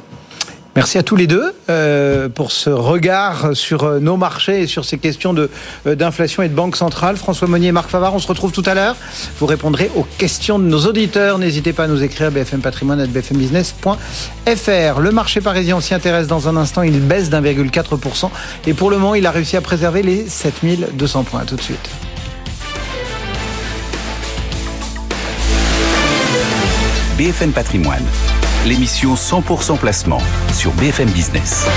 Merci 0.76 0.98
à 0.98 1.04
tous 1.04 1.16
les 1.16 1.28
deux 1.28 1.54
euh, 1.70 2.30
pour 2.30 2.52
ce 2.52 2.72
regard 2.72 3.56
sur 3.56 3.84
euh, 3.84 4.00
nos 4.00 4.18
marchés 4.18 4.62
et 4.62 4.68
sur 4.68 4.86
ces 4.86 4.98
questions 4.98 5.36
euh, 5.36 5.48
d'inflation 5.96 6.42
et 6.42 6.50
de 6.50 6.56
banque 6.56 6.76
centrale. 6.76 7.16
François 7.16 7.48
Monnier 7.48 7.68
et 7.68 7.72
Marc 7.72 7.92
Favard, 7.92 8.16
on 8.16 8.20
se 8.20 8.28
retrouve 8.28 8.52
tout 8.52 8.64
à 8.66 8.74
l'heure. 8.74 8.96
Vous 9.40 9.46
répondrez 9.46 9.92
aux 9.96 10.08
questions 10.18 10.58
de 10.58 10.64
nos 10.64 10.88
auditeurs. 10.88 11.38
N'hésitez 11.38 11.74
pas 11.74 11.84
à 11.84 11.88
nous 11.88 12.02
écrire 12.02 12.32
bfmpatrimoine.bfmbusiness.fr. 12.32 15.00
Le 15.00 15.12
marché 15.12 15.42
parisien, 15.42 15.78
on 15.78 15.82
s'y 15.82 15.94
intéresse 15.94 16.26
dans 16.26 16.48
un 16.48 16.58
instant. 16.58 16.82
Il 16.82 17.02
baisse 17.02 17.30
d'1,4%. 17.30 18.32
Et 18.66 18.74
pour 18.74 18.90
le 18.90 18.98
moment, 18.98 19.14
il 19.14 19.28
a 19.28 19.32
réussi 19.32 19.56
à 19.56 19.62
préserver 19.62 20.02
les 20.02 20.28
7200 20.28 21.24
points. 21.24 21.46
Tout 21.46 21.56
de 21.56 21.62
suite. 21.62 21.88
BFM 27.16 27.52
Patrimoine, 27.52 28.04
l'émission 28.66 29.16
100% 29.16 29.78
placement 29.78 30.22
sur 30.54 30.72
BFM 30.74 31.10
Business. 31.10 31.68